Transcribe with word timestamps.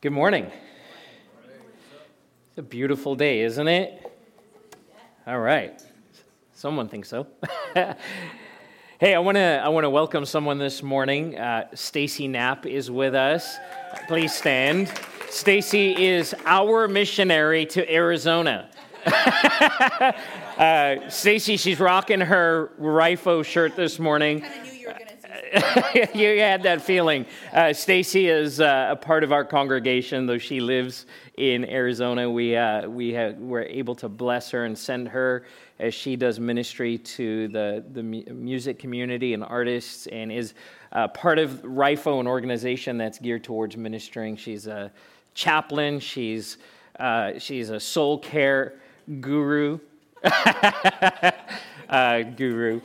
Good 0.00 0.12
morning. 0.12 0.48
It's 1.34 2.58
a 2.58 2.62
beautiful 2.62 3.16
day, 3.16 3.40
isn't 3.40 3.66
it? 3.66 4.12
All 5.26 5.40
right. 5.40 5.82
Someone 6.52 6.88
thinks 6.88 7.08
so. 7.08 7.26
hey, 7.74 9.16
I 9.16 9.18
want 9.18 9.38
to 9.38 9.60
I 9.60 9.66
want 9.70 9.82
to 9.82 9.90
welcome 9.90 10.24
someone 10.24 10.58
this 10.58 10.84
morning. 10.84 11.36
Uh, 11.36 11.66
Stacy 11.74 12.28
Knapp 12.28 12.64
is 12.64 12.92
with 12.92 13.16
us. 13.16 13.56
Please 14.06 14.32
stand. 14.32 14.88
Stacy 15.30 16.06
is 16.06 16.32
our 16.46 16.86
missionary 16.86 17.66
to 17.66 17.92
Arizona. 17.92 18.70
uh, 20.58 21.08
Stacy, 21.08 21.56
she's 21.56 21.80
rocking 21.80 22.20
her 22.20 22.70
RIFO 22.80 23.44
shirt 23.44 23.74
this 23.74 23.98
morning. 23.98 24.44
you 26.14 26.38
had 26.40 26.62
that 26.62 26.82
feeling. 26.82 27.24
Uh, 27.52 27.72
Stacy 27.72 28.28
is 28.28 28.60
uh, 28.60 28.88
a 28.90 28.96
part 28.96 29.24
of 29.24 29.32
our 29.32 29.44
congregation, 29.44 30.26
though 30.26 30.38
she 30.38 30.60
lives 30.60 31.06
in 31.36 31.64
Arizona. 31.64 32.30
We, 32.30 32.56
uh, 32.56 32.88
we 32.88 33.12
have, 33.14 33.38
were 33.38 33.62
able 33.62 33.94
to 33.96 34.08
bless 34.08 34.50
her 34.50 34.64
and 34.64 34.76
send 34.76 35.08
her 35.08 35.44
as 35.78 35.94
she 35.94 36.16
does 36.16 36.38
ministry 36.40 36.98
to 36.98 37.48
the, 37.48 37.84
the 37.92 38.02
music 38.02 38.78
community 38.78 39.32
and 39.34 39.44
artists 39.44 40.06
and 40.08 40.30
is 40.32 40.54
uh, 40.92 41.08
part 41.08 41.38
of 41.38 41.62
RIFO, 41.62 42.20
an 42.20 42.26
organization 42.26 42.98
that's 42.98 43.18
geared 43.18 43.44
towards 43.44 43.76
ministering. 43.76 44.36
She's 44.36 44.66
a 44.66 44.92
chaplain, 45.34 46.00
she's, 46.00 46.58
uh, 46.98 47.38
she's 47.38 47.70
a 47.70 47.80
soul 47.80 48.18
care 48.18 48.74
guru. 49.20 49.78
Uh, 51.88 52.20
guru 52.20 52.82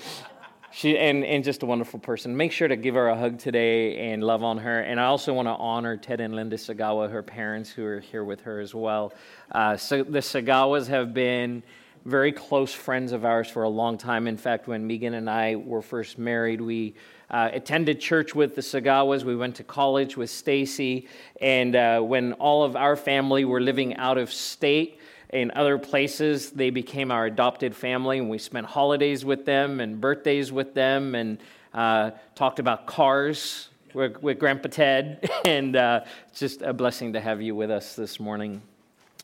she 0.73 0.98
and, 0.98 1.23
and 1.23 1.44
just 1.44 1.62
a 1.62 1.68
wonderful 1.68 2.00
person. 2.00 2.36
Make 2.36 2.52
sure 2.52 2.68
to 2.68 2.76
give 2.76 2.95
her 2.95 3.08
a 3.08 3.16
hug 3.16 3.38
today 3.38 4.12
and 4.12 4.23
love 4.23 4.44
on 4.44 4.58
her. 4.58 4.80
And 4.80 5.00
I 5.00 5.05
also 5.05 5.31
want 5.31 5.48
to 5.48 5.52
honor 5.52 5.98
Ted 5.98 6.20
and 6.20 6.36
Linda 6.36 6.55
Sagawa, 6.55 7.12
her 7.12 7.22
parents, 7.22 7.70
who 7.70 7.86
are 7.86 8.00
here 8.00 8.23
with 8.23 8.41
her 8.41 8.59
as 8.59 8.73
well. 8.73 9.14
Uh, 9.52 9.78
so 9.78 10.04
the 10.04 10.20
Sagawas 10.20 10.88
have 10.88 11.14
been 11.14 11.61
very 12.06 12.31
close 12.31 12.73
friends 12.73 13.11
of 13.11 13.23
ours 13.23 13.48
for 13.48 13.64
a 13.64 13.70
long 13.70 14.00
time. 14.00 14.25
In 14.25 14.36
fact, 14.36 14.67
when 14.67 14.88
Megan 14.88 15.14
and 15.14 15.30
I 15.30 15.58
were 15.58 15.83
first 15.83 16.17
married, 16.17 16.59
we 16.59 16.95
uh, 17.30 17.52
attended 17.53 18.02
church 18.02 18.33
with 18.33 18.55
the 18.55 18.61
Sagawas. 18.61 19.23
We 19.23 19.36
went 19.36 19.55
to 19.58 19.64
college 19.64 20.17
with 20.17 20.31
Stacy. 20.31 21.08
And 21.39 21.76
uh, 21.76 22.02
when 22.02 22.33
all 22.33 22.64
of 22.64 22.76
our 22.76 22.95
family 22.95 23.45
were 23.45 23.61
living 23.61 23.95
out 23.98 24.17
of 24.17 24.33
state, 24.33 25.00
in 25.34 25.52
other 25.56 25.80
places, 25.80 26.52
they 26.52 26.70
became 26.70 27.12
our 27.12 27.26
adopted 27.26 27.76
family, 27.76 28.20
and 28.20 28.30
we 28.30 28.38
spent 28.38 28.67
holidays 28.67 29.26
with 29.26 29.45
them 29.45 29.80
and 29.80 30.00
birthdays 30.00 30.52
with 30.52 30.76
them 30.76 31.16
and 31.16 31.39
uh, 31.73 32.12
talked 32.36 32.59
about 32.59 32.86
cars 32.86 33.70
with, 33.95 34.22
with 34.22 34.38
Grandpa 34.39 34.70
Ted. 34.70 35.30
And 35.45 35.76
uh, 35.76 36.06
it's 36.30 36.39
just 36.39 36.61
a 36.61 36.72
blessing 36.72 37.14
to 37.14 37.20
have 37.20 37.42
you 37.42 37.54
with 37.54 37.70
us 37.70 37.95
this 37.95 38.17
morning. 38.17 38.61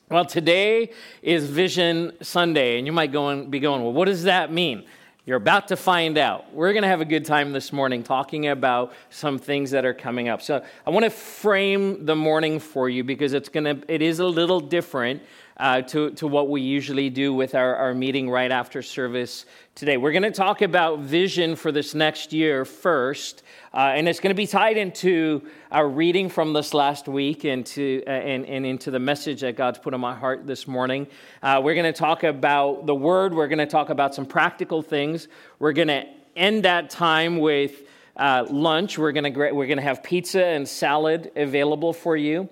Well, 0.09 0.25
today 0.25 0.91
is 1.21 1.45
Vision 1.45 2.11
Sunday, 2.21 2.77
and 2.77 2.85
you 2.85 2.91
might 2.91 3.11
go 3.11 3.30
and 3.30 3.49
be 3.49 3.59
going, 3.59 3.83
well, 3.83 3.93
what 3.93 4.05
does 4.05 4.23
that 4.23 4.52
mean? 4.52 4.83
You're 5.25 5.37
about 5.37 5.67
to 5.67 5.77
find 5.77 6.17
out. 6.17 6.52
We're 6.53 6.73
going 6.73 6.81
to 6.81 6.89
have 6.89 7.02
a 7.02 7.05
good 7.05 7.23
time 7.23 7.53
this 7.53 7.71
morning 7.71 8.02
talking 8.02 8.47
about 8.47 8.93
some 9.11 9.37
things 9.37 9.71
that 9.71 9.85
are 9.85 9.93
coming 9.93 10.27
up. 10.27 10.41
So 10.41 10.65
I 10.87 10.89
want 10.89 11.03
to 11.03 11.11
frame 11.11 12.05
the 12.05 12.15
morning 12.15 12.59
for 12.59 12.89
you 12.89 13.03
because 13.03 13.33
it's 13.33 13.47
going 13.47 13.65
to 13.65 13.93
it 13.93 14.02
is 14.02 14.19
a 14.19 14.25
little 14.25 14.59
different 14.59 15.21
uh, 15.59 15.81
to, 15.81 16.11
to 16.11 16.25
what 16.25 16.49
we 16.49 16.61
usually 16.61 17.09
do 17.09 17.33
with 17.33 17.53
our, 17.53 17.75
our 17.75 17.93
meeting 17.93 18.29
right 18.29 18.52
after 18.52 18.81
service 18.81 19.45
today. 19.75 19.97
We're 19.97 20.13
going 20.13 20.23
to 20.23 20.31
talk 20.31 20.61
about 20.61 20.99
vision 20.99 21.55
for 21.55 21.71
this 21.71 21.93
next 21.93 22.31
year 22.31 22.63
first, 22.63 23.43
uh, 23.73 23.91
and 23.93 24.07
it's 24.07 24.19
going 24.21 24.31
to 24.31 24.37
be 24.37 24.47
tied 24.47 24.77
into 24.77 25.41
our 25.71 25.87
reading 25.87 26.30
from 26.30 26.53
this 26.53 26.73
last 26.73 27.07
week 27.07 27.43
and, 27.43 27.65
to, 27.67 28.03
uh, 28.07 28.09
and, 28.09 28.45
and 28.45 28.65
into 28.65 28.89
the 28.89 28.99
message 28.99 29.41
that 29.41 29.57
God's 29.57 29.80
put 29.80 29.93
on 29.93 29.99
my 29.99 30.15
heart 30.15 30.47
this 30.47 30.67
morning. 30.67 31.07
Uh, 31.43 31.59
we're 31.63 31.75
going 31.75 31.91
to 31.91 31.97
talk 31.97 32.23
about 32.23 32.85
the 32.85 32.95
Word, 32.95 33.33
we're 33.33 33.47
going 33.47 33.59
to 33.59 33.67
talk 33.67 33.89
about 33.89 34.15
some 34.15 34.25
practical 34.25 34.81
things. 34.81 35.27
We're 35.59 35.73
going 35.73 35.89
to 35.89 36.05
end 36.36 36.64
that 36.64 36.89
time 36.89 37.37
with 37.37 37.83
uh, 38.15 38.45
lunch. 38.49 38.97
We're 38.97 39.11
going 39.11 39.33
to 39.33 39.52
we're 39.52 39.67
going 39.67 39.77
to 39.77 39.83
have 39.83 40.03
pizza 40.03 40.43
and 40.43 40.67
salad 40.67 41.31
available 41.36 41.93
for 41.93 42.17
you. 42.17 42.49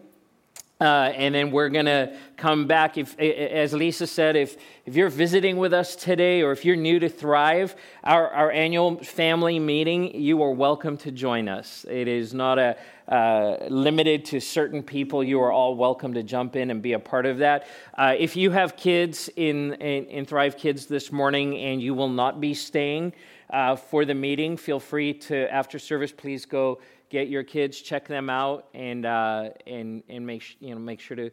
Uh, 0.80 1.12
and 1.16 1.34
then 1.34 1.50
we're 1.50 1.70
going 1.70 1.88
to 1.88 2.16
come 2.36 2.68
back. 2.68 3.00
If, 3.00 3.18
as 3.20 3.74
Lisa 3.74 4.06
said, 4.06 4.36
if, 4.36 4.58
if 4.86 4.96
you're 4.96 5.10
visiting 5.10 5.58
with 5.58 5.74
us 5.74 5.96
today 5.96 6.44
or 6.44 6.52
if 6.52 6.66
you're 6.66 6.76
new 6.76 7.00
to 7.00 7.10
Thrive, 7.10 7.76
our, 8.04 8.30
our 8.30 8.52
annual 8.52 9.04
family 9.04 9.58
meeting, 9.58 10.14
you 10.14 10.44
are 10.44 10.52
welcome 10.52 10.96
to 10.98 11.12
join 11.12 11.50
us. 11.50 11.84
It 11.90 12.08
is 12.08 12.32
not 12.36 12.60
a, 12.60 12.78
uh, 13.08 13.66
limited 13.70 14.26
to 14.26 14.40
certain 14.40 14.84
people. 14.84 15.24
You 15.24 15.42
are 15.42 15.52
all 15.52 15.76
welcome 15.76 16.14
to 16.14 16.22
jump 16.22 16.56
in 16.56 16.70
and 16.70 16.82
be 16.82 16.94
a 16.94 17.00
part 17.00 17.26
of 17.26 17.40
that. 17.40 17.66
Uh, 17.98 18.16
if 18.18 18.36
you 18.36 18.52
have 18.52 18.76
kids 18.76 19.30
in, 19.36 19.74
in, 19.76 20.06
in, 20.06 20.26
Thrive 20.26 20.58
Kids 20.58 20.86
this 20.86 21.12
morning 21.12 21.58
and 21.58 21.82
you 21.82 21.94
will 21.94 22.10
not 22.10 22.42
be 22.42 22.54
staying 22.54 23.14
uh, 23.50 23.78
for 23.78 24.04
the 24.04 24.14
meeting, 24.14 24.58
feel 24.58 24.80
free 24.80 25.14
to, 25.14 25.52
after 25.52 25.80
service, 25.80 26.12
please 26.12 26.46
go 26.46 26.80
get 27.10 27.30
your 27.30 27.44
kids, 27.44 27.82
check 27.82 28.08
them 28.08 28.30
out, 28.30 28.68
and 28.74 29.06
uh, 29.06 29.50
and 29.66 30.04
and 30.10 30.26
make 30.26 30.58
you 30.60 30.74
know 30.74 30.80
make 30.80 31.00
sure 31.00 31.18
to 31.18 31.32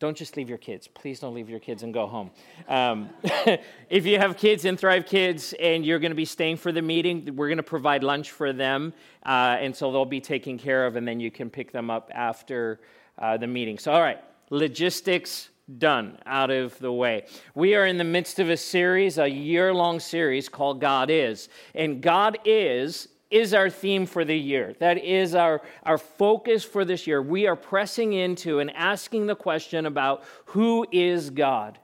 don't 0.00 0.16
just 0.16 0.36
leave 0.36 0.48
your 0.48 0.58
kids. 0.58 0.86
Please 0.86 1.20
don't 1.20 1.34
leave 1.34 1.48
your 1.48 1.60
kids 1.60 1.82
and 1.82 1.94
go 1.94 2.06
home. 2.06 2.30
Um, 2.68 3.10
if 3.88 4.04
you 4.04 4.18
have 4.18 4.36
kids 4.36 4.64
in 4.64 4.76
Thrive 4.76 5.06
Kids 5.06 5.54
and 5.58 5.86
you're 5.86 5.98
going 5.98 6.10
to 6.10 6.16
be 6.16 6.24
staying 6.24 6.56
for 6.56 6.72
the 6.72 6.82
meeting, 6.82 7.36
we're 7.36 7.48
going 7.48 7.56
to 7.56 7.62
provide 7.62 8.02
lunch 8.02 8.30
for 8.30 8.52
them, 8.52 8.92
uh, 9.24 9.56
and 9.60 9.74
so 9.74 9.92
they'll 9.92 10.04
be 10.04 10.20
taken 10.20 10.58
care 10.58 10.86
of, 10.86 10.96
and 10.96 11.06
then 11.06 11.20
you 11.20 11.30
can 11.30 11.48
pick 11.48 11.72
them 11.72 11.90
up 11.90 12.10
after 12.12 12.80
uh, 13.18 13.36
the 13.36 13.46
meeting. 13.46 13.78
So, 13.78 13.92
all 13.92 14.02
right, 14.02 14.18
logistics 14.50 15.48
done 15.78 16.18
out 16.26 16.50
of 16.50 16.78
the 16.78 16.92
way. 16.92 17.26
We 17.54 17.74
are 17.74 17.86
in 17.86 17.96
the 17.96 18.04
midst 18.04 18.38
of 18.38 18.50
a 18.50 18.56
series, 18.56 19.18
a 19.18 19.28
year 19.28 19.72
long 19.72 20.00
series 20.00 20.48
called 20.48 20.80
God 20.80 21.08
Is. 21.10 21.48
And 21.74 22.02
God 22.02 22.38
Is 22.44 23.08
is 23.34 23.52
our 23.52 23.68
theme 23.68 24.06
for 24.06 24.24
the 24.24 24.38
year. 24.38 24.76
That 24.78 24.96
is 24.96 25.34
our, 25.34 25.60
our 25.82 25.98
focus 25.98 26.62
for 26.62 26.84
this 26.84 27.04
year. 27.04 27.20
We 27.20 27.48
are 27.48 27.56
pressing 27.56 28.12
into 28.12 28.60
and 28.60 28.70
asking 28.76 29.26
the 29.26 29.34
question 29.34 29.86
about 29.86 30.22
who 30.46 30.86
is 30.92 31.30
God? 31.30 31.80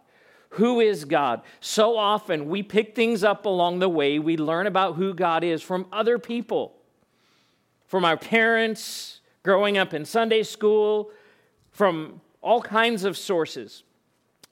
Who 0.51 0.79
is 0.79 1.05
God? 1.05 1.43
So 1.59 1.99
often 1.99 2.49
we 2.49 2.63
pick 2.63 2.95
things 2.95 3.25
up 3.25 3.47
along 3.47 3.81
the 3.81 3.89
way. 3.89 4.21
We 4.21 4.37
learn 4.37 4.69
about 4.69 4.95
who 4.95 5.13
God 5.13 5.43
is 5.43 5.61
from 5.61 5.87
other 5.93 6.21
people, 6.21 6.77
from 7.89 8.05
our 8.05 8.17
parents, 8.17 9.21
growing 9.43 9.77
up 9.77 9.93
in 9.93 10.05
Sunday 10.05 10.45
school, 10.45 11.11
from 11.73 12.21
all 12.41 12.63
kinds 12.63 13.03
of 13.03 13.19
sources. 13.19 13.83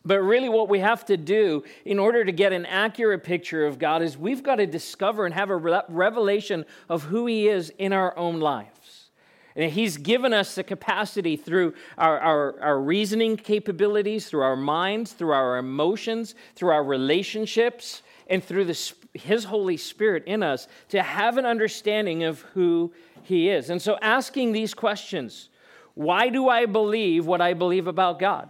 But 0.08 0.20
really, 0.20 0.48
what 0.48 0.70
we 0.70 0.78
have 0.78 1.04
to 1.04 1.18
do 1.18 1.64
in 1.84 1.98
order 1.98 2.24
to 2.24 2.32
get 2.32 2.54
an 2.54 2.64
accurate 2.64 3.22
picture 3.24 3.66
of 3.66 3.78
God 3.78 4.00
is 4.00 4.16
we've 4.16 4.42
got 4.42 4.54
to 4.54 4.66
discover 4.66 5.26
and 5.26 5.34
have 5.34 5.50
a 5.50 5.56
revelation 5.56 6.64
of 6.88 7.02
who 7.02 7.26
He 7.26 7.46
is 7.46 7.70
in 7.76 7.92
our 7.92 8.16
own 8.16 8.40
lives. 8.40 9.10
And 9.54 9.70
He's 9.70 9.98
given 9.98 10.32
us 10.32 10.54
the 10.54 10.64
capacity 10.64 11.36
through 11.36 11.74
our, 11.98 12.18
our, 12.20 12.60
our 12.62 12.80
reasoning 12.80 13.36
capabilities, 13.36 14.30
through 14.30 14.40
our 14.40 14.56
minds, 14.56 15.12
through 15.12 15.32
our 15.32 15.58
emotions, 15.58 16.34
through 16.54 16.70
our 16.70 16.84
relationships, 16.84 18.00
and 18.28 18.42
through 18.42 18.64
the, 18.64 18.92
His 19.12 19.44
Holy 19.44 19.76
Spirit 19.76 20.24
in 20.24 20.42
us 20.42 20.68
to 20.88 21.02
have 21.02 21.36
an 21.36 21.44
understanding 21.44 22.24
of 22.24 22.40
who 22.54 22.94
He 23.24 23.50
is. 23.50 23.68
And 23.68 23.82
so, 23.82 23.98
asking 24.00 24.52
these 24.52 24.72
questions 24.72 25.50
why 25.92 26.30
do 26.30 26.48
I 26.48 26.64
believe 26.64 27.26
what 27.26 27.42
I 27.42 27.52
believe 27.52 27.88
about 27.88 28.18
God? 28.18 28.48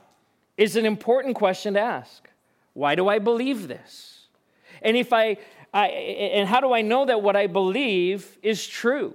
Is 0.59 0.77
an 0.77 0.85
important 0.85 1.37
question 1.37 1.75
to 1.75 1.81
ask. 1.81 2.29
Why 2.75 2.97
do 2.97 3.09
I 3.09 3.21
believe 3.21 3.69
this? 3.69 4.27
And 4.83 4.97
if 4.97 5.13
I, 5.13 5.39
I 5.73 5.87
and 5.87 6.49
how 6.49 6.61
do 6.61 6.73
I 6.75 6.83
know 6.83 7.07
that 7.07 7.23
what 7.23 7.37
I 7.37 7.47
believe 7.47 8.37
is 8.43 8.67
true? 8.67 9.15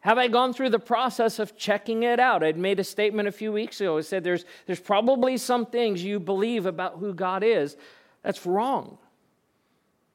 Have 0.00 0.18
I 0.18 0.28
gone 0.28 0.52
through 0.52 0.70
the 0.70 0.78
process 0.78 1.38
of 1.38 1.56
checking 1.56 2.04
it 2.04 2.20
out? 2.20 2.44
I'd 2.44 2.56
made 2.56 2.78
a 2.78 2.84
statement 2.84 3.28
a 3.28 3.32
few 3.32 3.50
weeks 3.50 3.80
ago. 3.80 3.98
I 3.98 4.02
said 4.02 4.22
there's, 4.22 4.44
there's 4.66 4.80
probably 4.80 5.36
some 5.38 5.66
things 5.66 6.04
you 6.04 6.20
believe 6.20 6.66
about 6.66 6.98
who 6.98 7.12
God 7.12 7.42
is 7.42 7.76
that's 8.22 8.46
wrong. 8.46 8.98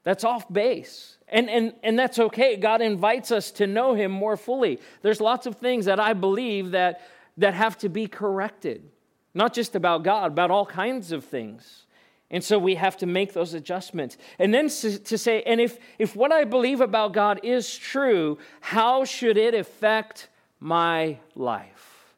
That's 0.04 0.24
off 0.24 0.50
base. 0.52 1.18
And, 1.28 1.50
and, 1.50 1.74
and 1.82 1.98
that's 1.98 2.18
okay. 2.18 2.56
God 2.56 2.80
invites 2.80 3.30
us 3.30 3.50
to 3.52 3.66
know 3.66 3.94
Him 3.94 4.10
more 4.10 4.36
fully. 4.36 4.80
There's 5.02 5.20
lots 5.20 5.46
of 5.46 5.56
things 5.56 5.86
that 5.86 6.00
I 6.00 6.12
believe 6.12 6.72
that, 6.72 7.02
that 7.38 7.54
have 7.54 7.76
to 7.78 7.88
be 7.88 8.06
corrected 8.06 8.90
not 9.34 9.52
just 9.52 9.74
about 9.74 10.04
God, 10.04 10.32
about 10.32 10.50
all 10.50 10.64
kinds 10.64 11.12
of 11.12 11.24
things. 11.24 11.84
And 12.30 12.42
so 12.42 12.58
we 12.58 12.76
have 12.76 12.96
to 12.98 13.06
make 13.06 13.32
those 13.32 13.54
adjustments. 13.54 14.16
And 14.38 14.52
then 14.52 14.68
to 14.68 15.18
say, 15.18 15.42
and 15.42 15.60
if, 15.60 15.78
if 15.98 16.16
what 16.16 16.32
I 16.32 16.44
believe 16.44 16.80
about 16.80 17.12
God 17.12 17.40
is 17.42 17.76
true, 17.76 18.38
how 18.60 19.04
should 19.04 19.36
it 19.36 19.54
affect 19.54 20.28
my 20.58 21.18
life? 21.34 22.14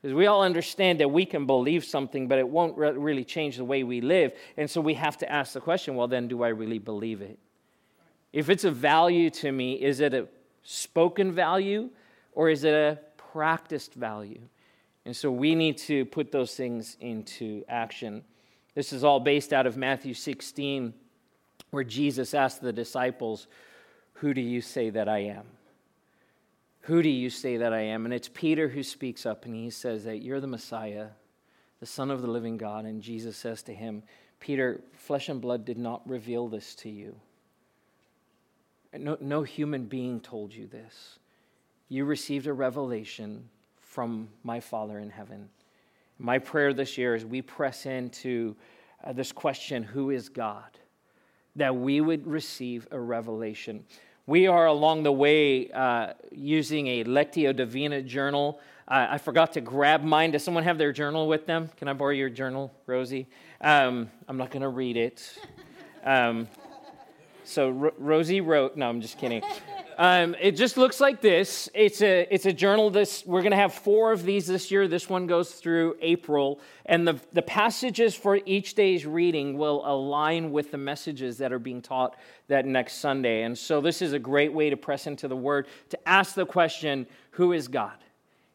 Because 0.00 0.14
we 0.14 0.26
all 0.26 0.42
understand 0.42 1.00
that 1.00 1.10
we 1.10 1.24
can 1.24 1.46
believe 1.46 1.84
something, 1.84 2.26
but 2.26 2.38
it 2.38 2.48
won't 2.48 2.76
re- 2.76 2.90
really 2.90 3.24
change 3.24 3.56
the 3.56 3.64
way 3.64 3.84
we 3.84 4.00
live. 4.00 4.32
And 4.56 4.68
so 4.68 4.80
we 4.80 4.94
have 4.94 5.16
to 5.18 5.32
ask 5.32 5.52
the 5.52 5.60
question 5.60 5.94
well, 5.94 6.08
then, 6.08 6.28
do 6.28 6.42
I 6.42 6.48
really 6.48 6.80
believe 6.80 7.22
it? 7.22 7.38
If 8.32 8.50
it's 8.50 8.64
a 8.64 8.70
value 8.70 9.30
to 9.30 9.52
me, 9.52 9.74
is 9.74 10.00
it 10.00 10.12
a 10.12 10.26
spoken 10.62 11.32
value 11.32 11.90
or 12.32 12.48
is 12.48 12.64
it 12.64 12.74
a 12.74 12.98
practiced 13.16 13.94
value? 13.94 14.40
And 15.04 15.16
so 15.16 15.30
we 15.30 15.54
need 15.54 15.78
to 15.78 16.04
put 16.04 16.30
those 16.30 16.54
things 16.54 16.96
into 17.00 17.64
action. 17.68 18.24
This 18.74 18.92
is 18.92 19.04
all 19.04 19.20
based 19.20 19.52
out 19.52 19.66
of 19.66 19.76
Matthew 19.76 20.14
16, 20.14 20.94
where 21.70 21.84
Jesus 21.84 22.34
asked 22.34 22.62
the 22.62 22.72
disciples, 22.72 23.48
Who 24.14 24.32
do 24.32 24.40
you 24.40 24.60
say 24.60 24.90
that 24.90 25.08
I 25.08 25.18
am? 25.18 25.44
Who 26.82 27.02
do 27.02 27.08
you 27.08 27.30
say 27.30 27.58
that 27.58 27.72
I 27.72 27.80
am? 27.80 28.04
And 28.04 28.14
it's 28.14 28.28
Peter 28.32 28.68
who 28.68 28.82
speaks 28.82 29.24
up 29.24 29.44
and 29.44 29.54
he 29.54 29.70
says 29.70 30.04
that 30.04 30.22
you're 30.22 30.40
the 30.40 30.46
Messiah, 30.46 31.08
the 31.80 31.86
Son 31.86 32.10
of 32.10 32.22
the 32.22 32.28
living 32.28 32.56
God. 32.56 32.84
And 32.84 33.02
Jesus 33.02 33.36
says 33.36 33.62
to 33.64 33.74
him, 33.74 34.02
Peter, 34.40 34.80
flesh 34.92 35.28
and 35.28 35.40
blood 35.40 35.64
did 35.64 35.78
not 35.78 36.08
reveal 36.08 36.48
this 36.48 36.74
to 36.76 36.90
you. 36.90 37.14
No, 38.92 39.16
no 39.20 39.42
human 39.42 39.86
being 39.86 40.20
told 40.20 40.52
you 40.52 40.66
this. 40.66 41.18
You 41.88 42.04
received 42.04 42.46
a 42.48 42.52
revelation 42.52 43.48
from 43.92 44.26
my 44.42 44.58
Father 44.58 44.98
in 44.98 45.10
heaven. 45.10 45.50
My 46.18 46.38
prayer 46.38 46.72
this 46.72 46.96
year 46.96 47.14
as 47.14 47.26
we 47.26 47.42
press 47.42 47.84
into 47.84 48.56
uh, 49.04 49.12
this 49.12 49.32
question, 49.32 49.82
who 49.82 50.08
is 50.08 50.30
God? 50.30 50.78
That 51.56 51.76
we 51.76 52.00
would 52.00 52.26
receive 52.26 52.88
a 52.90 52.98
revelation. 52.98 53.84
We 54.26 54.46
are 54.46 54.64
along 54.64 55.02
the 55.02 55.12
way 55.12 55.70
uh, 55.70 56.14
using 56.30 56.86
a 56.86 57.04
Lectio 57.04 57.54
Divina 57.54 58.00
journal. 58.00 58.60
Uh, 58.88 59.08
I 59.10 59.18
forgot 59.18 59.52
to 59.52 59.60
grab 59.60 60.02
mine. 60.02 60.30
Does 60.30 60.42
someone 60.42 60.64
have 60.64 60.78
their 60.78 60.92
journal 60.92 61.28
with 61.28 61.44
them? 61.44 61.68
Can 61.76 61.86
I 61.86 61.92
borrow 61.92 62.12
your 62.12 62.30
journal, 62.30 62.72
Rosie? 62.86 63.28
Um, 63.60 64.10
I'm 64.26 64.38
not 64.38 64.50
going 64.50 64.62
to 64.62 64.68
read 64.68 64.96
it. 64.96 65.38
Um, 66.02 66.48
so 67.44 67.78
R- 67.78 67.92
Rosie 67.98 68.40
wrote, 68.40 68.74
no, 68.74 68.88
I'm 68.88 69.02
just 69.02 69.18
kidding. 69.18 69.42
Um, 69.98 70.34
it 70.40 70.52
just 70.52 70.76
looks 70.76 71.00
like 71.00 71.20
this. 71.20 71.68
It's 71.74 72.02
a, 72.02 72.26
it's 72.30 72.46
a 72.46 72.52
journal. 72.52 72.90
This, 72.90 73.24
we're 73.26 73.42
going 73.42 73.52
to 73.52 73.56
have 73.56 73.74
four 73.74 74.12
of 74.12 74.24
these 74.24 74.46
this 74.46 74.70
year. 74.70 74.88
This 74.88 75.08
one 75.08 75.26
goes 75.26 75.52
through 75.52 75.96
April. 76.00 76.60
And 76.86 77.06
the, 77.06 77.20
the 77.32 77.42
passages 77.42 78.14
for 78.14 78.40
each 78.46 78.74
day's 78.74 79.06
reading 79.06 79.58
will 79.58 79.82
align 79.84 80.52
with 80.52 80.70
the 80.70 80.78
messages 80.78 81.38
that 81.38 81.52
are 81.52 81.58
being 81.58 81.82
taught 81.82 82.16
that 82.48 82.66
next 82.66 82.94
Sunday. 82.94 83.42
And 83.42 83.56
so 83.56 83.80
this 83.80 84.02
is 84.02 84.12
a 84.12 84.18
great 84.18 84.52
way 84.52 84.70
to 84.70 84.76
press 84.76 85.06
into 85.06 85.28
the 85.28 85.36
Word, 85.36 85.66
to 85.90 86.08
ask 86.08 86.34
the 86.34 86.46
question 86.46 87.06
who 87.32 87.52
is 87.52 87.68
God? 87.68 88.01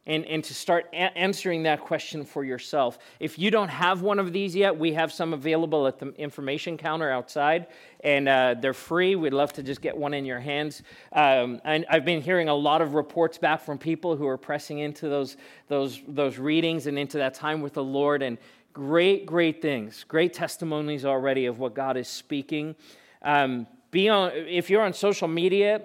And, 0.07 0.25
and 0.25 0.44
to 0.45 0.54
start 0.54 0.88
a- 0.94 1.15
answering 1.15 1.63
that 1.63 1.81
question 1.81 2.25
for 2.25 2.44
yourself. 2.44 2.98
If 3.19 3.38
you 3.38 3.51
don't 3.51 3.68
have 3.68 4.01
one 4.01 4.18
of 4.18 4.33
these 4.33 4.56
yet, 4.56 4.75
we 4.75 4.94
have 4.94 5.12
some 5.12 5.33
available 5.33 5.86
at 5.86 6.00
the 6.00 6.07
information 6.13 6.77
counter 6.77 7.12
outside, 7.12 7.68
and 8.04 8.27
uh, 8.27 8.56
they're 8.59 8.74
free. 8.74 9.15
We'd 9.15 9.33
love 9.33 9.54
to 9.54 9.63
just 9.63 9.81
get 9.81 9.95
one 9.95 10.13
in 10.15 10.25
your 10.25 10.39
hands. 10.39 10.81
Um, 11.12 11.62
and 11.63 11.86
I've 11.89 12.06
been 12.06 12.21
hearing 12.21 12.50
a 12.50 12.56
lot 12.56 12.81
of 12.81 12.95
reports 12.95 13.38
back 13.38 13.62
from 13.62 13.77
people 13.77 14.15
who 14.15 14.27
are 14.27 14.38
pressing 14.38 14.80
into 14.80 15.09
those, 15.09 15.38
those, 15.68 16.01
those 16.07 16.39
readings 16.39 16.88
and 16.88 16.98
into 16.98 17.18
that 17.18 17.33
time 17.33 17.62
with 17.62 17.74
the 17.74 17.83
Lord, 17.83 18.24
and 18.24 18.38
great, 18.74 19.25
great 19.25 19.62
things, 19.62 20.06
great 20.07 20.33
testimonies 20.33 21.04
already 21.04 21.48
of 21.48 21.59
what 21.59 21.74
God 21.74 21.98
is 21.98 22.07
speaking. 22.07 22.75
Um, 23.21 23.68
be 23.92 24.07
on, 24.07 24.31
if 24.31 24.69
you're 24.69 24.83
on 24.83 24.94
social 24.94 25.27
media, 25.27 25.81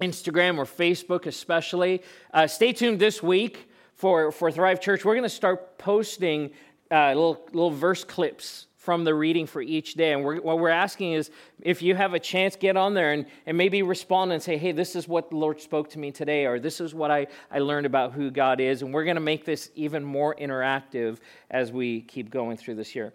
Instagram 0.00 0.58
or 0.58 0.64
Facebook, 0.64 1.26
especially. 1.26 2.02
Uh, 2.32 2.46
stay 2.46 2.72
tuned 2.72 2.98
this 2.98 3.22
week 3.22 3.68
for, 3.94 4.32
for 4.32 4.50
Thrive 4.50 4.80
Church. 4.80 5.04
We're 5.04 5.14
going 5.14 5.22
to 5.22 5.28
start 5.28 5.78
posting 5.78 6.50
uh, 6.90 7.08
little, 7.08 7.44
little 7.52 7.70
verse 7.70 8.02
clips 8.04 8.66
from 8.80 9.04
the 9.04 9.14
reading 9.14 9.46
for 9.46 9.60
each 9.60 9.92
day. 9.92 10.14
And 10.14 10.24
we're, 10.24 10.40
what 10.40 10.58
we're 10.58 10.70
asking 10.70 11.12
is 11.12 11.30
if 11.60 11.82
you 11.82 11.94
have 11.94 12.14
a 12.14 12.18
chance, 12.18 12.56
get 12.56 12.78
on 12.78 12.94
there 12.94 13.12
and, 13.12 13.26
and 13.44 13.56
maybe 13.58 13.82
respond 13.82 14.32
and 14.32 14.42
say, 14.42 14.56
hey, 14.56 14.72
this 14.72 14.96
is 14.96 15.06
what 15.06 15.28
the 15.28 15.36
Lord 15.36 15.60
spoke 15.60 15.90
to 15.90 15.98
me 15.98 16.10
today, 16.10 16.46
or 16.46 16.58
this 16.58 16.80
is 16.80 16.94
what 16.94 17.10
I, 17.10 17.26
I 17.50 17.58
learned 17.58 17.84
about 17.84 18.12
who 18.12 18.30
God 18.30 18.58
is. 18.58 18.80
And 18.80 18.94
we're 18.94 19.04
going 19.04 19.16
to 19.16 19.20
make 19.20 19.44
this 19.44 19.70
even 19.74 20.02
more 20.02 20.34
interactive 20.34 21.18
as 21.50 21.70
we 21.70 22.00
keep 22.00 22.30
going 22.30 22.56
through 22.56 22.76
this 22.76 22.94
year. 22.94 23.12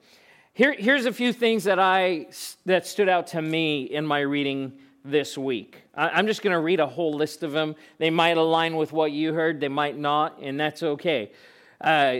Here, 0.54 0.72
here's 0.72 1.08
a 1.08 1.12
few 1.12 1.34
things 1.34 1.64
that, 1.64 1.80
I, 1.80 2.28
that 2.68 2.86
stood 2.86 3.10
out 3.10 3.28
to 3.28 3.42
me 3.42 3.86
in 3.86 4.06
my 4.06 4.20
reading 4.20 4.72
this 5.06 5.38
week. 5.38 5.84
I'm 5.94 6.28
just 6.28 6.42
going 6.42 6.54
to 6.54 6.60
read 6.60 6.80
a 6.80 6.88
whole 6.88 7.13
list 7.13 7.44
of 7.44 7.52
them. 7.52 7.75
They 8.00 8.10
might 8.10 8.38
align 8.38 8.75
with 8.75 8.92
what 8.92 9.12
you 9.12 9.34
heard, 9.34 9.60
they 9.60 9.68
might 9.68 9.98
not, 9.98 10.40
and 10.42 10.60
that's 10.60 10.84
okay. 10.84 11.31
Uh, 11.80 12.18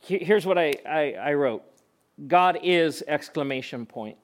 here's 0.00 0.46
what 0.46 0.56
I, 0.56 0.74
I, 0.88 1.12
I 1.14 1.34
wrote 1.34 1.64
God 2.26 2.58
is 2.62 3.02
exclamation 3.06 3.86
point. 3.86 4.16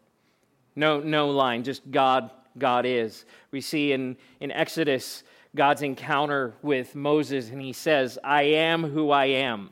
No, 0.75 1.01
no 1.01 1.31
line, 1.31 1.65
just 1.65 1.91
God, 1.91 2.31
God 2.59 2.85
is. 2.87 3.25
We 3.51 3.61
see 3.61 3.93
in, 3.93 4.17
in 4.41 4.51
Exodus 4.53 5.25
God's 5.55 5.83
encounter 5.83 6.55
with 6.63 6.95
Moses, 6.95 7.51
and 7.51 7.61
he 7.61 7.73
says, 7.73 8.19
I 8.23 8.43
am 8.43 8.85
who 8.85 9.11
I 9.11 9.27
am. 9.27 9.71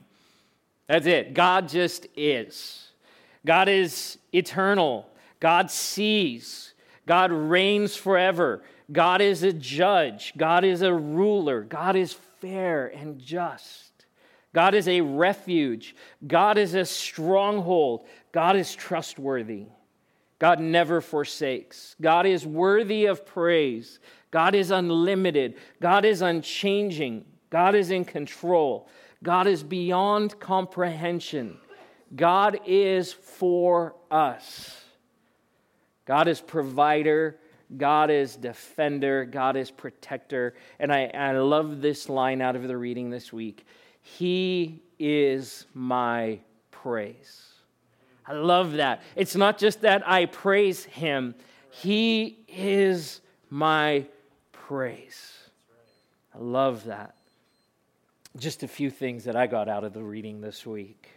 That's 0.89 1.07
it. 1.07 1.35
God 1.35 1.69
just 1.69 2.07
is. 2.17 2.89
God 3.45 3.69
is 3.69 4.19
eternal. 4.33 5.09
God 5.41 5.71
sees. 5.71 6.74
God 7.07 7.33
reigns 7.33 7.97
forever. 7.97 8.63
God 8.91 9.21
is 9.21 9.43
a 9.43 9.53
judge. 9.53 10.33
God 10.37 10.65
is 10.65 10.83
a 10.83 10.93
ruler. 10.93 11.63
God 11.63 11.97
is 11.97 12.13
fair 12.41 12.87
and 12.89 13.19
just. 13.19 14.07
God 14.53 14.75
is 14.75 14.87
a 14.87 15.01
refuge. 15.01 15.97
God 16.27 16.59
is 16.59 16.75
a 16.75 16.85
stronghold. 16.85 18.07
God 18.33 18.57
is 18.57 18.75
trustworthy. 18.75 19.67
God 20.39 20.61
never 20.61 21.01
forsakes. 21.01 21.97
God 22.01 22.27
is 22.27 22.47
worthy 22.47 23.07
of 23.07 23.27
praise. 23.27 23.99
God 24.31 24.55
is 24.55 24.71
unlimited. 24.71 25.55
God 25.81 26.05
is 26.05 26.23
unchanging. 26.23 27.25
God 27.51 27.75
is 27.75 27.91
in 27.91 28.05
control. 28.05 28.89
God 29.23 29.47
is 29.47 29.63
beyond 29.63 30.39
comprehension. 30.39 31.57
God 32.15 32.61
is 32.67 33.13
for 33.13 33.95
us. 34.11 34.84
God 36.05 36.29
is 36.29 36.41
provider, 36.41 37.39
God 37.77 38.11
is 38.11 38.37
defender, 38.37 39.25
God 39.25 39.57
is 39.57 39.71
protector. 39.71 40.55
And 40.79 40.93
I, 40.93 41.11
I 41.15 41.33
love 41.39 41.81
this 41.81 42.09
line 42.09 42.41
out 42.41 42.57
of 42.57 42.69
the 42.69 42.77
reading 42.77 43.11
this 43.11 43.33
week 43.33 43.67
He 44.01 44.83
is 44.99 45.67
my 45.75 46.41
praise. 46.71 47.43
I 48.27 48.33
love 48.33 48.75
that. 48.75 49.03
It's 49.17 49.37
not 49.37 49.59
just 49.59 49.83
that 49.83 50.07
I 50.09 50.27
praise 50.27 50.85
Him, 50.85 51.35
He 51.71 52.39
is 52.49 53.21
my 53.51 54.07
praise. 54.53 55.33
I 56.35 56.39
love 56.39 56.85
that. 56.85 57.15
Just 58.37 58.63
a 58.65 58.69
few 58.69 58.91
things 58.91 59.25
that 59.25 59.37
I 59.37 59.47
got 59.47 59.69
out 59.69 59.85
of 59.85 59.93
the 59.93 60.03
reading 60.03 60.41
this 60.41 60.67
week. 60.67 61.09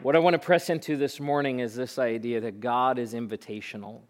What 0.00 0.14
I 0.14 0.20
want 0.20 0.34
to 0.34 0.38
press 0.38 0.70
into 0.70 0.96
this 0.96 1.18
morning 1.18 1.58
is 1.58 1.74
this 1.74 1.98
idea 1.98 2.40
that 2.42 2.60
God 2.60 3.00
is 3.00 3.14
invitational. 3.14 4.02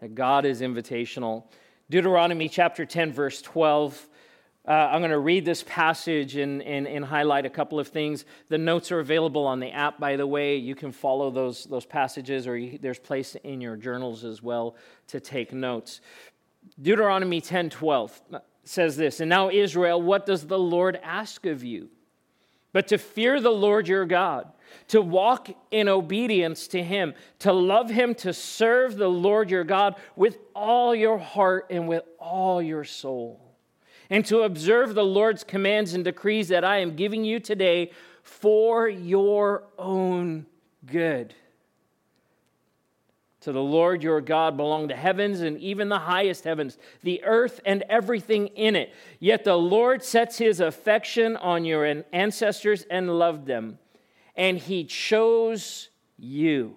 That 0.00 0.14
God 0.14 0.46
is 0.46 0.62
invitational. 0.62 1.44
Deuteronomy 1.90 2.48
chapter 2.48 2.86
10, 2.86 3.12
verse 3.12 3.42
12. 3.42 4.08
Uh, 4.66 4.70
I'm 4.70 5.02
going 5.02 5.10
to 5.10 5.18
read 5.18 5.44
this 5.44 5.62
passage 5.68 6.36
and, 6.36 6.62
and, 6.62 6.88
and, 6.88 7.04
highlight 7.04 7.44
a 7.44 7.50
couple 7.50 7.78
of 7.78 7.88
things. 7.88 8.24
The 8.48 8.56
notes 8.56 8.90
are 8.92 9.00
available 9.00 9.46
on 9.46 9.60
the 9.60 9.70
app, 9.70 10.00
by 10.00 10.16
the 10.16 10.26
way. 10.26 10.56
You 10.56 10.74
can 10.74 10.90
follow 10.90 11.30
those, 11.30 11.64
those 11.64 11.84
passages, 11.84 12.46
or 12.46 12.56
you, 12.56 12.78
there's 12.78 12.98
place 12.98 13.36
in 13.44 13.60
your 13.60 13.76
journals 13.76 14.24
as 14.24 14.42
well 14.42 14.74
to 15.08 15.20
take 15.20 15.52
notes. 15.52 16.00
Deuteronomy 16.80 17.42
10 17.42 17.68
12 17.68 18.22
says 18.62 18.96
this 18.96 19.20
And 19.20 19.28
now, 19.28 19.50
Israel, 19.50 20.00
what 20.00 20.24
does 20.24 20.46
the 20.46 20.58
Lord 20.58 20.98
ask 21.02 21.44
of 21.44 21.62
you? 21.62 21.90
But 22.74 22.88
to 22.88 22.98
fear 22.98 23.40
the 23.40 23.50
Lord 23.50 23.88
your 23.88 24.04
God 24.04 24.48
to 24.88 25.00
walk 25.00 25.48
in 25.70 25.88
obedience 25.88 26.66
to 26.68 26.82
Him, 26.82 27.14
to 27.40 27.52
love 27.52 27.90
Him, 27.90 28.14
to 28.16 28.32
serve 28.32 28.96
the 28.96 29.08
Lord 29.08 29.50
your 29.50 29.64
God 29.64 29.96
with 30.16 30.38
all 30.54 30.94
your 30.94 31.18
heart 31.18 31.66
and 31.70 31.88
with 31.88 32.02
all 32.18 32.60
your 32.60 32.84
soul, 32.84 33.40
and 34.10 34.24
to 34.26 34.42
observe 34.42 34.94
the 34.94 35.04
Lord's 35.04 35.44
commands 35.44 35.94
and 35.94 36.04
decrees 36.04 36.48
that 36.48 36.64
I 36.64 36.78
am 36.78 36.96
giving 36.96 37.24
you 37.24 37.40
today 37.40 37.92
for 38.22 38.88
your 38.88 39.64
own 39.78 40.46
good. 40.84 41.34
To 43.44 43.52
the 43.52 43.62
Lord 43.62 44.02
your 44.02 44.20
God 44.20 44.56
belong 44.56 44.88
the 44.88 44.96
heavens 44.96 45.40
and 45.40 45.58
even 45.58 45.88
the 45.88 45.98
highest 45.98 46.44
heavens, 46.44 46.76
the 47.02 47.22
earth 47.24 47.60
and 47.64 47.82
everything 47.88 48.48
in 48.48 48.76
it. 48.76 48.92
Yet 49.20 49.44
the 49.44 49.56
Lord 49.56 50.02
sets 50.02 50.38
his 50.38 50.60
affection 50.60 51.36
on 51.36 51.64
your 51.64 52.02
ancestors 52.12 52.86
and 52.90 53.18
loved 53.18 53.46
them 53.46 53.78
and 54.36 54.58
he 54.58 54.84
chose 54.84 55.88
you, 56.18 56.74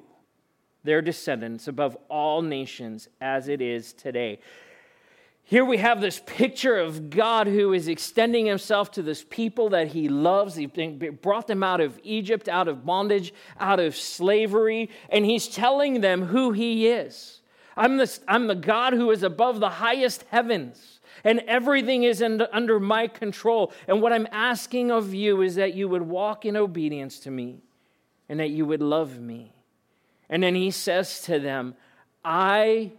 their 0.83 1.01
descendants, 1.01 1.67
above 1.67 1.97
all 2.09 2.41
nations 2.41 3.07
as 3.19 3.47
it 3.47 3.62
is 3.62 3.93
today. 3.93 4.39
Here 5.50 5.63
we 5.63 5.77
have 5.77 6.01
this 6.01 6.22
picture 6.25 6.75
of 6.75 7.10
God 7.10 7.48
who 7.48 7.72
is 7.72 7.88
extending 7.88 8.46
himself 8.46 8.92
to 8.92 9.01
this 9.01 9.24
people 9.24 9.70
that 9.70 9.88
he 9.88 10.10
loves. 10.10 10.56
He 10.56 10.66
brought 10.66 11.48
them 11.48 11.63
out 11.63 11.80
of 11.80 11.98
Egypt, 12.04 12.50
out 12.50 12.68
of 12.68 12.86
bondage, 12.86 13.34
out 13.58 13.80
of 13.80 13.96
slavery, 13.96 14.89
and 15.10 15.24
he's 15.24 15.48
telling 15.48 16.01
them 16.01 16.24
who 16.24 16.51
he 16.51 16.89
is. 16.89 17.39
I'm 17.77 17.96
the, 17.96 18.20
I'm 18.27 18.48
the 18.48 18.56
God 18.56 18.92
who 18.92 19.10
is 19.10 19.24
above 19.24 19.62
the 19.62 19.70
highest 19.70 20.25
heavens 20.32 21.00
and 21.24 21.39
everything 21.48 22.04
is 22.04 22.22
under 22.22 22.77
my 22.77 23.08
control. 23.08 23.72
And 23.88 24.01
what 24.01 24.12
I'm 24.12 24.27
asking 24.34 24.92
of 24.92 25.13
you 25.13 25.42
is 25.42 25.56
that 25.56 25.74
you 25.74 25.88
would 25.88 26.01
walk 26.01 26.44
in 26.44 26.58
obedience 26.58 27.20
to 27.22 27.32
me 27.32 27.62
and 28.27 28.42
that 28.42 28.50
you 28.50 28.66
would 28.66 28.82
love 28.82 29.18
me. 29.18 29.54
And 30.30 30.44
then 30.44 30.56
he 30.56 30.72
says 30.72 31.22
to 31.22 31.39
them, 31.39 31.75
I 32.25 32.92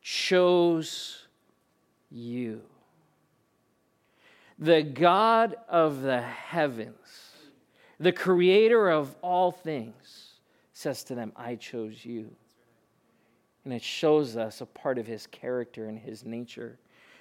chose 0.00 1.26
you. 2.10 2.62
The 4.58 4.82
God 4.82 5.56
of 5.68 6.02
the 6.02 6.20
heavens, 6.20 6.96
the 7.98 8.12
creator 8.12 8.90
of 8.90 9.14
all 9.22 9.52
things, 9.52 10.34
says 10.72 11.04
to 11.04 11.14
them, 11.14 11.32
I 11.36 11.54
chose 11.56 12.04
you. 12.04 12.30
And 13.64 13.72
it 13.72 13.82
shows 13.82 14.36
us 14.36 14.60
a 14.60 14.66
part 14.66 14.98
of 14.98 15.06
his 15.06 15.26
character 15.26 15.86
and 15.86 15.98
his 15.98 16.24
nature. 16.24 16.78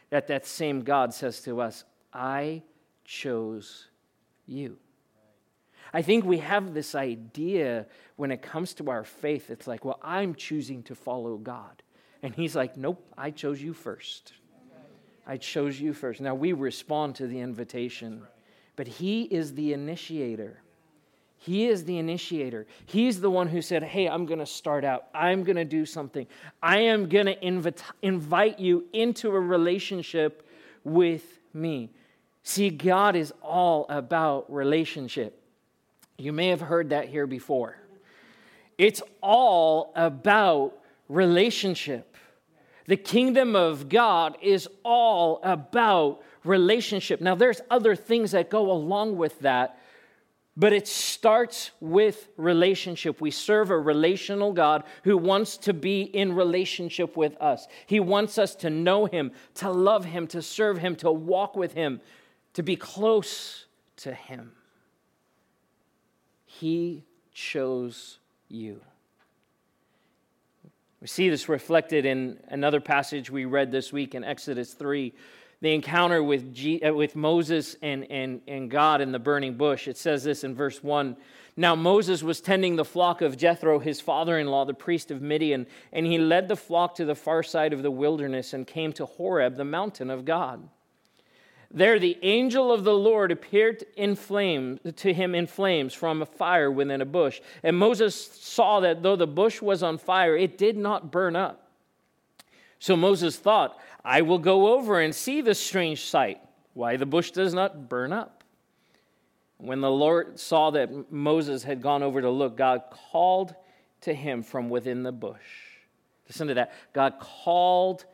That 0.09 0.27
that 0.27 0.45
same 0.45 0.81
God 0.81 1.13
says 1.13 1.41
to 1.41 1.61
us, 1.61 1.83
I 2.13 2.63
chose 3.05 3.87
you. 4.47 4.77
I 5.93 6.01
think 6.01 6.23
we 6.25 6.37
have 6.39 6.73
this 6.73 6.95
idea 6.95 7.87
when 8.15 8.31
it 8.31 8.41
comes 8.41 8.73
to 8.75 8.89
our 8.89 9.03
faith. 9.03 9.49
It's 9.49 9.67
like, 9.67 9.83
well, 9.83 9.99
I'm 10.03 10.35
choosing 10.35 10.83
to 10.83 10.95
follow 10.95 11.37
God. 11.37 11.81
And 12.21 12.35
he's 12.35 12.55
like, 12.55 12.77
nope, 12.77 13.03
I 13.17 13.31
chose 13.31 13.61
you 13.61 13.73
first. 13.73 14.33
I 15.29 15.37
chose 15.37 15.79
you 15.79 15.93
first. 15.93 16.21
Now 16.21 16.33
we 16.33 16.53
respond 16.53 17.13
to 17.17 17.27
the 17.27 17.39
invitation, 17.39 18.23
but 18.75 18.87
he 18.87 19.21
is 19.21 19.53
the 19.53 19.73
initiator. 19.73 20.59
He 21.37 21.67
is 21.67 21.85
the 21.85 21.99
initiator. 21.99 22.65
He's 22.87 23.21
the 23.21 23.29
one 23.29 23.47
who 23.47 23.61
said, 23.61 23.83
Hey, 23.83 24.09
I'm 24.09 24.25
going 24.25 24.39
to 24.39 24.45
start 24.47 24.83
out. 24.83 25.05
I'm 25.13 25.43
going 25.43 25.57
to 25.57 25.65
do 25.65 25.85
something. 25.85 26.25
I 26.63 26.79
am 26.79 27.07
going 27.07 27.27
to 27.27 27.45
invite, 27.45 27.83
invite 28.01 28.59
you 28.59 28.85
into 28.91 29.29
a 29.29 29.39
relationship 29.39 30.49
with 30.83 31.39
me. 31.53 31.91
See, 32.41 32.71
God 32.71 33.15
is 33.15 33.31
all 33.43 33.85
about 33.87 34.51
relationship. 34.51 35.39
You 36.17 36.33
may 36.33 36.47
have 36.47 36.61
heard 36.61 36.89
that 36.89 37.07
here 37.07 37.27
before. 37.27 37.77
It's 38.79 39.03
all 39.21 39.91
about 39.95 40.73
relationship. 41.07 42.08
The 42.89 42.97
kingdom 42.97 43.55
of 43.55 43.87
God 43.87 44.35
is 44.41 44.67
all 44.83 45.41
about 45.43 46.23
relationship. 46.43 47.21
Now, 47.21 47.35
there's 47.35 47.61
other 47.69 47.95
things 47.95 48.31
that 48.31 48.49
go 48.49 48.71
along 48.71 49.15
with 49.17 49.39
that 49.41 49.77
but 50.57 50.73
it 50.73 50.89
starts 50.89 51.71
with 51.79 52.27
relationship. 52.35 53.21
We 53.21 53.31
serve 53.31 53.69
a 53.69 53.79
relational 53.79 54.51
God 54.51 54.83
who 55.05 55.15
wants 55.17 55.55
to 55.59 55.73
be 55.73 56.01
in 56.01 56.33
relationship 56.33 57.15
with 57.15 57.41
us. 57.41 57.65
He 57.85 58.01
wants 58.01 58.37
us 58.37 58.55
to 58.55 58.69
know 58.69 59.05
Him, 59.05 59.31
to 59.55 59.71
love 59.71 60.03
Him, 60.03 60.27
to 60.27 60.41
serve 60.41 60.79
Him, 60.79 60.97
to 60.97 61.09
walk 61.13 61.55
with 61.55 61.75
Him, 61.75 62.01
to 62.55 62.63
be 62.63 62.75
close 62.75 63.67
to 63.97 64.13
Him. 64.13 64.51
He 66.45 67.05
chose 67.31 68.19
you. 68.49 68.81
We 71.01 71.07
see 71.07 71.29
this 71.29 71.47
reflected 71.47 72.05
in 72.05 72.39
another 72.47 72.81
passage 72.81 73.29
we 73.29 73.45
read 73.45 73.71
this 73.71 73.93
week 73.93 74.15
in 74.15 74.23
Exodus 74.23 74.73
3 74.73 75.13
the 75.61 75.73
encounter 75.73 76.23
with, 76.23 76.53
G, 76.53 76.81
uh, 76.81 76.93
with 76.93 77.15
Moses 77.15 77.75
and, 77.81 78.09
and, 78.09 78.41
and 78.47 78.71
God 78.71 79.01
in 79.01 79.11
the 79.11 79.19
burning 79.19 79.55
bush. 79.55 79.87
It 79.87 79.97
says 79.97 80.23
this 80.23 80.43
in 80.43 80.55
verse 80.55 80.81
1. 80.81 81.17
Now 81.57 81.75
Moses 81.75 82.23
was 82.23 82.39
tending 82.39 82.77
the 82.77 82.85
flock 82.85 83.21
of 83.21 83.35
Jethro, 83.35 83.79
his 83.79 83.99
father 83.99 84.39
in 84.39 84.47
law, 84.47 84.63
the 84.63 84.73
priest 84.73 85.11
of 85.11 85.21
Midian, 85.21 85.67
and 85.91 86.05
he 86.05 86.17
led 86.17 86.47
the 86.47 86.55
flock 86.55 86.95
to 86.95 87.05
the 87.05 87.15
far 87.15 87.43
side 87.43 87.73
of 87.73 87.83
the 87.83 87.91
wilderness 87.91 88.53
and 88.53 88.65
came 88.65 88.93
to 88.93 89.05
Horeb, 89.05 89.57
the 89.57 89.65
mountain 89.65 90.09
of 90.09 90.23
God. 90.23 90.69
There 91.71 91.99
the 91.99 92.17
angel 92.23 92.71
of 92.71 92.83
the 92.83 92.93
Lord 92.93 93.31
appeared 93.31 93.83
in 93.95 94.15
flames 94.15 94.79
to 94.95 95.13
him 95.13 95.35
in 95.35 95.45
flames 95.45 95.93
from 95.93 96.21
a 96.21 96.25
fire 96.25 96.71
within 96.71 97.01
a 97.01 97.05
bush. 97.05 97.41
And 97.61 97.77
Moses 97.77 98.15
saw 98.15 98.79
that 98.79 99.03
though 99.03 99.15
the 99.15 99.27
bush 99.27 99.61
was 99.61 99.83
on 99.83 99.99
fire, 99.99 100.35
it 100.35 100.57
did 100.57 100.77
not 100.77 101.11
burn 101.11 101.35
up. 101.35 101.67
So 102.79 102.95
Moses 102.95 103.37
thought, 103.37 103.77
I 104.03 104.21
will 104.21 104.39
go 104.39 104.73
over 104.73 104.99
and 104.99 105.13
see 105.13 105.41
the 105.41 105.53
strange 105.53 106.05
sight, 106.05 106.41
why 106.73 106.95
the 106.97 107.05
bush 107.05 107.31
does 107.31 107.53
not 107.53 107.87
burn 107.87 108.13
up. 108.13 108.43
When 109.57 109.81
the 109.81 109.91
Lord 109.91 110.39
saw 110.39 110.71
that 110.71 111.11
Moses 111.11 111.63
had 111.63 111.81
gone 111.81 112.01
over 112.01 112.21
to 112.21 112.29
look, 112.29 112.55
God 112.55 112.83
called 113.11 113.53
to 114.01 114.13
him 114.13 114.41
from 114.41 114.69
within 114.69 115.03
the 115.03 115.11
bush. 115.11 115.37
Listen 116.27 116.47
to 116.47 116.53
that. 116.55 116.71
God 116.93 117.15
called 117.19 118.05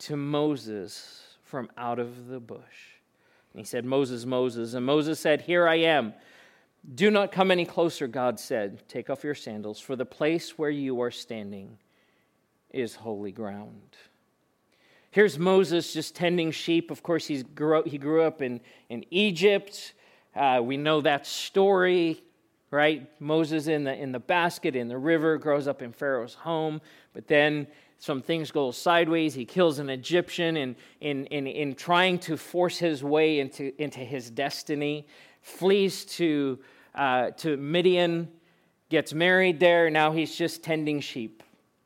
to 0.00 0.16
Moses 0.16 1.22
from 1.44 1.70
out 1.78 1.98
of 1.98 2.26
the 2.26 2.40
bush. 2.40 2.97
And 3.52 3.60
he 3.60 3.64
said, 3.64 3.84
Moses, 3.84 4.24
Moses. 4.24 4.74
And 4.74 4.84
Moses 4.84 5.18
said, 5.18 5.42
Here 5.42 5.66
I 5.66 5.76
am. 5.76 6.14
Do 6.94 7.10
not 7.10 7.32
come 7.32 7.50
any 7.50 7.64
closer, 7.64 8.06
God 8.06 8.38
said. 8.38 8.88
Take 8.88 9.10
off 9.10 9.24
your 9.24 9.34
sandals, 9.34 9.80
for 9.80 9.96
the 9.96 10.06
place 10.06 10.58
where 10.58 10.70
you 10.70 11.00
are 11.00 11.10
standing 11.10 11.78
is 12.70 12.94
holy 12.94 13.32
ground. 13.32 13.96
Here's 15.10 15.38
Moses 15.38 15.92
just 15.92 16.14
tending 16.14 16.50
sheep. 16.50 16.90
Of 16.90 17.02
course, 17.02 17.26
he's 17.26 17.42
grew 17.42 17.82
he 17.84 17.98
grew 17.98 18.22
up 18.22 18.42
in, 18.42 18.60
in 18.88 19.04
Egypt. 19.10 19.94
Uh, 20.36 20.60
we 20.62 20.76
know 20.76 21.00
that 21.00 21.26
story, 21.26 22.22
right? 22.70 23.10
Moses 23.20 23.66
in 23.66 23.84
the, 23.84 23.94
in 23.94 24.12
the 24.12 24.20
basket 24.20 24.76
in 24.76 24.88
the 24.88 24.98
river 24.98 25.38
grows 25.38 25.66
up 25.66 25.82
in 25.82 25.92
Pharaoh's 25.92 26.34
home, 26.34 26.80
but 27.14 27.26
then 27.26 27.66
some 27.98 28.22
things 28.22 28.50
go 28.50 28.70
sideways. 28.70 29.34
He 29.34 29.44
kills 29.44 29.78
an 29.78 29.90
Egyptian 29.90 30.56
in, 30.56 30.76
in, 31.00 31.26
in, 31.26 31.46
in 31.46 31.74
trying 31.74 32.18
to 32.20 32.36
force 32.36 32.78
his 32.78 33.02
way 33.02 33.40
into, 33.40 33.72
into 33.82 34.00
his 34.00 34.30
destiny, 34.30 35.06
flees 35.42 36.04
to, 36.04 36.58
uh, 36.94 37.30
to 37.38 37.56
Midian, 37.56 38.28
gets 38.88 39.12
married 39.12 39.60
there. 39.60 39.90
Now 39.90 40.12
he's 40.12 40.34
just 40.34 40.62
tending 40.62 41.00
sheep. 41.00 41.42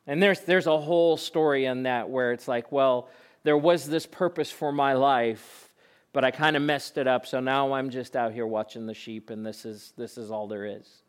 And 0.06 0.22
there's, 0.22 0.40
there's 0.40 0.66
a 0.66 0.78
whole 0.78 1.16
story 1.16 1.66
on 1.66 1.84
that 1.84 2.10
where 2.10 2.32
it's 2.32 2.48
like, 2.48 2.70
well, 2.72 3.08
there 3.44 3.56
was 3.56 3.88
this 3.88 4.06
purpose 4.06 4.50
for 4.50 4.72
my 4.72 4.92
life, 4.92 5.72
but 6.12 6.24
I 6.24 6.30
kind 6.30 6.56
of 6.56 6.62
messed 6.62 6.98
it 6.98 7.06
up, 7.06 7.26
so 7.26 7.40
now 7.40 7.72
I'm 7.72 7.90
just 7.90 8.16
out 8.16 8.32
here 8.32 8.46
watching 8.46 8.86
the 8.86 8.94
sheep, 8.94 9.30
and 9.30 9.44
this 9.44 9.64
is, 9.64 9.92
this 9.96 10.18
is 10.18 10.30
all 10.30 10.46
there 10.46 10.66
is. 10.66 11.01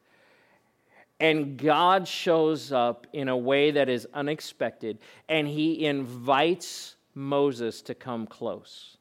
And 1.23 1.55
God 1.55 2.05
shows 2.05 2.73
up 2.73 3.07
in 3.13 3.29
a 3.29 3.37
way 3.37 3.71
that 3.71 3.87
is 3.87 4.05
unexpected, 4.13 4.97
and 5.29 5.47
he 5.47 5.85
invites 5.85 6.97
Moses 7.15 7.81
to 7.83 7.95
come 7.95 8.27
close. 8.27 8.97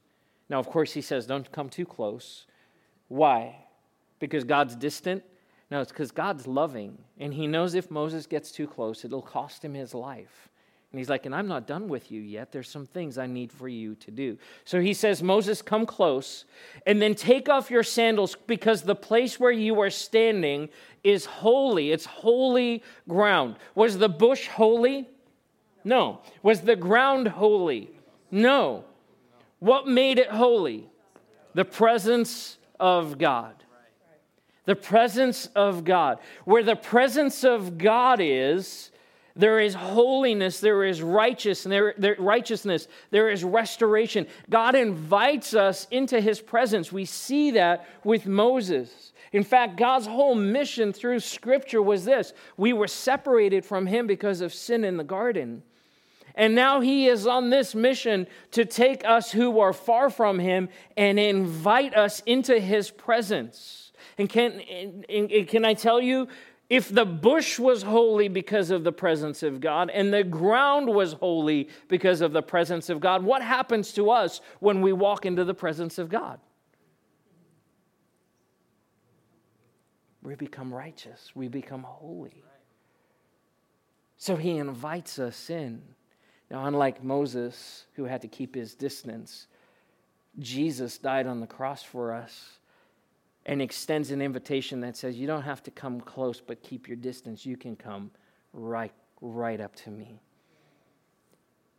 Now, 0.49 0.61
of 0.61 0.69
course, 0.69 0.93
he 0.93 1.00
says, 1.00 1.26
Don't 1.26 1.50
come 1.50 1.69
too 1.69 1.85
close. 1.85 2.47
Why? 3.09 3.57
Because 4.21 4.45
God's 4.45 4.76
distant? 4.76 5.25
No, 5.69 5.81
it's 5.81 5.91
because 5.91 6.12
God's 6.12 6.47
loving, 6.47 6.97
and 7.19 7.35
He 7.35 7.49
knows 7.49 7.75
if 7.75 7.91
Moses 7.91 8.29
gets 8.29 8.52
too 8.52 8.69
close, 8.69 9.05
it'll 9.05 9.21
cost 9.21 9.64
him 9.64 9.75
his 9.75 9.93
life. 9.93 10.49
And 10.92 10.99
he's 10.99 11.08
like, 11.08 11.25
and 11.25 11.34
I'm 11.34 11.49
not 11.49 11.66
done 11.66 11.88
with 11.88 12.12
you 12.12 12.20
yet. 12.20 12.52
There's 12.52 12.68
some 12.68 12.84
things 12.84 13.16
I 13.16 13.26
need 13.26 13.50
for 13.50 13.66
you 13.66 13.94
to 13.94 14.11
do. 14.11 14.37
So 14.66 14.78
he 14.78 14.92
says, 14.92 15.22
Moses, 15.22 15.62
come 15.62 15.87
close, 15.87 16.44
and 16.87 17.00
then 17.00 17.14
take 17.14 17.49
off 17.49 17.70
your 17.70 17.82
sandals 17.82 18.37
because 18.46 18.82
the 18.82 18.94
place 18.94 19.40
where 19.40 19.50
you 19.50 19.80
are 19.80 19.88
standing 19.88 20.68
is 21.02 21.25
holy. 21.25 21.92
It's 21.92 22.04
holy 22.04 22.82
ground. 23.08 23.56
Was 23.75 23.96
the 23.96 24.11
bush 24.11 24.49
holy? 24.49 25.08
No. 25.82 26.20
Was 26.42 26.61
the 26.61 26.76
ground 26.76 27.26
holy? 27.26 27.90
No. 28.30 28.84
What 29.61 29.88
made 29.88 30.18
it 30.18 30.28
holy? 30.28 30.90
The 31.54 31.64
presence 31.64 32.58
of 32.78 33.16
God. 33.16 33.54
The 34.66 34.76
presence 34.76 35.49
of 35.56 35.84
God. 35.84 36.18
Where 36.44 36.62
the 36.62 36.76
presence 36.76 37.44
of 37.44 37.78
God 37.78 38.20
is, 38.20 38.90
there 39.34 39.60
is 39.60 39.74
holiness, 39.74 40.60
there 40.60 40.84
is 40.84 41.02
righteousness, 41.02 41.70
there, 41.70 41.94
there, 41.96 42.16
righteousness, 42.18 42.88
there 43.10 43.30
is 43.30 43.44
restoration. 43.44 44.26
God 44.50 44.74
invites 44.74 45.54
us 45.54 45.86
into 45.90 46.20
his 46.20 46.40
presence. 46.40 46.92
We 46.92 47.04
see 47.04 47.52
that 47.52 47.86
with 48.04 48.26
Moses. 48.26 49.12
In 49.32 49.44
fact, 49.44 49.76
God's 49.76 50.06
whole 50.06 50.34
mission 50.34 50.92
through 50.92 51.20
scripture 51.20 51.82
was 51.82 52.04
this 52.04 52.34
we 52.56 52.72
were 52.72 52.88
separated 52.88 53.64
from 53.64 53.86
him 53.86 54.06
because 54.06 54.40
of 54.40 54.52
sin 54.52 54.84
in 54.84 54.96
the 54.96 55.04
garden. 55.04 55.62
And 56.34 56.54
now 56.54 56.80
he 56.80 57.08
is 57.08 57.26
on 57.26 57.50
this 57.50 57.74
mission 57.74 58.26
to 58.52 58.64
take 58.64 59.04
us 59.04 59.30
who 59.30 59.60
are 59.60 59.72
far 59.72 60.08
from 60.08 60.38
him 60.38 60.68
and 60.96 61.18
invite 61.18 61.94
us 61.94 62.20
into 62.24 62.58
his 62.58 62.90
presence. 62.90 63.92
And 64.18 64.28
can, 64.28 64.60
and, 64.60 65.04
and 65.08 65.48
can 65.48 65.64
I 65.64 65.74
tell 65.74 66.00
you, 66.00 66.28
if 66.73 66.88
the 66.88 67.05
bush 67.05 67.59
was 67.59 67.83
holy 67.83 68.29
because 68.29 68.71
of 68.71 68.83
the 68.83 68.93
presence 68.93 69.43
of 69.43 69.61
God 69.61 69.91
and 69.91 70.11
the 70.11 70.25
ground 70.25 70.88
was 70.88 71.12
holy 71.12 71.69
because 71.87 72.23
of 72.23 72.33
the 72.33 72.41
presence 72.41 72.88
of 72.88 72.99
God, 72.99 73.23
what 73.23 73.43
happens 73.43 73.93
to 73.93 74.11
us 74.11 74.41
when 74.59 74.81
we 74.81 74.95
walk 74.95 75.26
into 75.26 75.45
the 75.45 75.52
presence 75.52 75.99
of 75.99 76.09
God? 76.09 76.41
We 80.23 80.35
become 80.35 80.73
righteous, 80.73 81.33
we 81.35 81.47
become 81.47 81.83
holy. 81.83 82.43
So 84.17 84.37
he 84.37 84.57
invites 84.57 85.19
us 85.19 85.50
in. 85.50 85.83
Now, 86.50 86.64
unlike 86.64 87.05
Moses, 87.05 87.85
who 87.97 88.05
had 88.05 88.23
to 88.23 88.29
keep 88.29 88.55
his 88.55 88.75
distance, 88.75 89.47
Jesus 90.38 90.97
died 90.97 91.26
on 91.26 91.41
the 91.41 91.47
cross 91.47 91.83
for 91.83 92.14
us 92.14 92.61
and 93.46 93.61
extends 93.61 94.11
an 94.11 94.22
invitation 94.22 94.80
that 94.80 94.96
says, 94.96 95.16
You 95.16 95.26
don't 95.26 95.42
have 95.42 95.62
to 95.64 95.70
come 95.70 96.00
close, 96.00 96.40
but 96.40 96.62
keep 96.62 96.88
your 96.88 96.96
distance. 96.96 97.44
You 97.44 97.56
can 97.56 97.76
come 97.76 98.11
right, 98.52 98.92
right 99.20 99.61
up 99.61 99.75
to 99.76 99.90
me. 99.90 100.20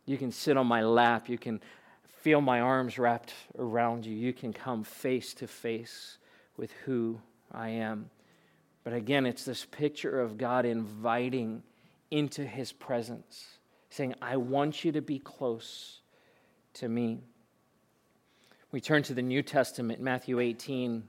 You 0.06 0.18
can 0.18 0.30
sit 0.30 0.56
on 0.56 0.66
my 0.66 0.82
lap. 0.82 1.28
You 1.28 1.38
can 1.38 1.60
feel 2.20 2.40
my 2.40 2.60
arms 2.60 2.98
wrapped 2.98 3.32
around 3.58 4.04
you. 4.04 4.14
You 4.14 4.32
can 4.32 4.52
come 4.52 4.84
face 4.84 5.32
to 5.34 5.46
face 5.46 6.18
with 6.56 6.72
who 6.84 7.20
I 7.52 7.68
am. 7.70 8.10
But 8.82 8.92
again, 8.92 9.24
it's 9.24 9.44
this 9.44 9.64
picture 9.64 10.20
of 10.20 10.36
God 10.36 10.66
inviting 10.66 11.62
into 12.10 12.44
his 12.44 12.70
presence, 12.70 13.58
saying, 13.88 14.14
I 14.20 14.36
want 14.36 14.84
you 14.84 14.92
to 14.92 15.00
be 15.00 15.18
close 15.18 16.00
to 16.74 16.88
me. 16.88 17.20
We 18.72 18.80
turn 18.80 19.02
to 19.04 19.14
the 19.14 19.22
New 19.22 19.42
Testament, 19.42 20.00
Matthew 20.00 20.38
18. 20.38 21.04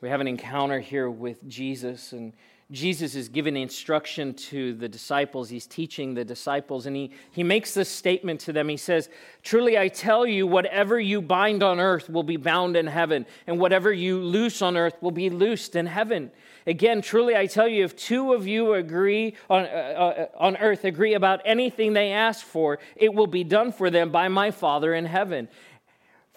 We 0.00 0.08
have 0.10 0.20
an 0.20 0.28
encounter 0.28 0.78
here 0.78 1.10
with 1.10 1.48
Jesus, 1.48 2.12
and 2.12 2.32
Jesus 2.70 3.16
is 3.16 3.28
giving 3.28 3.56
instruction 3.56 4.32
to 4.34 4.74
the 4.74 4.88
disciples. 4.88 5.48
He's 5.48 5.66
teaching 5.66 6.14
the 6.14 6.24
disciples, 6.24 6.86
and 6.86 6.94
he, 6.94 7.10
he 7.32 7.42
makes 7.42 7.74
this 7.74 7.88
statement 7.88 8.38
to 8.42 8.52
them. 8.52 8.68
He 8.68 8.76
says, 8.76 9.08
Truly 9.42 9.76
I 9.76 9.88
tell 9.88 10.24
you, 10.24 10.46
whatever 10.46 11.00
you 11.00 11.20
bind 11.20 11.64
on 11.64 11.80
earth 11.80 12.08
will 12.08 12.22
be 12.22 12.36
bound 12.36 12.76
in 12.76 12.86
heaven, 12.86 13.26
and 13.48 13.58
whatever 13.58 13.92
you 13.92 14.20
loose 14.20 14.62
on 14.62 14.76
earth 14.76 14.94
will 15.00 15.10
be 15.10 15.30
loosed 15.30 15.74
in 15.74 15.86
heaven. 15.86 16.30
Again, 16.64 17.00
truly 17.00 17.34
I 17.34 17.46
tell 17.46 17.66
you, 17.66 17.82
if 17.82 17.96
two 17.96 18.34
of 18.34 18.46
you 18.46 18.74
agree 18.74 19.34
on, 19.48 19.64
uh, 19.64 19.66
uh, 19.66 20.26
on 20.38 20.58
earth, 20.58 20.84
agree 20.84 21.14
about 21.14 21.40
anything 21.46 21.94
they 21.94 22.12
ask 22.12 22.46
for, 22.46 22.78
it 22.94 23.12
will 23.12 23.26
be 23.26 23.42
done 23.42 23.72
for 23.72 23.90
them 23.90 24.10
by 24.10 24.28
my 24.28 24.50
Father 24.50 24.94
in 24.94 25.06
heaven. 25.06 25.48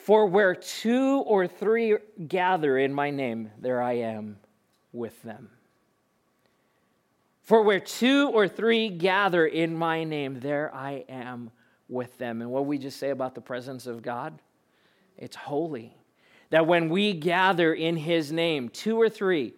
For 0.04 0.26
where 0.26 0.56
two 0.56 1.20
or 1.28 1.48
three 1.48 1.98
gather 2.28 2.78
in 2.78 2.92
my 2.92 3.12
name, 3.12 3.52
there 3.60 3.82
I 3.82 3.94
am 3.94 4.38
with 4.92 5.22
them. 5.22 5.50
For 7.44 7.62
where 7.62 7.80
two 7.80 8.30
or 8.30 8.48
three 8.48 8.90
gather 8.90 9.46
in 9.46 9.76
my 9.76 10.04
name, 10.04 10.40
there 10.40 10.74
I 10.74 11.04
am 11.08 11.52
with 11.88 12.18
them. 12.18 12.42
And 12.42 12.50
what 12.50 12.66
we 12.66 12.80
just 12.80 12.98
say 12.98 13.12
about 13.12 13.36
the 13.36 13.42
presence 13.42 13.86
of 13.86 14.02
God? 14.02 14.40
It's 15.18 15.36
holy. 15.36 15.96
That 16.50 16.66
when 16.66 16.90
we 16.90 17.14
gather 17.14 17.72
in 17.72 17.96
his 17.96 18.32
name, 18.32 18.70
two 18.70 19.00
or 19.00 19.08
three, 19.08 19.54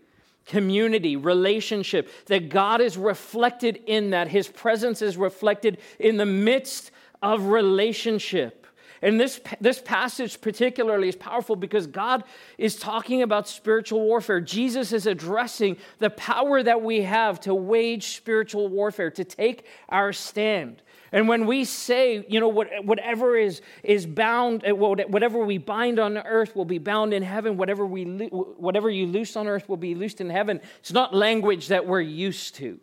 community, 0.46 1.16
relationship, 1.16 2.10
that 2.26 2.50
God 2.50 2.82
is 2.82 2.98
reflected 2.98 3.80
in 3.86 4.10
that. 4.10 4.28
His 4.28 4.50
presence 4.50 5.02
is 5.02 5.16
reflected 5.16 5.78
in 6.00 6.18
the 6.18 6.26
midst 6.26 6.92
of 7.22 7.46
relationship. 7.46 8.63
And 9.04 9.20
this, 9.20 9.42
this 9.60 9.82
passage 9.82 10.40
particularly 10.40 11.10
is 11.10 11.16
powerful 11.18 11.58
because 11.58 11.88
God 11.88 12.24
is 12.58 12.78
talking 12.78 13.22
about 13.22 13.50
spiritual 13.50 14.00
warfare. 14.00 14.40
Jesus 14.40 14.94
is 14.94 15.08
addressing 15.08 15.76
the 16.00 16.10
power 16.10 16.64
that 16.64 16.82
we 16.82 17.02
have 17.02 17.42
to 17.42 17.54
wage 17.54 18.16
spiritual 18.16 18.70
warfare, 18.70 19.12
to 19.12 19.26
take 19.26 19.66
our 19.90 20.14
stand. 20.14 20.82
And 21.12 21.28
when 21.28 21.46
we 21.46 21.66
say, 21.66 22.26
you 22.30 22.40
know, 22.40 22.48
whatever 22.48 23.36
is, 23.36 23.62
is 23.84 24.06
bound, 24.06 24.66
uh, 24.66 24.74
whatever 24.74 25.40
we 25.40 25.58
bind 25.58 26.00
on 26.00 26.18
earth 26.18 26.56
will 26.56 26.64
be 26.64 26.78
bound 26.78 27.14
in 27.14 27.24
heaven, 27.24 27.58
whatever, 27.58 27.86
we, 27.86 28.06
whatever 28.06 28.90
you 28.90 29.06
loose 29.06 29.36
on 29.36 29.48
earth 29.50 29.68
will 29.68 29.76
be 29.76 29.96
loosed 29.96 30.22
in 30.22 30.30
heaven, 30.30 30.62
it's 30.80 30.94
not 30.94 31.14
language 31.14 31.68
that 31.68 31.86
we're 31.86 32.00
used 32.00 32.56
to, 32.56 32.80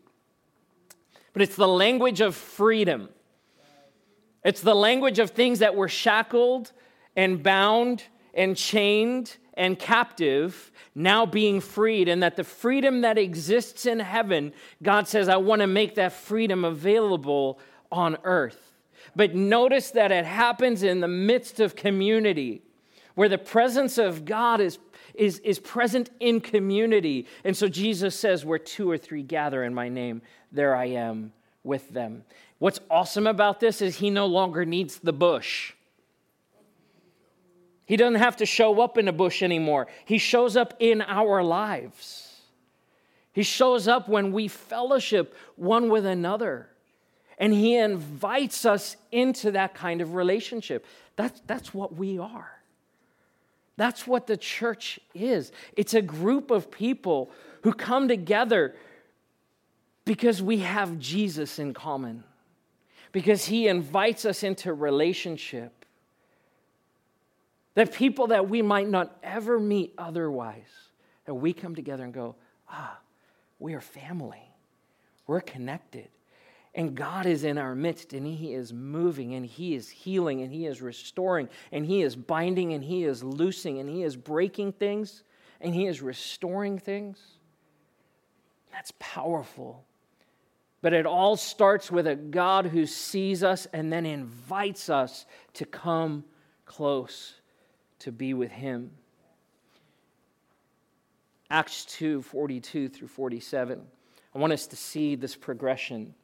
but 1.33 1.41
it's 1.41 1.57
the 1.57 1.67
language 1.67 2.21
of 2.21 2.37
freedom. 2.37 3.09
It's 4.45 4.61
the 4.61 4.75
language 4.75 5.19
of 5.19 5.31
things 5.31 5.59
that 5.59 5.75
were 5.75 5.89
shackled 5.89 6.73
and 7.17 7.43
bound 7.43 8.05
and 8.35 8.57
chained 8.57 9.37
and 9.55 9.79
captive 9.79 10.71
now 10.95 11.27
being 11.27 11.61
freed, 11.61 12.09
and 12.09 12.23
that 12.23 12.37
the 12.37 12.45
freedom 12.45 13.03
that 13.03 13.19
exists 13.19 13.85
in 13.85 14.01
heaven, 14.01 14.53
God 14.83 15.07
says, 15.07 15.29
I 15.29 15.37
want 15.37 15.61
to 15.61 15.67
make 15.67 15.97
that 15.97 16.13
freedom 16.13 16.65
available 16.65 17.59
on 17.93 18.17
earth. 18.25 18.73
But 19.15 19.35
notice 19.35 19.91
that 19.91 20.13
it 20.13 20.25
happens 20.25 20.83
in 20.83 21.01
the 21.01 21.09
midst 21.09 21.61
of 21.61 21.77
community 21.77 22.63
where 23.15 23.29
the 23.29 23.39
presence 23.39 23.99
of 23.99 24.25
God 24.25 24.61
is, 24.61 24.79
is, 25.15 25.41
is 25.41 25.59
present 25.59 26.11
in 26.21 26.41
community. 26.41 27.27
And 27.45 27.57
so 27.57 27.69
Jesus 27.69 28.19
says, 28.19 28.45
Where 28.45 28.59
two 28.59 28.91
or 28.91 28.97
three 28.97 29.23
gather 29.23 29.63
in 29.65 29.75
my 29.75 29.89
name, 29.89 30.23
there 30.53 30.75
I 30.75 30.87
am 30.87 31.33
with 31.63 31.91
them. 31.91 32.25
What's 32.61 32.79
awesome 32.91 33.27
about 33.27 33.59
this 33.59 33.81
is 33.81 33.97
he 33.97 34.11
no 34.11 34.27
longer 34.27 34.67
needs 34.67 34.99
the 34.99 35.15
bush. 35.15 35.73
He 37.87 37.97
doesn't 37.97 38.21
have 38.21 38.37
to 38.37 38.47
show 38.47 38.83
up 38.83 38.99
in 38.99 39.09
a 39.09 39.13
bush 39.13 39.43
anymore. 39.43 39.87
He 40.05 40.19
shows 40.19 40.59
up 40.59 40.75
in 40.79 41.01
our 41.01 41.43
lives. 41.43 42.43
He 43.33 43.43
shows 43.43 43.89
up 43.89 44.11
when 44.11 44.31
we 44.31 44.47
fellowship 44.47 45.35
one 45.57 45.89
with 45.89 46.05
another. 46.05 46.69
And 47.39 47.55
he 47.55 47.77
invites 47.77 48.67
us 48.67 48.95
into 49.11 49.53
that 49.53 49.75
kind 49.75 50.03
of 50.03 50.15
relationship. 50.15 50.85
That's, 51.17 51.41
that's 51.47 51.73
what 51.73 51.97
we 51.97 52.19
are. 52.19 52.61
That's 53.79 54.07
what 54.07 54.27
the 54.27 54.37
church 54.37 55.01
is. 55.15 55.51
It's 55.79 55.95
a 55.95 56.03
group 56.03 56.51
of 56.51 56.71
people 56.71 57.31
who 57.63 57.73
come 57.73 58.07
together 58.07 58.75
because 60.05 60.43
we 60.43 60.59
have 60.59 60.99
Jesus 60.99 61.59
in 61.59 61.73
common 61.73 62.25
because 63.13 63.47
he 63.47 63.69
invites 63.69 64.25
us 64.25 64.43
into 64.43 64.73
relationship. 64.73 65.85
That 67.75 67.93
people 67.93 68.29
that 68.29 68.49
we 68.49 68.63
might 68.63 68.89
not 68.89 69.17
ever 69.23 69.59
meet 69.59 69.95
otherwise, 69.97 70.71
that 71.25 71.35
we 71.35 71.53
come 71.53 71.75
together 71.75 72.05
and 72.05 72.13
go, 72.13 72.35
ah, 72.69 72.99
we 73.59 73.75
are 73.75 73.81
family. 73.81 74.43
We're 75.27 75.41
connected. 75.41 76.09
And 76.75 76.95
God 76.95 77.27
is 77.27 77.43
in 77.43 77.59
our 77.59 77.75
midst, 77.75 78.13
and 78.13 78.27
He 78.27 78.55
is 78.55 78.73
moving, 78.73 79.35
and 79.35 79.45
He 79.45 79.75
is 79.75 79.89
healing, 79.89 80.43
and 80.43 80.53
He 80.53 80.67
is 80.67 80.81
restoring, 80.81 81.49
and 81.73 81.85
He 81.85 82.03
is 82.03 82.15
binding, 82.15 82.73
and 82.73 82.85
He 82.85 83.05
is 83.05 83.25
loosing, 83.25 83.79
and 83.79 83.89
He 83.89 84.03
is 84.03 84.17
breaking 84.17 84.73
things, 84.73 85.25
and 85.61 85.75
He 85.75 85.87
is 85.87 86.01
restoring 86.01 86.79
things. 86.79 87.19
That's 88.73 88.93
powerful. 88.99 89.85
But 90.83 90.93
it 90.95 91.07
all 91.07 91.37
starts 91.37 91.91
with 91.91 92.07
a 92.07 92.17
God 92.17 92.67
who 92.67 92.87
sees 92.87 93.43
us 93.43 93.67
and 93.73 93.93
then 93.93 94.07
invites 94.07 94.89
us 94.89 95.27
to 95.55 95.67
come 95.67 96.25
close 96.65 97.35
to 98.01 98.13
be 98.13 98.33
with 98.33 98.51
Him. 98.51 98.91
Acts 101.51 101.85
2 101.87 102.23
42 102.23 102.89
through 102.89 103.09
47. 103.09 103.83
I 104.35 104.39
want 104.39 104.53
us 104.53 104.67
to 104.69 104.77
see 104.77 105.17
this 105.17 105.35
progression 105.35 106.15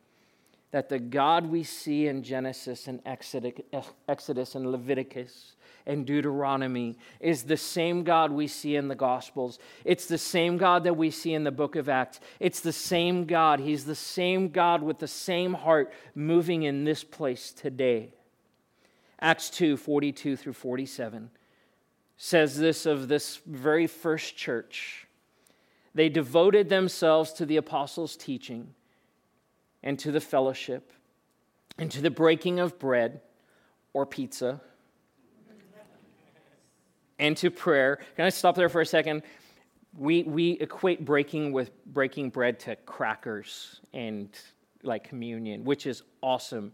that 0.73 0.89
the 0.89 0.99
God 0.99 1.47
we 1.47 1.63
see 1.63 2.07
in 2.07 2.23
Genesis 2.23 2.89
and 2.89 3.01
Exodus 3.07 4.55
and 4.55 4.71
Leviticus 4.71 5.55
and 5.87 6.05
Deuteronomy 6.05 6.99
is 7.21 7.45
the 7.45 7.57
same 7.57 8.03
God 8.03 8.33
we 8.33 8.49
see 8.49 8.75
in 8.75 8.89
the 8.89 8.95
Gospels. 8.95 9.59
It's 9.85 10.07
the 10.07 10.19
same 10.19 10.57
God 10.57 10.85
that 10.85 10.97
we 10.97 11.11
see 11.11 11.33
in 11.33 11.45
the 11.45 11.53
book 11.53 11.77
of 11.77 11.89
Acts. 11.89 12.19
It's 12.41 12.61
the 12.61 12.73
same 12.73 13.27
God. 13.27 13.61
He's 13.61 13.85
the 13.85 13.95
same 13.95 14.49
God 14.49 14.83
with 14.83 14.99
the 14.99 15.09
same 15.09 15.55
heart 15.55 15.93
moving 16.15 16.65
in 16.65 16.85
this 16.85 17.05
place 17.05 17.53
today. 17.53 18.13
Acts 19.21 19.49
2 19.51 19.77
42 19.77 20.37
through 20.37 20.53
47 20.53 21.31
says 22.19 22.59
this 22.59 22.87
of 22.87 23.09
this 23.09 23.41
very 23.47 23.87
first 23.87 24.37
church. 24.37 25.07
They 25.95 26.09
devoted 26.09 26.69
themselves 26.69 27.33
to 27.35 27.47
the 27.47 27.57
apostles' 27.57 28.17
teaching 28.17 28.75
and 29.87 30.01
to 30.01 30.11
the 30.11 30.21
fellowship 30.21 30.93
and 31.79 31.93
to 31.93 32.03
the 32.03 32.11
breaking 32.11 32.59
of 32.59 32.77
bread 32.77 33.21
or 33.93 34.05
pizza 34.05 34.61
and 37.21 37.37
to 37.37 37.53
prayer. 37.53 38.01
Can 38.17 38.27
I 38.27 38.31
stop 38.31 38.57
there 38.57 38.69
for 38.69 38.81
a 38.81 38.87
second? 38.87 39.23
We, 39.97 40.25
we 40.25 40.51
equate 40.51 41.05
breaking 41.05 41.53
with 41.53 41.71
breaking 41.87 42.31
bread 42.31 42.59
to 42.61 42.75
crackers 42.75 43.81
and 43.95 44.29
like 44.83 45.05
communion, 45.05 45.65
which 45.65 45.87
is 45.87 46.03
awesome. 46.21 46.73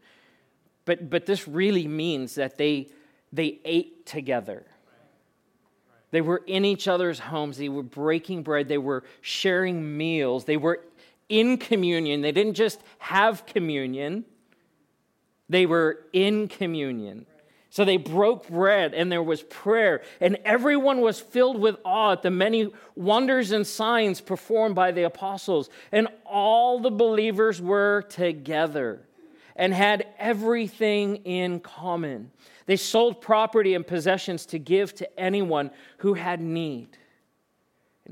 But, 0.86 1.10
but 1.10 1.26
this 1.26 1.46
really 1.46 1.86
means 1.86 2.34
that 2.36 2.56
they, 2.56 2.88
they 3.30 3.60
ate 3.66 4.06
together. 4.06 4.64
They 6.12 6.22
were 6.22 6.42
in 6.46 6.64
each 6.64 6.88
other's 6.88 7.18
homes. 7.18 7.58
They 7.58 7.68
were 7.68 7.82
breaking 7.82 8.42
bread. 8.42 8.68
They 8.68 8.78
were 8.78 9.04
sharing 9.20 9.96
meals. 9.98 10.46
They 10.46 10.56
were 10.56 10.80
in 11.28 11.58
communion. 11.58 12.20
They 12.20 12.32
didn't 12.32 12.54
just 12.54 12.80
have 12.98 13.46
communion, 13.46 14.24
they 15.48 15.66
were 15.66 16.00
in 16.12 16.48
communion. 16.48 17.26
So 17.70 17.86
they 17.86 17.96
broke 17.96 18.48
bread 18.48 18.92
and 18.92 19.10
there 19.10 19.22
was 19.22 19.42
prayer, 19.44 20.02
and 20.20 20.36
everyone 20.44 21.00
was 21.00 21.20
filled 21.20 21.58
with 21.58 21.76
awe 21.86 22.12
at 22.12 22.20
the 22.20 22.30
many 22.30 22.70
wonders 22.94 23.50
and 23.50 23.66
signs 23.66 24.20
performed 24.20 24.74
by 24.74 24.92
the 24.92 25.04
apostles. 25.04 25.70
And 25.90 26.08
all 26.26 26.80
the 26.80 26.90
believers 26.90 27.62
were 27.62 28.02
together 28.02 29.00
and 29.56 29.72
had 29.72 30.06
everything 30.18 31.16
in 31.24 31.60
common. 31.60 32.30
They 32.66 32.76
sold 32.76 33.22
property 33.22 33.74
and 33.74 33.86
possessions 33.86 34.44
to 34.46 34.58
give 34.58 34.94
to 34.96 35.20
anyone 35.20 35.70
who 35.98 36.12
had 36.12 36.42
need. 36.42 36.98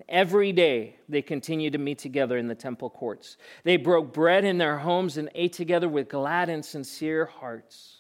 Every 0.09 0.53
day 0.53 0.97
they 1.09 1.23
continued 1.23 1.73
to 1.73 1.79
meet 1.79 1.99
together 1.99 2.37
in 2.37 2.49
the 2.49 2.55
temple 2.55 2.91
courts. 2.91 3.37
They 3.65 3.77
broke 3.77 4.13
bread 4.13 4.45
in 4.45 4.59
their 4.59 4.79
homes 4.79 5.17
and 5.17 5.31
ate 5.35 5.53
together 5.53 5.89
with 5.89 6.09
glad 6.09 6.49
and 6.49 6.65
sincere 6.65 7.27
hearts, 7.27 7.99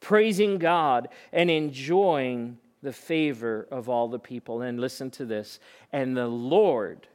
praising 0.00 0.58
God 0.58 1.08
and 1.32 1.50
enjoying 1.50 2.58
the 2.82 2.92
favor 2.92 3.66
of 3.70 3.88
all 3.88 4.08
the 4.08 4.18
people. 4.18 4.62
And 4.62 4.80
listen 4.80 5.10
to 5.12 5.24
this 5.24 5.60
and 5.92 6.16
the 6.16 6.28
Lord 6.28 7.06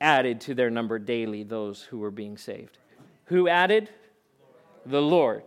added 0.00 0.40
to 0.42 0.54
their 0.54 0.70
number 0.70 0.98
daily 0.98 1.42
those 1.42 1.82
who 1.82 1.98
were 1.98 2.10
being 2.10 2.36
saved. 2.36 2.78
Who 3.26 3.48
added? 3.48 3.90
The 4.84 5.02
Lord. 5.02 5.44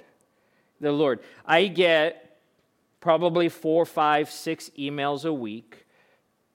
The 0.81 0.91
Lord. 0.91 1.19
I 1.45 1.67
get 1.67 2.37
probably 2.99 3.49
four, 3.49 3.85
five, 3.85 4.29
six 4.29 4.69
emails 4.77 5.25
a 5.25 5.33
week 5.33 5.85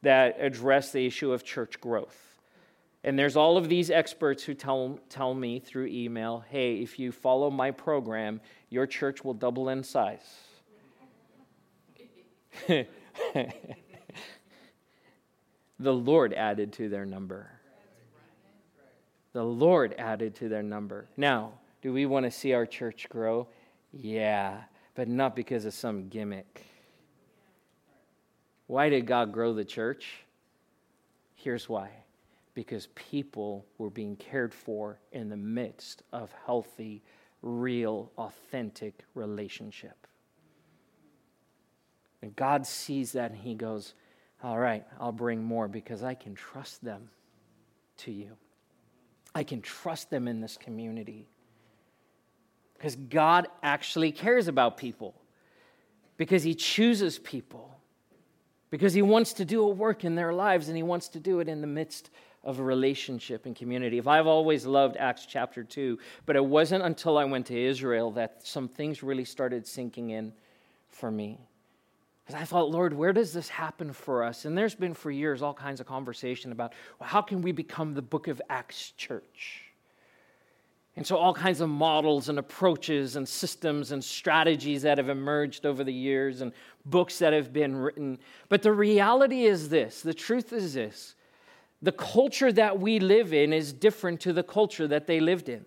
that 0.04 0.36
address 0.38 0.92
the 0.92 1.04
issue 1.04 1.32
of 1.32 1.44
church 1.44 1.80
growth. 1.80 2.38
And 3.02 3.18
there's 3.18 3.36
all 3.36 3.58
of 3.58 3.68
these 3.68 3.90
experts 3.90 4.42
who 4.44 4.54
tell, 4.54 4.98
tell 5.10 5.34
me 5.34 5.58
through 5.58 5.86
email 5.86 6.44
hey, 6.48 6.76
if 6.76 6.98
you 6.98 7.12
follow 7.12 7.50
my 7.50 7.70
program, 7.70 8.40
your 8.70 8.86
church 8.86 9.22
will 9.22 9.34
double 9.34 9.68
in 9.68 9.82
size. 9.82 10.38
the 12.68 12.86
Lord 15.78 16.32
added 16.32 16.72
to 16.74 16.88
their 16.88 17.04
number. 17.04 17.50
The 19.34 19.44
Lord 19.44 19.94
added 19.98 20.36
to 20.36 20.48
their 20.48 20.62
number. 20.62 21.08
Now, 21.16 21.54
do 21.82 21.92
we 21.92 22.06
want 22.06 22.24
to 22.24 22.30
see 22.30 22.54
our 22.54 22.64
church 22.64 23.08
grow? 23.10 23.48
Yeah, 23.92 24.62
but 24.94 25.08
not 25.08 25.36
because 25.36 25.64
of 25.64 25.74
some 25.74 26.08
gimmick. 26.08 26.64
Why 28.66 28.88
did 28.88 29.06
God 29.06 29.32
grow 29.32 29.52
the 29.52 29.64
church? 29.64 30.24
Here's 31.34 31.68
why 31.68 31.90
because 32.54 32.86
people 32.94 33.66
were 33.78 33.90
being 33.90 34.16
cared 34.16 34.54
for 34.54 34.98
in 35.12 35.28
the 35.28 35.36
midst 35.36 36.02
of 36.12 36.32
healthy, 36.46 37.02
real, 37.42 38.10
authentic 38.16 38.94
relationship. 39.14 40.06
And 42.22 42.34
God 42.36 42.66
sees 42.66 43.12
that 43.12 43.32
and 43.32 43.40
He 43.40 43.54
goes, 43.54 43.94
All 44.42 44.58
right, 44.58 44.84
I'll 44.98 45.12
bring 45.12 45.42
more 45.42 45.68
because 45.68 46.02
I 46.02 46.14
can 46.14 46.34
trust 46.34 46.82
them 46.82 47.10
to 47.98 48.12
you. 48.12 48.30
I 49.34 49.42
can 49.42 49.60
trust 49.60 50.10
them 50.10 50.28
in 50.28 50.40
this 50.40 50.56
community. 50.56 51.26
Because 52.74 52.96
God 52.96 53.48
actually 53.62 54.12
cares 54.12 54.46
about 54.46 54.76
people, 54.76 55.14
because 56.16 56.42
He 56.42 56.54
chooses 56.54 57.18
people, 57.18 57.73
because 58.74 58.92
He 58.92 59.02
wants 59.02 59.34
to 59.34 59.44
do 59.44 59.62
a 59.62 59.68
work 59.68 60.04
in 60.04 60.16
their 60.16 60.32
lives, 60.32 60.66
and 60.66 60.76
He 60.76 60.82
wants 60.82 61.06
to 61.10 61.20
do 61.20 61.38
it 61.38 61.48
in 61.48 61.60
the 61.60 61.66
midst 61.68 62.10
of 62.42 62.58
a 62.58 62.62
relationship 62.64 63.46
and 63.46 63.54
community. 63.54 63.98
If 63.98 64.08
I've 64.08 64.26
always 64.26 64.66
loved 64.66 64.96
Acts 64.96 65.26
chapter 65.26 65.62
2, 65.62 65.96
but 66.26 66.34
it 66.34 66.44
wasn't 66.44 66.82
until 66.82 67.16
I 67.16 67.24
went 67.24 67.46
to 67.46 67.56
Israel 67.56 68.10
that 68.14 68.44
some 68.44 68.66
things 68.66 69.00
really 69.00 69.24
started 69.24 69.64
sinking 69.64 70.10
in 70.10 70.32
for 70.88 71.08
me. 71.08 71.38
Because 72.26 72.42
I 72.42 72.44
thought, 72.44 72.68
Lord, 72.68 72.92
where 72.92 73.12
does 73.12 73.32
this 73.32 73.48
happen 73.48 73.92
for 73.92 74.24
us? 74.24 74.44
And 74.44 74.58
there's 74.58 74.74
been 74.74 74.94
for 74.94 75.12
years 75.12 75.40
all 75.40 75.54
kinds 75.54 75.78
of 75.78 75.86
conversation 75.86 76.50
about 76.50 76.72
well, 76.98 77.08
how 77.08 77.22
can 77.22 77.42
we 77.42 77.52
become 77.52 77.94
the 77.94 78.02
book 78.02 78.26
of 78.26 78.42
Acts 78.50 78.90
church? 78.96 79.62
And 80.96 81.04
so, 81.04 81.16
all 81.16 81.34
kinds 81.34 81.60
of 81.60 81.68
models 81.68 82.28
and 82.28 82.38
approaches 82.38 83.16
and 83.16 83.28
systems 83.28 83.90
and 83.90 84.02
strategies 84.02 84.82
that 84.82 84.98
have 84.98 85.08
emerged 85.08 85.66
over 85.66 85.82
the 85.82 85.92
years 85.92 86.40
and 86.40 86.52
books 86.86 87.18
that 87.18 87.32
have 87.32 87.52
been 87.52 87.74
written. 87.74 88.18
But 88.48 88.62
the 88.62 88.72
reality 88.72 89.44
is 89.44 89.68
this 89.68 90.02
the 90.02 90.14
truth 90.14 90.52
is 90.52 90.74
this 90.74 91.16
the 91.82 91.92
culture 91.92 92.52
that 92.52 92.78
we 92.78 92.98
live 92.98 93.34
in 93.34 93.52
is 93.52 93.72
different 93.72 94.20
to 94.20 94.32
the 94.32 94.42
culture 94.42 94.86
that 94.88 95.06
they 95.06 95.20
lived 95.20 95.48
in. 95.48 95.64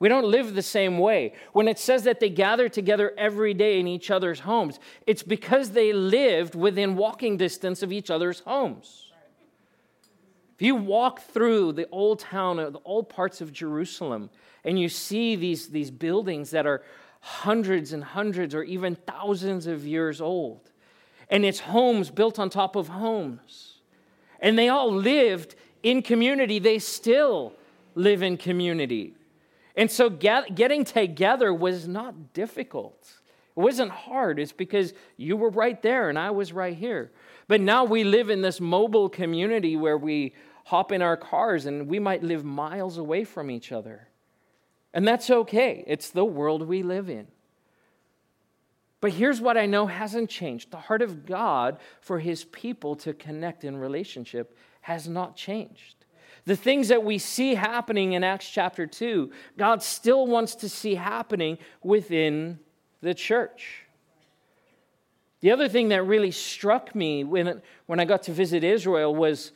We 0.00 0.08
don't 0.08 0.30
live 0.30 0.54
the 0.54 0.62
same 0.62 0.98
way. 0.98 1.34
When 1.52 1.68
it 1.68 1.78
says 1.78 2.04
that 2.04 2.20
they 2.20 2.30
gather 2.30 2.68
together 2.68 3.12
every 3.18 3.52
day 3.52 3.80
in 3.80 3.86
each 3.88 4.10
other's 4.10 4.40
homes, 4.40 4.78
it's 5.06 5.22
because 5.22 5.70
they 5.70 5.92
lived 5.92 6.54
within 6.54 6.96
walking 6.96 7.36
distance 7.36 7.82
of 7.82 7.92
each 7.92 8.10
other's 8.10 8.40
homes. 8.40 9.07
If 10.58 10.62
you 10.62 10.74
walk 10.74 11.20
through 11.20 11.74
the 11.74 11.88
old 11.90 12.18
town, 12.18 12.56
the 12.56 12.80
old 12.84 13.08
parts 13.08 13.40
of 13.40 13.52
Jerusalem, 13.52 14.28
and 14.64 14.76
you 14.76 14.88
see 14.88 15.36
these, 15.36 15.68
these 15.68 15.88
buildings 15.88 16.50
that 16.50 16.66
are 16.66 16.82
hundreds 17.20 17.92
and 17.92 18.02
hundreds 18.02 18.56
or 18.56 18.64
even 18.64 18.96
thousands 18.96 19.68
of 19.68 19.86
years 19.86 20.20
old, 20.20 20.72
and 21.30 21.44
it's 21.44 21.60
homes 21.60 22.10
built 22.10 22.40
on 22.40 22.50
top 22.50 22.74
of 22.74 22.88
homes, 22.88 23.78
and 24.40 24.58
they 24.58 24.68
all 24.68 24.92
lived 24.92 25.54
in 25.84 26.02
community, 26.02 26.58
they 26.58 26.80
still 26.80 27.52
live 27.94 28.24
in 28.24 28.36
community. 28.36 29.14
And 29.76 29.88
so 29.88 30.10
get, 30.10 30.56
getting 30.56 30.82
together 30.84 31.54
was 31.54 31.86
not 31.86 32.32
difficult. 32.32 33.12
It 33.56 33.60
wasn't 33.60 33.92
hard. 33.92 34.40
It's 34.40 34.50
because 34.50 34.92
you 35.16 35.36
were 35.36 35.50
right 35.50 35.80
there 35.82 36.08
and 36.08 36.18
I 36.18 36.32
was 36.32 36.52
right 36.52 36.76
here. 36.76 37.12
But 37.46 37.60
now 37.60 37.84
we 37.84 38.04
live 38.04 38.28
in 38.28 38.42
this 38.42 38.60
mobile 38.60 39.08
community 39.08 39.76
where 39.76 39.96
we 39.96 40.34
hop 40.68 40.92
in 40.92 41.00
our 41.00 41.16
cars 41.16 41.64
and 41.64 41.88
we 41.88 41.98
might 41.98 42.22
live 42.22 42.44
miles 42.44 42.98
away 42.98 43.24
from 43.24 43.50
each 43.50 43.72
other. 43.72 44.06
And 44.92 45.08
that's 45.08 45.30
okay. 45.30 45.82
It's 45.86 46.10
the 46.10 46.26
world 46.26 46.68
we 46.68 46.82
live 46.82 47.08
in. 47.08 47.26
But 49.00 49.12
here's 49.12 49.40
what 49.40 49.56
I 49.56 49.64
know 49.64 49.86
hasn't 49.86 50.28
changed 50.28 50.70
the 50.70 50.76
heart 50.76 51.00
of 51.00 51.24
God 51.24 51.78
for 52.02 52.18
his 52.18 52.44
people 52.44 52.96
to 52.96 53.14
connect 53.14 53.64
in 53.64 53.78
relationship 53.78 54.58
has 54.82 55.08
not 55.08 55.36
changed. 55.36 56.04
The 56.44 56.56
things 56.56 56.88
that 56.88 57.02
we 57.02 57.16
see 57.16 57.54
happening 57.54 58.12
in 58.12 58.22
Acts 58.22 58.50
chapter 58.50 58.86
2, 58.86 59.32
God 59.56 59.82
still 59.82 60.26
wants 60.26 60.54
to 60.56 60.68
see 60.68 60.96
happening 60.96 61.56
within 61.82 62.58
the 63.00 63.14
church. 63.14 63.84
The 65.40 65.50
other 65.50 65.68
thing 65.68 65.88
that 65.88 66.02
really 66.02 66.30
struck 66.30 66.94
me 66.94 67.24
when, 67.24 67.62
when 67.86 68.00
I 68.00 68.04
got 68.04 68.24
to 68.24 68.32
visit 68.32 68.64
Israel 68.64 69.14
was 69.14 69.52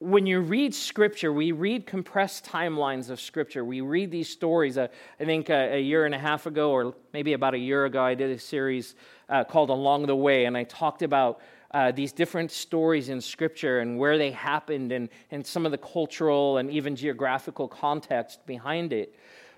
when 0.00 0.26
you 0.26 0.40
read 0.40 0.74
scripture, 0.74 1.32
we 1.32 1.50
read 1.50 1.84
compressed 1.86 2.44
timelines 2.44 3.10
of 3.10 3.20
scripture. 3.20 3.64
We 3.64 3.80
read 3.80 4.12
these 4.12 4.28
stories. 4.28 4.78
Uh, 4.78 4.86
I 5.18 5.24
think 5.24 5.50
uh, 5.50 5.68
a 5.72 5.80
year 5.80 6.06
and 6.06 6.14
a 6.14 6.18
half 6.18 6.46
ago, 6.46 6.70
or 6.70 6.94
maybe 7.12 7.32
about 7.32 7.54
a 7.54 7.58
year 7.58 7.84
ago, 7.84 8.02
I 8.02 8.14
did 8.14 8.30
a 8.30 8.38
series 8.38 8.94
uh, 9.28 9.42
called 9.42 9.70
Along 9.70 10.06
the 10.06 10.14
Way, 10.14 10.44
and 10.44 10.56
I 10.56 10.64
talked 10.64 11.02
about 11.02 11.40
uh, 11.72 11.90
these 11.90 12.12
different 12.12 12.52
stories 12.52 13.08
in 13.08 13.20
Scripture 13.20 13.80
and 13.80 13.98
where 13.98 14.16
they 14.16 14.30
happened 14.30 14.92
and, 14.92 15.08
and 15.32 15.44
some 15.44 15.66
of 15.66 15.72
the 15.72 15.78
cultural 15.78 16.58
and 16.58 16.70
even 16.70 16.94
geographical 16.94 17.66
context 17.66 18.46
behind 18.46 18.92
it. 18.92 19.14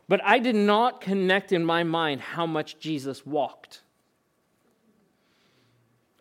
But 0.09 0.25
I 0.25 0.39
did 0.39 0.57
not 0.57 1.01
connect 1.03 1.53
in 1.53 1.65
my 1.65 1.85
mind 1.85 2.21
how 2.21 2.47
much 2.47 2.81
Jesus 2.81 3.25
walked. 3.25 3.83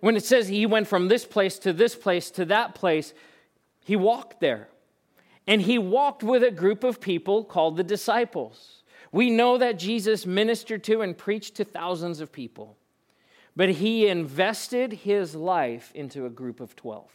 When 0.02 0.16
it 0.16 0.24
says 0.24 0.48
he 0.48 0.66
went 0.66 0.88
from 0.88 1.08
this 1.08 1.26
place 1.26 1.58
to 1.60 1.74
this 1.74 1.96
place 1.96 2.30
to 2.32 2.46
that 2.46 2.76
place, 2.76 3.14
he 3.90 3.96
walked 3.96 4.40
there. 4.40 4.70
And 5.48 5.62
he 5.62 5.78
walked 5.78 6.24
with 6.24 6.44
a 6.44 6.52
group 6.52 6.84
of 6.84 7.02
people 7.02 7.44
called 7.44 7.76
the 7.76 7.84
disciples. 7.84 8.84
We 9.12 9.30
know 9.32 9.58
that 9.58 9.80
Jesus 9.80 10.26
ministered 10.26 10.84
to 10.86 11.02
and 11.02 11.18
preached 11.18 11.56
to 11.56 11.64
thousands 11.66 12.22
of 12.22 12.32
people 12.32 12.78
but 13.60 13.68
he 13.68 14.08
invested 14.08 14.94
his 14.94 15.36
life 15.36 15.92
into 15.94 16.26
a 16.26 16.30
group 16.30 16.62
of 16.62 16.78
12. 16.78 17.12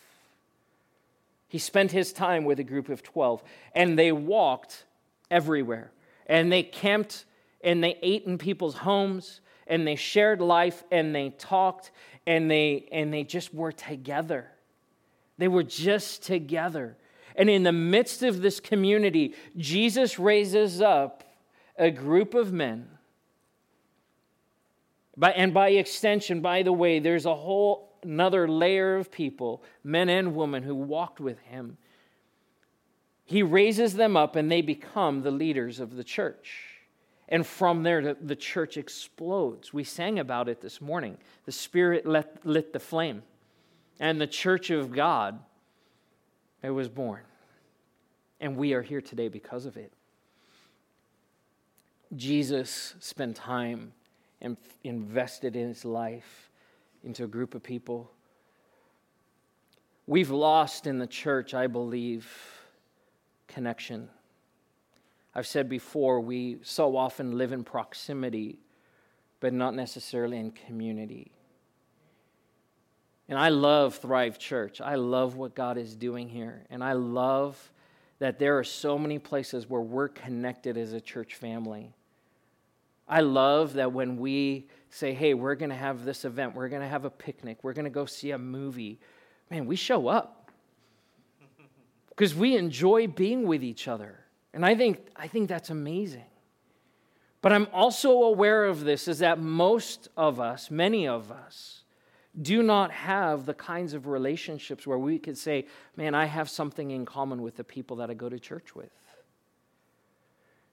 He 1.49 1.59
spent 1.59 1.91
his 1.91 2.13
time 2.13 2.45
with 2.45 2.61
a 2.61 2.65
group 2.65 2.91
of 2.91 3.03
12, 3.03 3.43
and 3.75 3.99
they 3.99 4.13
walked 4.13 4.85
everywhere. 5.31 5.91
And 6.27 6.53
they 6.53 6.63
camped 6.63 7.25
and 7.63 7.83
they 7.83 7.99
ate 8.03 8.27
in 8.27 8.37
people's 8.37 8.75
homes 8.75 9.41
and 9.67 9.87
they 9.87 9.97
shared 9.97 10.43
life 10.43 10.85
and 10.91 11.15
they 11.15 11.31
talked 11.31 11.93
and 12.27 12.51
they 12.51 12.89
and 12.93 13.11
they 13.11 13.25
just 13.25 13.55
were 13.55 13.73
together. 13.73 14.47
They 15.38 15.49
were 15.49 15.62
just 15.62 16.23
together. 16.23 16.97
And 17.37 17.51
in 17.51 17.62
the 17.62 17.73
midst 17.73 18.23
of 18.23 18.42
this 18.42 18.61
community, 18.61 19.35
Jesus 19.57 20.18
raises 20.18 20.81
up 20.81 21.25
a 21.77 21.90
group 21.90 22.35
of 22.35 22.53
men 22.53 22.88
by, 25.16 25.33
and 25.33 25.55
by 25.55 25.70
extension, 25.70 26.40
by 26.40 26.62
the 26.62 26.73
way, 26.73 26.99
there's 26.99 27.27
a 27.27 27.35
whole 27.35 27.94
another 28.05 28.47
layer 28.47 28.97
of 28.97 29.11
people, 29.11 29.62
men 29.83 30.09
and 30.09 30.35
women, 30.35 30.62
who 30.62 30.75
walked 30.75 31.20
with 31.20 31.38
him. 31.40 31.79
He 33.25 33.42
raises 33.42 33.94
them 33.94 34.16
up 34.16 34.37
and 34.37 34.53
they 34.53 34.61
become 34.61 35.23
the 35.23 35.31
leaders 35.31 35.81
of 35.81 35.97
the 35.97 36.05
church. 36.05 36.75
And 37.29 37.47
from 37.47 37.83
there, 37.83 38.14
the 38.14 38.37
church 38.37 38.77
explodes. 38.77 39.73
We 39.73 39.83
sang 39.83 40.18
about 40.18 40.49
it 40.49 40.61
this 40.61 40.81
morning. 40.83 41.16
The 41.47 41.53
Spirit 41.53 42.05
lit, 42.05 42.44
lit 42.44 42.75
the 42.75 42.81
flame, 42.81 43.23
and 44.00 44.20
the 44.20 44.26
church 44.26 44.70
of 44.70 44.92
God, 44.92 45.38
it 46.62 46.70
was 46.70 46.88
born. 46.88 47.22
And 48.40 48.57
we 48.57 48.72
are 48.74 48.83
here 48.83 49.00
today 49.00 49.28
because 49.28 49.66
of 49.66 49.76
it. 49.76 49.92
Jesus 52.16 52.94
spent 53.00 53.37
time 53.37 53.92
and 54.40 54.57
invested 54.83 55.57
in 55.57 55.68
his 55.68 55.85
life 55.85 56.50
into 57.02 57.24
a 57.24 57.26
group 57.26 57.54
of 57.54 57.62
people. 57.62 58.11
We've 60.07 60.30
lost 60.30 60.87
in 60.87 60.98
the 60.98 61.07
church, 61.07 61.54
I 61.54 61.66
believe, 61.66 62.28
connection. 63.48 64.09
I've 65.35 65.46
said 65.46 65.68
before, 65.68 66.20
we 66.20 66.59
so 66.62 66.96
often 66.96 67.38
live 67.38 67.52
in 67.52 67.64
proximity, 67.64 68.59
but 69.40 69.52
not 69.52 69.74
necessarily 69.74 70.38
in 70.38 70.52
community. 70.52 71.34
And 73.29 73.39
I 73.39 73.49
love 73.49 73.97
Thrive 73.97 74.39
Church. 74.39 74.81
I 74.81 74.97
love 74.97 75.37
what 75.37 75.55
God 75.55 75.79
is 75.79 75.95
doing 75.95 76.29
here. 76.29 76.65
And 76.71 76.85
I 76.85 76.93
love 76.93 77.73
that 78.19 78.39
there 78.39 78.59
are 78.59 78.65
so 78.65 78.99
many 78.99 79.19
places 79.19 79.69
where 79.69 79.81
we're 79.81 80.09
connected 80.09 80.77
as 80.77 80.93
a 80.93 81.01
church 81.01 81.35
family. 81.35 81.95
I 83.09 83.21
love 83.21 83.75
that 83.75 83.93
when 83.93 84.19
we 84.19 84.69
say, 84.91 85.13
hey, 85.13 85.35
we're 85.35 85.57
going 85.57 85.71
to 85.71 85.77
have 85.77 86.05
this 86.05 86.25
event, 86.25 86.55
we're 86.55 86.69
going 86.69 86.83
to 86.83 86.89
have 86.89 87.05
a 87.05 87.11
picnic, 87.11 87.59
we're 87.63 87.73
going 87.73 87.85
to 87.85 87.91
go 87.91 88.07
see 88.07 88.31
a 88.31 88.39
movie, 88.39 88.99
man, 89.51 89.67
we 89.67 89.77
show 89.77 90.09
up 90.09 90.51
because 92.09 92.35
we 92.35 92.57
enjoy 92.57 93.07
being 93.07 93.47
with 93.47 93.63
each 93.63 93.89
other. 93.89 94.21
And 94.55 94.65
I 94.65 94.75
think, 94.75 95.07
I 95.17 95.27
think 95.27 95.49
that's 95.49 95.71
amazing. 95.71 96.25
But 97.43 97.53
I'm 97.53 97.67
also 97.75 98.23
aware 98.23 98.65
of 98.65 98.85
this 98.85 99.07
is 99.07 99.19
that 99.19 99.39
most 99.39 100.09
of 100.17 100.41
us, 100.41 100.71
many 100.71 101.07
of 101.07 101.31
us, 101.31 101.84
do 102.40 102.62
not 102.62 102.90
have 102.90 103.47
the 103.47 103.55
kinds 103.55 103.94
of 103.94 104.07
relationships 104.07 104.87
where 104.87 104.99
we 104.99 105.18
could 105.18 105.38
say, 105.38 105.66
man, 105.97 106.14
I 106.14 106.25
have 106.27 106.51
something 106.51 106.90
in 106.90 107.05
common 107.05 107.42
with 107.42 107.57
the 107.57 107.64
people 107.64 107.97
that 107.97 108.11
I 108.11 108.14
go 108.14 108.29
to 108.29 108.38
church 108.38 108.75
with. 108.75 108.90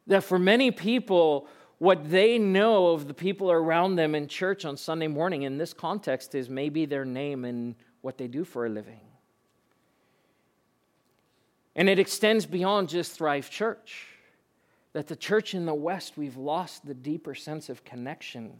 That 0.08 0.24
for 0.24 0.40
many 0.40 0.72
people, 0.72 1.48
what 1.78 2.10
they 2.10 2.40
know 2.40 2.88
of 2.88 3.08
the 3.08 3.14
people 3.14 3.52
around 3.52 3.96
them 3.96 4.16
in 4.16 4.28
church 4.28 4.66
on 4.66 4.76
Sunday 4.76 5.08
morning 5.08 5.44
in 5.44 5.58
this 5.58 5.74
context 5.74 6.34
is 6.34 6.50
maybe 6.50 6.86
their 6.86 7.06
name 7.06 7.46
and 7.46 7.76
what 8.02 8.18
they 8.18 8.28
do 8.28 8.44
for 8.44 8.66
a 8.66 8.70
living. 8.70 9.02
And 11.76 11.88
it 11.88 12.00
extends 12.00 12.46
beyond 12.46 12.90
just 12.90 13.14
Thrive 13.14 13.50
Church. 13.50 14.08
That 14.94 15.08
the 15.08 15.16
church 15.16 15.54
in 15.54 15.66
the 15.66 15.74
West, 15.74 16.18
we've 16.18 16.36
lost 16.36 16.86
the 16.86 16.94
deeper 16.94 17.34
sense 17.34 17.70
of 17.70 17.86
connection 17.86 18.60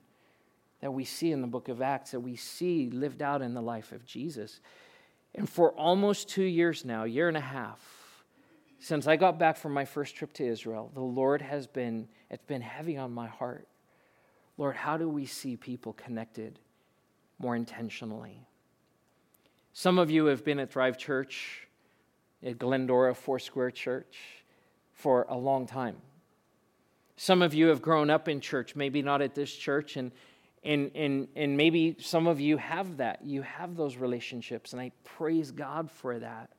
that 0.82 0.92
we 0.92 1.06
see 1.06 1.32
in 1.32 1.42
the 1.42 1.48
book 1.48 1.70
of 1.70 1.82
Acts, 1.82 2.12
that 2.12 2.20
we 2.20 2.36
see 2.36 2.90
lived 2.90 3.22
out 3.22 3.42
in 3.42 3.54
the 3.54 3.62
life 3.62 3.92
of 3.92 4.06
Jesus. 4.06 4.60
And 5.34 5.48
for 5.48 5.72
almost 5.72 6.28
two 6.28 6.44
years 6.44 6.84
now, 6.84 7.04
year 7.06 7.28
and 7.28 7.38
a 7.38 7.42
half, 7.42 7.80
since 8.80 9.08
I 9.08 9.16
got 9.16 9.38
back 9.38 9.58
from 9.58 9.74
my 9.74 9.86
first 9.86 10.16
trip 10.16 10.34
to 10.34 10.46
Israel, 10.46 10.92
the 10.94 11.02
Lord 11.02 11.42
has 11.42 11.68
been, 11.68 12.08
it's 12.32 12.44
been 12.44 12.62
heavy 12.62 12.98
on 12.98 13.14
my 13.14 13.28
heart. 13.28 13.68
Lord, 14.58 14.76
how 14.76 14.98
do 14.98 15.08
we 15.08 15.26
see 15.26 15.56
people 15.56 15.94
connected 15.94 16.60
more 17.38 17.56
intentionally? 17.56 18.46
Some 19.74 20.00
of 20.00 20.10
you 20.10 20.26
have 20.26 20.44
been 20.44 20.60
at 20.60 20.72
Thrive 20.72 20.98
Church, 20.98 21.68
at 22.44 22.58
Glendora 22.58 23.14
Foursquare 23.14 23.72
Church, 23.72 24.18
for 24.94 25.28
a 25.30 25.38
long 25.38 25.68
time. 25.68 25.96
Some 27.16 27.44
of 27.44 27.54
you 27.54 27.68
have 27.68 27.84
grown 27.84 28.10
up 28.10 28.28
in 28.28 28.42
church, 28.42 28.76
maybe 28.76 29.04
not 29.04 29.22
at 29.22 29.36
this 29.36 29.54
church, 29.54 29.96
and 29.96 30.12
and, 30.64 30.92
and, 30.94 31.28
and 31.36 31.58
maybe 31.58 31.96
some 32.00 32.28
of 32.28 32.40
you 32.40 32.58
have 32.58 32.98
that. 32.98 33.20
You 33.24 33.42
have 33.42 33.76
those 33.76 33.98
relationships, 33.98 34.74
and 34.74 34.82
I 34.82 34.92
praise 35.04 35.52
God 35.52 35.90
for 35.90 36.20
that. 36.20 36.50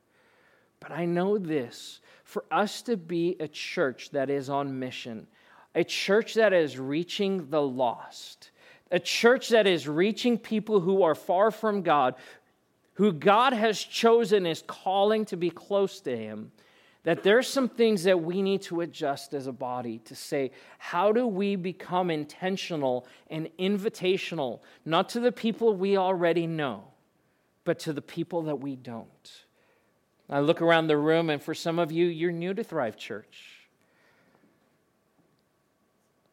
But 0.81 0.91
I 0.91 1.05
know 1.05 1.39
this 1.39 2.01
for 2.25 2.45
us 2.51 2.83
to 2.83 2.97
be 2.97 3.37
a 3.39 3.47
church 3.47 4.11
that 4.11 4.31
is 4.31 4.51
on 4.51 4.79
mission, 4.79 5.29
a 5.75 5.85
church 5.85 6.35
that 6.35 6.53
is 6.53 6.79
reaching 6.79 7.51
the 7.51 7.63
lost, 7.63 8.51
a 8.91 8.99
church 8.99 9.51
that 9.51 9.67
is 9.67 9.87
reaching 9.87 10.37
people 10.37 10.81
who 10.81 11.03
are 11.03 11.15
far 11.15 11.53
from 11.53 11.83
God, 11.83 12.17
who 12.95 13.13
God 13.13 13.53
has 13.53 13.79
chosen 13.79 14.45
is 14.45 14.65
calling 14.67 15.25
to 15.27 15.37
be 15.37 15.51
close 15.51 16.01
to 16.01 16.17
Him 16.17 16.51
that 17.05 17.23
there's 17.23 17.49
some 17.49 17.69
things 17.69 18.05
that 18.05 18.23
we 18.23 18.43
need 18.43 18.63
to 18.63 18.81
adjust 18.81 19.35
as 19.35 19.47
a 19.47 19.53
body 19.53 19.99
to 19.99 20.15
say, 20.15 20.53
how 20.79 21.11
do 21.11 21.27
we 21.27 21.57
become 21.57 22.11
intentional 22.11 23.07
and 23.29 23.49
invitational, 23.59 24.61
not 24.85 25.09
to 25.09 25.21
the 25.21 25.33
people 25.33 25.75
we 25.75 25.97
already 25.97 26.47
know, 26.47 26.85
but 27.65 27.79
to 27.81 27.93
the 27.93 28.03
people 28.03 28.43
that 28.43 28.57
we 28.57 28.77
don't? 28.77 29.33
I 30.31 30.41
look 30.41 30.63
around 30.63 30.87
the 30.87 30.97
room, 30.97 31.29
and 31.29 31.43
for 31.43 31.55
some 31.55 31.79
of 31.79 31.91
you, 31.91 32.07
you're 32.07 32.33
new 32.33 32.55
to 32.55 32.63
Thrive 32.63 32.97
Church. 32.97 33.69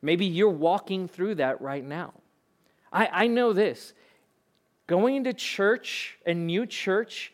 Maybe 0.01 0.25
you're 0.25 0.49
walking 0.49 1.07
through 1.07 1.35
that 1.35 1.59
right 1.61 1.83
now. 1.83 2.13
I, 2.93 3.09
I 3.11 3.27
know 3.27 3.53
this 3.53 3.93
going 4.87 5.15
into 5.15 5.33
church, 5.33 6.17
a 6.25 6.33
new 6.33 6.65
church, 6.65 7.33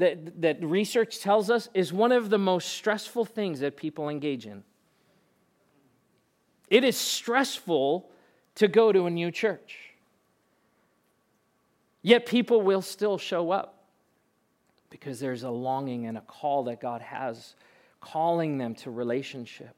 that, 0.00 0.40
that 0.40 0.62
research 0.62 1.20
tells 1.20 1.50
us 1.50 1.68
is 1.74 1.92
one 1.92 2.10
of 2.10 2.30
the 2.30 2.38
most 2.38 2.68
stressful 2.68 3.26
things 3.26 3.60
that 3.60 3.76
people 3.76 4.08
engage 4.08 4.46
in. 4.46 4.64
It 6.68 6.84
is 6.84 6.96
stressful 6.96 8.08
to 8.56 8.68
go 8.68 8.92
to 8.92 9.04
a 9.04 9.10
new 9.10 9.30
church. 9.30 9.76
Yet 12.02 12.24
people 12.24 12.62
will 12.62 12.80
still 12.80 13.18
show 13.18 13.50
up 13.50 13.84
because 14.88 15.20
there's 15.20 15.42
a 15.42 15.50
longing 15.50 16.06
and 16.06 16.16
a 16.16 16.22
call 16.22 16.64
that 16.64 16.80
God 16.80 17.02
has 17.02 17.54
calling 18.00 18.56
them 18.56 18.74
to 18.76 18.90
relationship. 18.90 19.76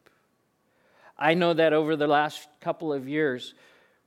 I 1.19 1.35
know 1.35 1.53
that 1.55 1.73
over 1.73 1.97
the 1.97 2.07
last 2.07 2.49
couple 2.61 2.93
of 2.93 3.09
years, 3.09 3.55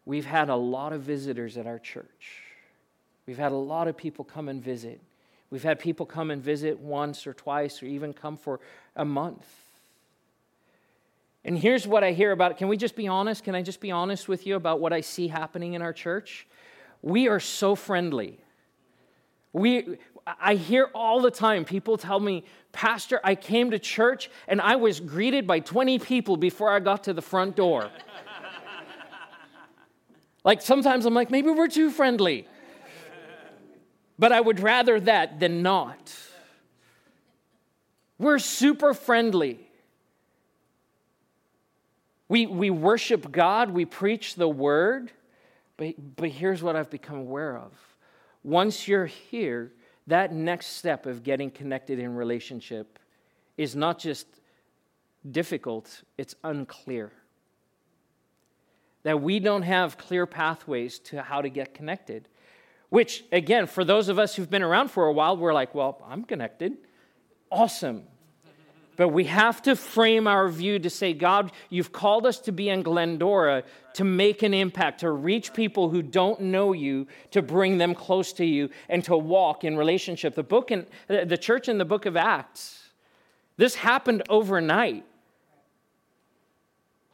we've 0.05 0.25
had 0.25 0.47
a 0.49 0.55
lot 0.55 0.93
of 0.93 1.01
visitors 1.01 1.57
at 1.57 1.67
our 1.67 1.79
church. 1.79 2.41
We've 3.25 3.37
had 3.37 3.51
a 3.51 3.57
lot 3.57 3.89
of 3.89 3.97
people 3.97 4.23
come 4.23 4.47
and 4.47 4.63
visit. 4.63 5.01
We've 5.55 5.63
had 5.63 5.79
people 5.79 6.05
come 6.05 6.31
and 6.31 6.43
visit 6.43 6.81
once 6.81 7.25
or 7.25 7.33
twice 7.33 7.81
or 7.81 7.85
even 7.85 8.11
come 8.11 8.35
for 8.35 8.59
a 8.93 9.05
month. 9.05 9.47
And 11.45 11.57
here's 11.57 11.87
what 11.87 12.03
I 12.03 12.11
hear 12.11 12.33
about 12.33 12.51
it. 12.51 12.57
Can 12.57 12.67
we 12.67 12.75
just 12.75 12.93
be 12.93 13.07
honest? 13.07 13.45
Can 13.45 13.55
I 13.55 13.61
just 13.61 13.79
be 13.79 13.89
honest 13.89 14.27
with 14.27 14.45
you 14.45 14.57
about 14.57 14.81
what 14.81 14.91
I 14.91 14.99
see 14.99 15.29
happening 15.29 15.73
in 15.73 15.81
our 15.81 15.93
church? 15.93 16.45
We 17.01 17.29
are 17.29 17.39
so 17.39 17.73
friendly. 17.73 18.37
We, 19.53 19.97
I 20.27 20.55
hear 20.55 20.89
all 20.93 21.21
the 21.21 21.31
time 21.31 21.63
people 21.63 21.97
tell 21.97 22.19
me, 22.19 22.43
Pastor, 22.73 23.21
I 23.23 23.35
came 23.35 23.71
to 23.71 23.79
church 23.79 24.29
and 24.49 24.59
I 24.59 24.75
was 24.75 24.99
greeted 24.99 25.47
by 25.47 25.61
20 25.61 25.99
people 25.99 26.35
before 26.35 26.69
I 26.69 26.81
got 26.81 27.05
to 27.05 27.13
the 27.13 27.21
front 27.21 27.55
door. 27.55 27.89
like 30.43 30.61
sometimes 30.61 31.05
I'm 31.05 31.13
like, 31.13 31.31
maybe 31.31 31.49
we're 31.49 31.69
too 31.69 31.91
friendly. 31.91 32.45
But 34.17 34.31
I 34.31 34.39
would 34.39 34.59
rather 34.59 34.99
that 35.01 35.39
than 35.39 35.61
not. 35.61 36.13
We're 38.17 38.39
super 38.39 38.93
friendly. 38.93 39.59
We, 42.27 42.45
we 42.45 42.69
worship 42.69 43.31
God, 43.31 43.69
we 43.69 43.85
preach 43.85 44.35
the 44.35 44.47
word, 44.47 45.11
but, 45.77 45.93
but 46.15 46.29
here's 46.29 46.63
what 46.63 46.75
I've 46.75 46.89
become 46.89 47.17
aware 47.17 47.57
of. 47.57 47.71
Once 48.43 48.87
you're 48.87 49.05
here, 49.05 49.71
that 50.07 50.33
next 50.33 50.77
step 50.77 51.05
of 51.05 51.23
getting 51.23 51.51
connected 51.51 51.99
in 51.99 52.15
relationship 52.15 52.99
is 53.57 53.75
not 53.75 53.99
just 53.99 54.27
difficult, 55.29 56.03
it's 56.17 56.35
unclear. 56.43 57.11
That 59.03 59.21
we 59.21 59.39
don't 59.39 59.63
have 59.63 59.97
clear 59.97 60.25
pathways 60.25 60.99
to 60.99 61.21
how 61.21 61.41
to 61.41 61.49
get 61.49 61.73
connected. 61.73 62.27
Which, 62.89 63.23
again, 63.31 63.67
for 63.67 63.83
those 63.83 64.09
of 64.09 64.19
us 64.19 64.35
who've 64.35 64.49
been 64.49 64.63
around 64.63 64.89
for 64.89 65.05
a 65.05 65.13
while, 65.13 65.37
we're 65.37 65.53
like, 65.53 65.73
well, 65.73 66.01
I'm 66.07 66.23
connected. 66.23 66.77
Awesome. 67.51 68.03
But 68.97 69.09
we 69.09 69.25
have 69.25 69.61
to 69.63 69.75
frame 69.75 70.27
our 70.27 70.47
view 70.47 70.79
to 70.79 70.89
say, 70.89 71.13
God, 71.13 71.51
you've 71.69 71.91
called 71.91 72.25
us 72.25 72.39
to 72.41 72.51
be 72.51 72.69
in 72.69 72.81
Glendora 72.81 73.63
to 73.95 74.03
make 74.03 74.41
an 74.43 74.53
impact, 74.53 75.01
to 75.01 75.11
reach 75.11 75.53
people 75.53 75.89
who 75.89 76.01
don't 76.01 76.39
know 76.39 76.71
you, 76.71 77.07
to 77.31 77.41
bring 77.41 77.77
them 77.77 77.93
close 77.93 78.31
to 78.33 78.45
you, 78.45 78.69
and 78.87 79.03
to 79.03 79.17
walk 79.17 79.63
in 79.63 79.75
relationship. 79.77 80.35
The 80.35 80.43
book 80.43 80.71
in 80.71 80.85
the 81.07 81.37
church 81.37 81.67
in 81.67 81.77
the 81.77 81.85
book 81.85 82.05
of 82.05 82.15
Acts, 82.15 82.89
this 83.57 83.75
happened 83.75 84.23
overnight. 84.29 85.05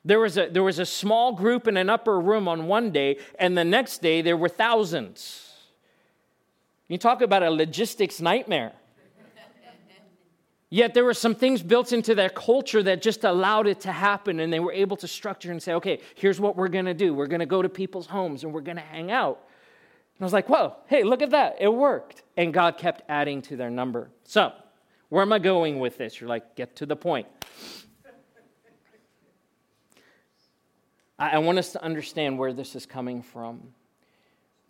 There 0.03 0.19
was, 0.19 0.37
a, 0.37 0.49
there 0.49 0.63
was 0.63 0.79
a 0.79 0.85
small 0.85 1.33
group 1.33 1.67
in 1.67 1.77
an 1.77 1.89
upper 1.89 2.19
room 2.19 2.47
on 2.47 2.67
one 2.67 2.91
day, 2.91 3.17
and 3.37 3.55
the 3.55 3.63
next 3.63 4.01
day 4.01 4.21
there 4.21 4.37
were 4.37 4.49
thousands. 4.49 5.50
You 6.91 6.97
talk 6.97 7.21
about 7.21 7.41
a 7.41 7.49
logistics 7.49 8.19
nightmare. 8.19 8.73
Yet 10.69 10.93
there 10.93 11.05
were 11.05 11.13
some 11.13 11.35
things 11.35 11.63
built 11.63 11.93
into 11.93 12.13
their 12.15 12.27
culture 12.27 12.83
that 12.83 13.01
just 13.01 13.23
allowed 13.23 13.65
it 13.67 13.79
to 13.81 13.93
happen, 13.93 14.41
and 14.41 14.51
they 14.51 14.59
were 14.59 14.73
able 14.73 14.97
to 14.97 15.07
structure 15.07 15.53
and 15.53 15.63
say, 15.63 15.73
okay, 15.75 16.01
here's 16.15 16.41
what 16.41 16.57
we're 16.57 16.67
gonna 16.67 16.93
do. 16.93 17.13
We're 17.13 17.27
gonna 17.27 17.45
go 17.45 17.61
to 17.61 17.69
people's 17.69 18.07
homes 18.07 18.43
and 18.43 18.53
we're 18.53 18.59
gonna 18.59 18.81
hang 18.81 19.09
out. 19.09 19.37
And 20.17 20.21
I 20.21 20.25
was 20.25 20.33
like, 20.33 20.49
whoa, 20.49 20.75
hey, 20.87 21.03
look 21.03 21.21
at 21.21 21.29
that. 21.29 21.55
It 21.61 21.73
worked. 21.73 22.23
And 22.35 22.53
God 22.53 22.77
kept 22.77 23.03
adding 23.07 23.41
to 23.43 23.55
their 23.55 23.69
number. 23.69 24.09
So, 24.25 24.51
where 25.07 25.21
am 25.21 25.31
I 25.31 25.39
going 25.39 25.79
with 25.79 25.97
this? 25.97 26.19
You're 26.19 26.29
like, 26.29 26.57
get 26.57 26.75
to 26.77 26.85
the 26.85 26.97
point. 26.97 27.27
I, 31.17 31.29
I 31.29 31.37
want 31.37 31.57
us 31.57 31.71
to 31.71 31.81
understand 31.81 32.37
where 32.37 32.51
this 32.51 32.75
is 32.75 32.85
coming 32.85 33.21
from. 33.21 33.73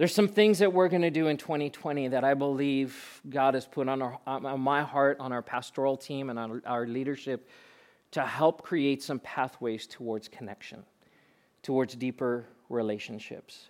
There's 0.02 0.16
some 0.16 0.30
things 0.30 0.58
that 0.58 0.74
we're 0.74 0.88
going 0.88 1.04
to 1.04 1.12
do 1.12 1.28
in 1.28 1.38
2020 1.38 2.08
that 2.08 2.24
I 2.24 2.34
believe 2.34 3.22
God 3.30 3.54
has 3.54 3.68
put 3.68 3.88
on, 3.88 4.02
our, 4.02 4.18
on 4.26 4.60
my 4.60 4.82
heart, 4.82 5.18
on 5.20 5.32
our 5.32 5.44
pastoral 5.44 5.96
team, 5.96 6.32
and 6.32 6.40
on 6.40 6.64
our 6.66 6.88
leadership 6.88 7.48
to 8.10 8.26
help 8.26 8.64
create 8.64 9.04
some 9.04 9.20
pathways 9.20 9.86
towards 9.86 10.28
connection, 10.28 10.82
towards 11.62 11.94
deeper 11.94 12.48
relationships. 12.68 13.70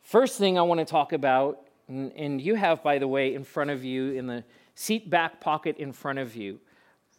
First 0.00 0.38
thing 0.38 0.58
I 0.58 0.62
want 0.62 0.78
to 0.78 0.86
talk 0.86 1.12
about, 1.12 1.66
and, 1.86 2.12
and 2.12 2.40
you 2.40 2.54
have, 2.54 2.82
by 2.82 2.96
the 2.96 3.06
way, 3.06 3.34
in 3.34 3.44
front 3.44 3.68
of 3.68 3.84
you, 3.84 4.12
in 4.12 4.26
the 4.26 4.44
seat 4.74 5.10
back 5.10 5.38
pocket 5.38 5.76
in 5.76 5.92
front 5.92 6.18
of 6.18 6.34
you, 6.34 6.60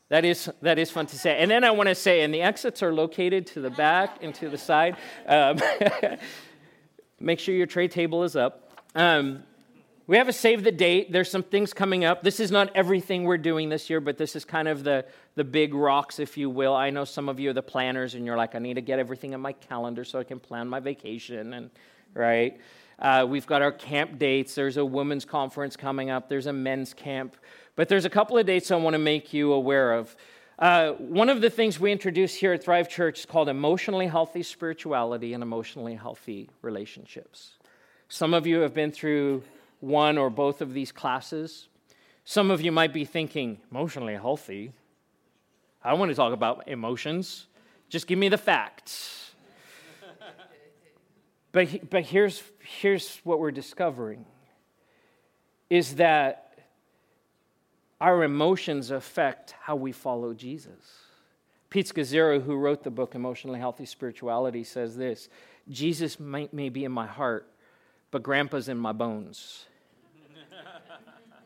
that 0.08 0.26
is, 0.26 0.50
that 0.64 0.80
is 0.80 0.90
fun 0.90 1.06
to 1.06 1.20
say. 1.20 1.38
And 1.38 1.52
then 1.52 1.64
I 1.64 1.70
want 1.70 1.88
to 1.90 1.94
say, 1.94 2.22
and 2.22 2.34
the 2.34 2.42
exits 2.42 2.82
are 2.82 2.92
located 2.92 3.46
to 3.46 3.62
the 3.62 3.70
back 3.70 4.24
and 4.24 4.34
to 4.34 4.50
the 4.50 4.58
side. 4.58 4.98
Um, 5.28 5.60
make 7.20 7.40
sure 7.40 7.54
your 7.56 7.68
tray 7.68 7.88
table 7.88 8.24
is 8.24 8.36
up. 8.36 8.72
Um, 8.96 9.44
we 10.08 10.18
have 10.18 10.28
a 10.28 10.34
save 10.34 10.64
the 10.64 10.72
date. 10.72 11.12
There's 11.12 11.30
some 11.30 11.44
things 11.44 11.72
coming 11.72 12.04
up. 12.04 12.24
This 12.24 12.40
is 12.40 12.50
not 12.50 12.72
everything 12.76 13.26
we're 13.26 13.38
doing 13.38 13.70
this 13.70 13.92
year, 13.92 14.02
but 14.02 14.18
this 14.18 14.36
is 14.36 14.44
kind 14.44 14.68
of 14.68 14.84
the, 14.84 15.06
the 15.36 15.44
big 15.44 15.76
rocks, 15.76 16.18
if 16.18 16.36
you 16.36 16.50
will. 16.50 16.74
I 16.74 16.90
know 16.90 17.06
some 17.06 17.30
of 17.30 17.40
you 17.40 17.52
are 17.52 17.54
the 17.54 17.62
planners, 17.62 18.16
and 18.16 18.26
you're 18.26 18.36
like, 18.36 18.56
I 18.56 18.60
need 18.60 18.74
to 18.74 18.82
get 18.82 18.98
everything 18.98 19.36
on 19.36 19.42
my 19.42 19.54
calendar 19.54 20.04
so 20.04 20.18
I 20.18 20.24
can 20.24 20.40
plan 20.40 20.68
my 20.68 20.80
vacation, 20.80 21.54
and 21.54 21.70
right. 22.16 22.60
Uh, 22.98 23.26
we've 23.30 23.46
got 23.46 23.62
our 23.62 23.72
camp 23.72 24.18
dates. 24.18 24.56
There's 24.56 24.78
a 24.78 24.84
women's 24.84 25.26
conference 25.26 25.78
coming 25.78 26.10
up. 26.10 26.28
There's 26.28 26.48
a 26.48 26.54
men's 26.54 26.94
camp. 26.94 27.38
But 27.76 27.88
there's 27.88 28.06
a 28.06 28.10
couple 28.10 28.38
of 28.38 28.46
dates 28.46 28.72
I 28.72 28.76
want 28.78 28.96
to 28.96 29.00
make 29.00 29.32
you 29.32 29.54
aware 29.54 29.94
of. 29.94 30.16
Uh, 30.60 30.92
one 30.96 31.30
of 31.30 31.40
the 31.40 31.50
things 31.50 31.80
we 31.80 31.90
introduce 31.90 32.36
here 32.36 32.52
at 32.52 32.62
Thrive 32.62 32.90
Church 32.90 33.20
is 33.20 33.26
called 33.26 33.48
emotionally 33.48 34.08
healthy 34.08 34.44
spirituality 34.44 35.32
and 35.32 35.42
emotionally 35.42 35.96
healthy 35.96 36.50
relationships. 36.62 37.54
Some 38.10 38.34
of 38.34 38.46
you 38.46 38.60
have 38.60 38.74
been 38.74 38.92
through 38.92 39.44
one 39.80 40.18
or 40.18 40.30
both 40.30 40.60
of 40.60 40.74
these 40.74 40.92
classes. 40.92 41.70
Some 42.26 42.52
of 42.52 42.60
you 42.60 42.74
might 42.74 42.92
be 42.92 43.06
thinking, 43.06 43.60
emotionally 43.72 44.16
healthy? 44.16 44.74
I 45.82 45.94
want 45.94 46.10
to 46.10 46.16
talk 46.16 46.34
about 46.34 46.68
emotions. 46.68 47.48
Just 47.88 48.06
give 48.06 48.20
me 48.20 48.28
the 48.28 48.38
facts. 48.38 49.32
but, 51.54 51.90
but 51.90 52.04
here's, 52.04 52.44
here's 52.60 53.22
what 53.24 53.40
we're 53.40 53.52
discovering 53.52 54.26
is 55.70 55.96
that 55.96 56.49
our 58.02 58.24
emotions 58.24 58.92
affect 58.92 59.56
how 59.62 59.76
we 59.76 59.92
follow 59.92 60.34
Jesus. 60.34 61.04
Pete 61.70 61.86
Scazzero, 61.86 62.42
who 62.42 62.56
wrote 62.56 62.84
the 62.84 62.90
book 62.90 63.14
Emotionally 63.14 63.60
Healthy 63.60 63.86
Spirituality, 63.86 64.64
says 64.64 64.96
this 64.96 65.30
Jesus 65.70 66.20
may, 66.20 66.50
may 66.52 66.70
be 66.70 66.86
in 66.86 66.92
my 66.92 67.06
heart, 67.06 67.48
but 68.12 68.24
grandpa's 68.24 68.70
in 68.70 68.78
my 68.78 68.92
bones. 68.92 69.66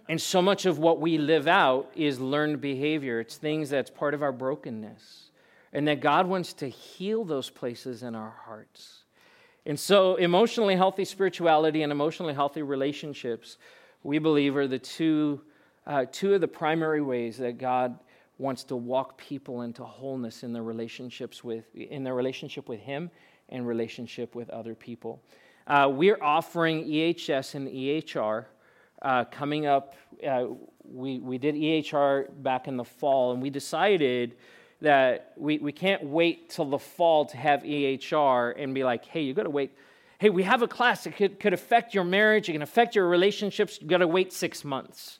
and 0.07 0.21
so 0.21 0.41
much 0.41 0.65
of 0.65 0.79
what 0.79 1.01
we 1.01 1.17
live 1.17 1.47
out 1.47 1.91
is 1.95 2.19
learned 2.19 2.61
behavior, 2.61 3.19
it's 3.19 3.35
things 3.35 3.69
that's 3.69 3.89
part 3.89 4.13
of 4.13 4.23
our 4.23 4.31
brokenness. 4.31 5.29
And 5.75 5.87
that 5.87 6.01
God 6.01 6.27
wants 6.27 6.53
to 6.53 6.69
heal 6.69 7.25
those 7.25 7.49
places 7.49 8.03
in 8.03 8.13
our 8.13 8.35
hearts. 8.45 9.05
And 9.65 9.79
so, 9.79 10.15
emotionally 10.15 10.75
healthy 10.75 11.03
spirituality 11.03 11.81
and 11.81 11.91
emotionally 11.91 12.35
healthy 12.35 12.61
relationships, 12.61 13.57
we 14.03 14.19
believe, 14.19 14.55
are 14.55 14.67
the 14.67 14.77
two 14.77 15.41
uh, 15.85 16.05
two 16.11 16.33
of 16.33 16.41
the 16.41 16.47
primary 16.47 17.01
ways 17.01 17.37
that 17.37 17.57
God 17.57 17.97
wants 18.37 18.63
to 18.65 18.75
walk 18.75 19.17
people 19.17 19.61
into 19.61 19.83
wholeness 19.83 20.43
in 20.43 20.53
their 20.53 20.63
relationships 20.63 21.43
with 21.43 21.65
in 21.75 22.03
their 22.03 22.15
relationship 22.15 22.67
with 22.67 22.79
Him 22.79 23.11
and 23.49 23.67
relationship 23.67 24.35
with 24.35 24.49
other 24.49 24.75
people. 24.75 25.21
Uh, 25.67 25.89
we're 25.91 26.21
offering 26.21 26.85
EHS 26.85 27.55
and 27.55 27.67
EHR 27.67 28.45
uh, 29.01 29.25
coming 29.25 29.65
up. 29.65 29.95
Uh, 30.25 30.47
we, 30.83 31.19
we 31.19 31.37
did 31.37 31.55
EHR 31.55 32.27
back 32.43 32.67
in 32.67 32.75
the 32.77 32.83
fall, 32.83 33.31
and 33.31 33.41
we 33.41 33.49
decided 33.49 34.35
that 34.81 35.33
we, 35.37 35.59
we 35.59 35.71
can't 35.71 36.03
wait 36.03 36.49
till 36.49 36.65
the 36.65 36.79
fall 36.79 37.25
to 37.25 37.37
have 37.37 37.63
EHR 37.63 38.53
and 38.61 38.73
be 38.73 38.83
like, 38.83 39.05
hey, 39.05 39.21
you 39.21 39.33
got 39.33 39.43
to 39.43 39.49
wait. 39.49 39.71
Hey, 40.19 40.29
we 40.29 40.43
have 40.43 40.61
a 40.61 40.67
class 40.67 41.05
that 41.05 41.15
could, 41.15 41.39
could 41.39 41.53
affect 41.53 41.93
your 41.93 42.03
marriage, 42.03 42.49
it 42.49 42.53
can 42.53 42.61
affect 42.61 42.95
your 42.95 43.07
relationships. 43.07 43.79
You 43.81 43.87
got 43.87 43.99
to 43.99 44.07
wait 44.07 44.33
six 44.33 44.65
months 44.65 45.19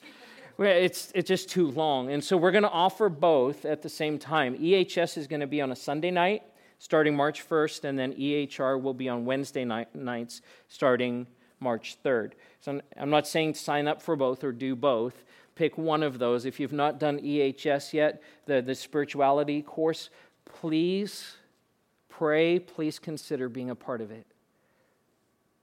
it's, 0.60 1.12
it's 1.16 1.28
just 1.28 1.50
too 1.50 1.72
long. 1.72 2.12
And 2.12 2.24
so 2.24 2.38
we're 2.38 2.52
going 2.52 2.64
to 2.64 2.70
offer 2.70 3.10
both 3.10 3.66
at 3.66 3.82
the 3.82 3.90
same 3.90 4.20
time. 4.20 4.58
EHS 4.58 5.18
is 5.18 5.28
going 5.28 5.40
to 5.42 5.48
be 5.48 5.62
on 5.62 5.72
a 5.72 5.76
Sunday 5.76 6.12
night 6.12 6.44
starting 6.84 7.16
March 7.16 7.48
1st, 7.48 7.86
and 7.86 7.98
then 7.98 8.12
EHR 8.14 8.82
will 8.82 8.94
be 8.94 9.08
on 9.08 9.24
Wednesday 9.24 9.64
night, 9.64 9.96
nights 9.96 10.42
starting 10.68 11.26
March 11.62 11.98
3rd. 12.04 12.34
So 12.60 12.82
I'm 12.98 13.10
not 13.10 13.26
saying 13.26 13.54
sign 13.54 13.88
up 13.88 14.02
for 14.02 14.18
both 14.18 14.44
or 14.44 14.52
do 14.52 14.76
both. 14.76 15.24
Pick 15.56 15.78
one 15.78 16.04
of 16.04 16.20
those. 16.20 16.46
If 16.46 16.60
you've 16.60 16.74
not 16.74 17.00
done 17.00 17.20
EHS 17.20 17.94
yet, 17.94 18.22
the, 18.48 18.62
the 18.62 18.76
spirituality 18.76 19.62
course, 19.62 20.10
please 20.44 21.38
pray, 22.10 22.60
please 22.60 23.00
consider 23.00 23.48
being 23.48 23.70
a 23.70 23.76
part 23.76 24.02
of 24.02 24.12
it. 24.12 24.28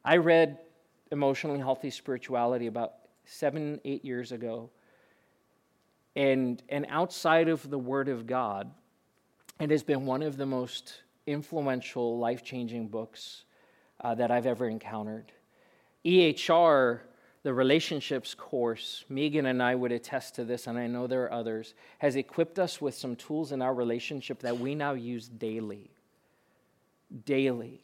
I 0.02 0.16
read 0.16 0.58
Emotionally 1.12 1.58
Healthy 1.58 1.90
Spirituality 1.90 2.66
about 2.66 2.94
seven, 3.26 3.78
eight 3.84 4.06
years 4.06 4.32
ago 4.32 4.70
and, 6.16 6.62
and 6.68 6.86
outside 6.88 7.48
of 7.48 7.68
the 7.68 7.78
Word 7.78 8.08
of 8.08 8.26
God, 8.26 8.70
it 9.60 9.70
has 9.70 9.82
been 9.82 10.06
one 10.06 10.22
of 10.22 10.36
the 10.36 10.46
most 10.46 11.02
influential, 11.26 12.18
life 12.18 12.42
changing 12.42 12.88
books 12.88 13.44
uh, 14.00 14.14
that 14.14 14.30
I've 14.30 14.46
ever 14.46 14.68
encountered. 14.68 15.32
EHR, 16.04 17.00
the 17.42 17.54
relationships 17.54 18.34
course, 18.34 19.04
Megan 19.08 19.46
and 19.46 19.62
I 19.62 19.74
would 19.74 19.92
attest 19.92 20.34
to 20.36 20.44
this, 20.44 20.66
and 20.66 20.78
I 20.78 20.86
know 20.86 21.06
there 21.06 21.24
are 21.24 21.32
others, 21.32 21.74
has 21.98 22.16
equipped 22.16 22.58
us 22.58 22.80
with 22.80 22.94
some 22.94 23.16
tools 23.16 23.52
in 23.52 23.62
our 23.62 23.74
relationship 23.74 24.40
that 24.40 24.58
we 24.58 24.74
now 24.74 24.92
use 24.92 25.28
daily. 25.28 25.90
Daily. 27.24 27.82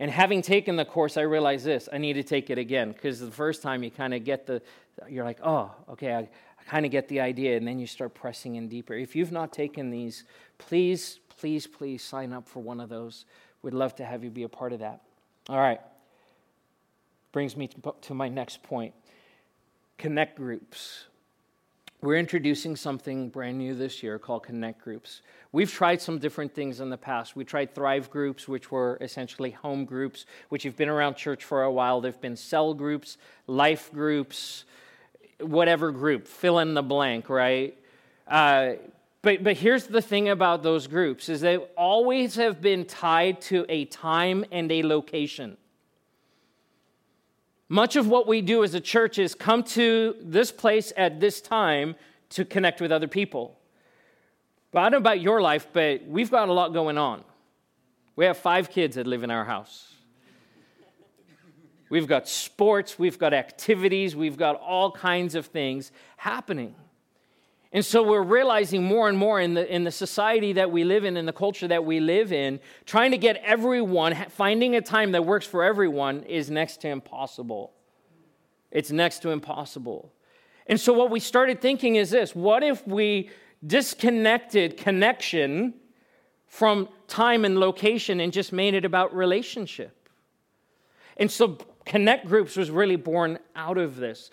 And 0.00 0.10
having 0.10 0.40
taken 0.40 0.76
the 0.76 0.86
course, 0.86 1.18
I 1.18 1.22
realized 1.22 1.66
this 1.66 1.88
I 1.92 1.98
need 1.98 2.14
to 2.14 2.22
take 2.22 2.48
it 2.48 2.56
again 2.56 2.90
because 2.92 3.20
the 3.20 3.30
first 3.30 3.62
time 3.62 3.82
you 3.82 3.90
kind 3.90 4.14
of 4.14 4.24
get 4.24 4.46
the, 4.46 4.62
you're 5.08 5.24
like, 5.24 5.38
oh, 5.44 5.70
okay, 5.90 6.14
I, 6.14 6.20
I 6.20 6.62
kind 6.66 6.86
of 6.86 6.90
get 6.90 7.06
the 7.08 7.20
idea. 7.20 7.58
And 7.58 7.68
then 7.68 7.78
you 7.78 7.86
start 7.86 8.14
pressing 8.14 8.56
in 8.56 8.66
deeper. 8.66 8.94
If 8.94 9.14
you've 9.14 9.30
not 9.30 9.52
taken 9.52 9.90
these, 9.90 10.24
please, 10.56 11.20
please, 11.28 11.66
please 11.66 12.02
sign 12.02 12.32
up 12.32 12.48
for 12.48 12.60
one 12.60 12.80
of 12.80 12.88
those. 12.88 13.26
We'd 13.60 13.74
love 13.74 13.94
to 13.96 14.04
have 14.06 14.24
you 14.24 14.30
be 14.30 14.44
a 14.44 14.48
part 14.48 14.72
of 14.72 14.78
that. 14.78 15.02
All 15.50 15.58
right. 15.58 15.80
Brings 17.32 17.54
me 17.54 17.68
to, 17.68 17.94
to 18.00 18.14
my 18.14 18.28
next 18.28 18.62
point 18.62 18.94
connect 19.98 20.38
groups. 20.38 21.04
We're 22.02 22.16
introducing 22.16 22.76
something 22.76 23.28
brand 23.28 23.58
new 23.58 23.74
this 23.74 24.02
year 24.02 24.18
called 24.18 24.44
Connect 24.44 24.82
Groups. 24.82 25.20
We've 25.52 25.70
tried 25.70 26.00
some 26.00 26.18
different 26.18 26.54
things 26.54 26.80
in 26.80 26.88
the 26.88 26.96
past. 26.96 27.36
We 27.36 27.44
tried 27.44 27.74
Thrive 27.74 28.08
Groups, 28.08 28.48
which 28.48 28.70
were 28.70 28.96
essentially 29.02 29.50
home 29.50 29.84
groups, 29.84 30.24
which 30.48 30.62
have 30.62 30.76
been 30.76 30.88
around 30.88 31.16
church 31.16 31.44
for 31.44 31.62
a 31.62 31.70
while. 31.70 32.00
They've 32.00 32.18
been 32.18 32.36
cell 32.36 32.72
groups, 32.72 33.18
life 33.46 33.92
groups, 33.92 34.64
whatever 35.40 35.90
group, 35.90 36.26
fill 36.26 36.60
in 36.60 36.72
the 36.72 36.82
blank, 36.82 37.28
right? 37.28 37.76
Uh, 38.26 38.76
but, 39.20 39.44
but 39.44 39.58
here's 39.58 39.86
the 39.86 40.00
thing 40.00 40.30
about 40.30 40.62
those 40.62 40.86
groups 40.86 41.28
is 41.28 41.42
they 41.42 41.58
always 41.58 42.34
have 42.36 42.62
been 42.62 42.86
tied 42.86 43.42
to 43.42 43.66
a 43.68 43.84
time 43.84 44.46
and 44.50 44.72
a 44.72 44.82
location. 44.82 45.58
Much 47.72 47.94
of 47.94 48.08
what 48.08 48.26
we 48.26 48.42
do 48.42 48.64
as 48.64 48.74
a 48.74 48.80
church 48.80 49.16
is 49.16 49.32
come 49.32 49.62
to 49.62 50.16
this 50.20 50.50
place 50.50 50.92
at 50.96 51.20
this 51.20 51.40
time 51.40 51.94
to 52.28 52.44
connect 52.44 52.80
with 52.80 52.90
other 52.90 53.06
people. 53.06 53.56
But 54.72 54.80
I 54.80 54.82
don't 54.86 54.92
know 54.92 54.98
about 54.98 55.20
your 55.20 55.40
life, 55.40 55.68
but 55.72 56.04
we've 56.04 56.32
got 56.32 56.48
a 56.48 56.52
lot 56.52 56.72
going 56.72 56.98
on. 56.98 57.22
We 58.16 58.24
have 58.24 58.36
five 58.36 58.70
kids 58.70 58.96
that 58.96 59.06
live 59.06 59.22
in 59.22 59.30
our 59.30 59.44
house. 59.44 59.94
We've 61.90 62.08
got 62.08 62.28
sports, 62.28 62.98
we've 62.98 63.18
got 63.20 63.32
activities, 63.32 64.16
we've 64.16 64.36
got 64.36 64.60
all 64.60 64.90
kinds 64.90 65.36
of 65.36 65.46
things 65.46 65.92
happening. 66.16 66.74
And 67.72 67.84
so 67.84 68.02
we're 68.02 68.22
realizing 68.22 68.82
more 68.82 69.08
and 69.08 69.16
more 69.16 69.40
in 69.40 69.54
the, 69.54 69.72
in 69.72 69.84
the 69.84 69.92
society 69.92 70.54
that 70.54 70.72
we 70.72 70.82
live 70.82 71.04
in, 71.04 71.16
in 71.16 71.24
the 71.24 71.32
culture 71.32 71.68
that 71.68 71.84
we 71.84 72.00
live 72.00 72.32
in, 72.32 72.58
trying 72.84 73.12
to 73.12 73.18
get 73.18 73.36
everyone, 73.44 74.16
finding 74.30 74.74
a 74.74 74.80
time 74.80 75.12
that 75.12 75.24
works 75.24 75.46
for 75.46 75.62
everyone 75.62 76.24
is 76.24 76.50
next 76.50 76.80
to 76.80 76.88
impossible. 76.88 77.72
It's 78.72 78.90
next 78.90 79.20
to 79.20 79.30
impossible. 79.30 80.12
And 80.66 80.80
so 80.80 80.92
what 80.92 81.10
we 81.10 81.20
started 81.20 81.60
thinking 81.60 81.96
is 81.96 82.10
this 82.10 82.34
what 82.34 82.62
if 82.62 82.86
we 82.86 83.30
disconnected 83.64 84.76
connection 84.76 85.74
from 86.46 86.88
time 87.06 87.44
and 87.44 87.58
location 87.58 88.20
and 88.20 88.32
just 88.32 88.52
made 88.52 88.74
it 88.74 88.84
about 88.84 89.14
relationship? 89.14 90.08
And 91.16 91.30
so 91.30 91.58
Connect 91.84 92.26
Groups 92.26 92.56
was 92.56 92.70
really 92.70 92.96
born 92.96 93.38
out 93.54 93.78
of 93.78 93.96
this. 93.96 94.30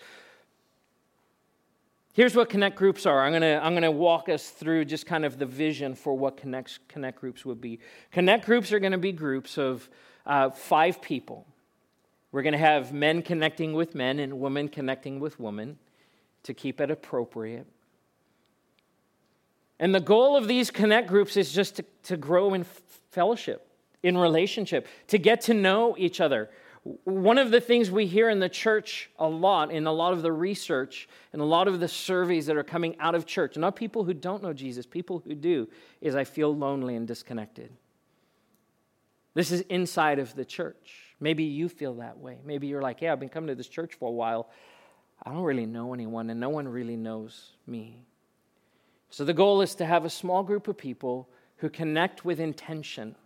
Here's 2.18 2.34
what 2.34 2.48
connect 2.48 2.74
groups 2.74 3.06
are. 3.06 3.24
I'm 3.24 3.30
going 3.30 3.42
to 3.42 3.64
I'm 3.64 3.80
to 3.80 3.92
walk 3.92 4.28
us 4.28 4.50
through 4.50 4.86
just 4.86 5.06
kind 5.06 5.24
of 5.24 5.38
the 5.38 5.46
vision 5.46 5.94
for 5.94 6.14
what 6.18 6.36
connect, 6.36 6.80
connect 6.88 7.20
groups 7.20 7.44
would 7.44 7.60
be. 7.60 7.78
Connect 8.10 8.44
groups 8.44 8.72
are 8.72 8.80
going 8.80 8.90
to 8.90 8.98
be 8.98 9.12
groups 9.12 9.56
of 9.56 9.88
uh, 10.26 10.50
five 10.50 11.00
people. 11.00 11.46
We're 12.32 12.42
going 12.42 12.54
to 12.54 12.58
have 12.58 12.92
men 12.92 13.22
connecting 13.22 13.72
with 13.72 13.94
men 13.94 14.18
and 14.18 14.40
women 14.40 14.66
connecting 14.66 15.20
with 15.20 15.38
women 15.38 15.78
to 16.42 16.52
keep 16.52 16.80
it 16.80 16.90
appropriate. 16.90 17.68
And 19.78 19.94
the 19.94 20.00
goal 20.00 20.36
of 20.36 20.48
these 20.48 20.72
connect 20.72 21.06
groups 21.06 21.36
is 21.36 21.52
just 21.52 21.76
to, 21.76 21.84
to 22.02 22.16
grow 22.16 22.52
in 22.52 22.64
fellowship, 23.12 23.70
in 24.02 24.18
relationship, 24.18 24.88
to 25.06 25.18
get 25.18 25.42
to 25.42 25.54
know 25.54 25.94
each 25.96 26.20
other. 26.20 26.50
One 27.04 27.38
of 27.38 27.50
the 27.50 27.60
things 27.60 27.90
we 27.90 28.06
hear 28.06 28.30
in 28.30 28.40
the 28.40 28.48
church 28.48 29.10
a 29.18 29.28
lot, 29.28 29.70
in 29.70 29.86
a 29.86 29.92
lot 29.92 30.12
of 30.12 30.22
the 30.22 30.32
research 30.32 31.08
and 31.32 31.42
a 31.42 31.44
lot 31.44 31.68
of 31.68 31.80
the 31.80 31.88
surveys 31.88 32.46
that 32.46 32.56
are 32.56 32.64
coming 32.64 32.96
out 32.98 33.14
of 33.14 33.26
church, 33.26 33.56
not 33.56 33.76
people 33.76 34.04
who 34.04 34.14
don't 34.14 34.42
know 34.42 34.52
Jesus, 34.52 34.86
people 34.86 35.22
who 35.26 35.34
do, 35.34 35.68
is 36.00 36.14
I 36.14 36.24
feel 36.24 36.54
lonely 36.54 36.96
and 36.96 37.06
disconnected. 37.06 37.70
This 39.34 39.52
is 39.52 39.60
inside 39.62 40.18
of 40.18 40.34
the 40.34 40.44
church. 40.44 41.14
Maybe 41.20 41.44
you 41.44 41.68
feel 41.68 41.94
that 41.94 42.18
way. 42.18 42.38
Maybe 42.44 42.68
you're 42.68 42.82
like, 42.82 43.02
yeah, 43.02 43.12
I've 43.12 43.20
been 43.20 43.28
coming 43.28 43.48
to 43.48 43.54
this 43.54 43.68
church 43.68 43.94
for 43.94 44.08
a 44.08 44.12
while. 44.12 44.48
I 45.22 45.30
don't 45.30 45.42
really 45.42 45.66
know 45.66 45.92
anyone, 45.94 46.30
and 46.30 46.40
no 46.40 46.48
one 46.48 46.66
really 46.66 46.96
knows 46.96 47.52
me. 47.66 48.04
So 49.10 49.24
the 49.24 49.34
goal 49.34 49.60
is 49.62 49.74
to 49.76 49.86
have 49.86 50.04
a 50.04 50.10
small 50.10 50.42
group 50.42 50.68
of 50.68 50.78
people 50.78 51.28
who 51.56 51.68
connect 51.68 52.24
with 52.24 52.40
intention, 52.40 53.16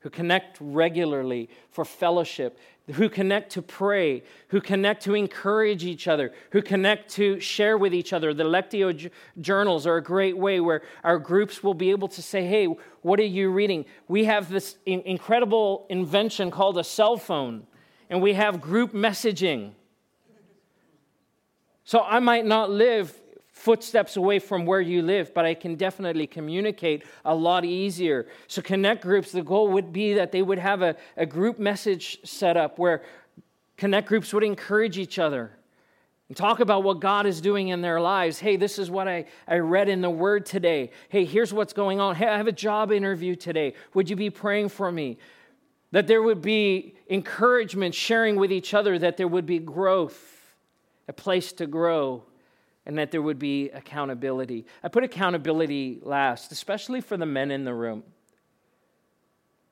who 0.00 0.10
connect 0.10 0.56
regularly 0.60 1.48
for 1.70 1.84
fellowship, 1.84 2.58
who 2.92 3.08
connect 3.08 3.52
to 3.52 3.62
pray, 3.62 4.22
who 4.48 4.60
connect 4.60 5.02
to 5.04 5.14
encourage 5.14 5.84
each 5.84 6.08
other, 6.08 6.32
who 6.50 6.62
connect 6.62 7.10
to 7.10 7.38
share 7.38 7.78
with 7.78 7.94
each 7.94 8.12
other. 8.12 8.34
The 8.34 8.44
Lectio 8.44 8.96
j- 8.96 9.10
journals 9.40 9.86
are 9.86 9.96
a 9.96 10.02
great 10.02 10.36
way 10.36 10.60
where 10.60 10.82
our 11.04 11.18
groups 11.18 11.62
will 11.62 11.74
be 11.74 11.90
able 11.90 12.08
to 12.08 12.22
say, 12.22 12.46
hey, 12.46 12.66
what 13.02 13.20
are 13.20 13.24
you 13.24 13.50
reading? 13.50 13.84
We 14.08 14.24
have 14.24 14.50
this 14.50 14.76
in- 14.86 15.02
incredible 15.02 15.86
invention 15.88 16.50
called 16.50 16.78
a 16.78 16.84
cell 16.84 17.16
phone, 17.16 17.66
and 18.08 18.20
we 18.22 18.32
have 18.32 18.60
group 18.60 18.92
messaging. 18.92 19.72
So 21.84 22.00
I 22.00 22.20
might 22.20 22.46
not 22.46 22.70
live 22.70 23.14
footsteps 23.60 24.16
away 24.16 24.38
from 24.38 24.64
where 24.64 24.80
you 24.80 25.02
live, 25.02 25.34
but 25.34 25.44
I 25.44 25.52
can 25.52 25.74
definitely 25.74 26.26
communicate 26.26 27.04
a 27.26 27.34
lot 27.34 27.66
easier. 27.66 28.26
So, 28.46 28.62
connect 28.62 29.02
groups, 29.02 29.32
the 29.32 29.42
goal 29.42 29.68
would 29.68 29.92
be 29.92 30.14
that 30.14 30.32
they 30.32 30.40
would 30.40 30.58
have 30.58 30.80
a, 30.80 30.96
a 31.18 31.26
group 31.26 31.58
message 31.58 32.20
set 32.24 32.56
up 32.56 32.78
where 32.78 33.02
connect 33.76 34.08
groups 34.08 34.32
would 34.32 34.44
encourage 34.44 34.96
each 34.96 35.18
other 35.18 35.50
and 36.28 36.36
talk 36.36 36.60
about 36.60 36.84
what 36.84 37.00
God 37.00 37.26
is 37.26 37.42
doing 37.42 37.68
in 37.68 37.82
their 37.82 38.00
lives. 38.00 38.38
Hey, 38.38 38.56
this 38.56 38.78
is 38.78 38.90
what 38.90 39.06
I, 39.06 39.26
I 39.46 39.58
read 39.58 39.90
in 39.90 40.00
the 40.00 40.08
Word 40.08 40.46
today. 40.46 40.90
Hey, 41.10 41.26
here's 41.26 41.52
what's 41.52 41.74
going 41.74 42.00
on. 42.00 42.14
Hey, 42.14 42.28
I 42.28 42.38
have 42.38 42.46
a 42.46 42.52
job 42.52 42.90
interview 42.90 43.36
today. 43.36 43.74
Would 43.92 44.08
you 44.08 44.16
be 44.16 44.30
praying 44.30 44.70
for 44.70 44.90
me? 44.90 45.18
That 45.92 46.06
there 46.06 46.22
would 46.22 46.40
be 46.40 46.94
encouragement, 47.10 47.94
sharing 47.94 48.36
with 48.36 48.52
each 48.52 48.72
other, 48.72 48.98
that 48.98 49.18
there 49.18 49.28
would 49.28 49.44
be 49.44 49.58
growth, 49.58 50.54
a 51.08 51.12
place 51.12 51.52
to 51.54 51.66
grow 51.66 52.24
and 52.90 52.98
that 52.98 53.12
there 53.12 53.22
would 53.22 53.38
be 53.38 53.70
accountability. 53.70 54.66
I 54.82 54.88
put 54.88 55.04
accountability 55.04 56.00
last, 56.02 56.50
especially 56.50 57.00
for 57.00 57.16
the 57.16 57.24
men 57.24 57.52
in 57.52 57.62
the 57.62 57.72
room. 57.72 58.02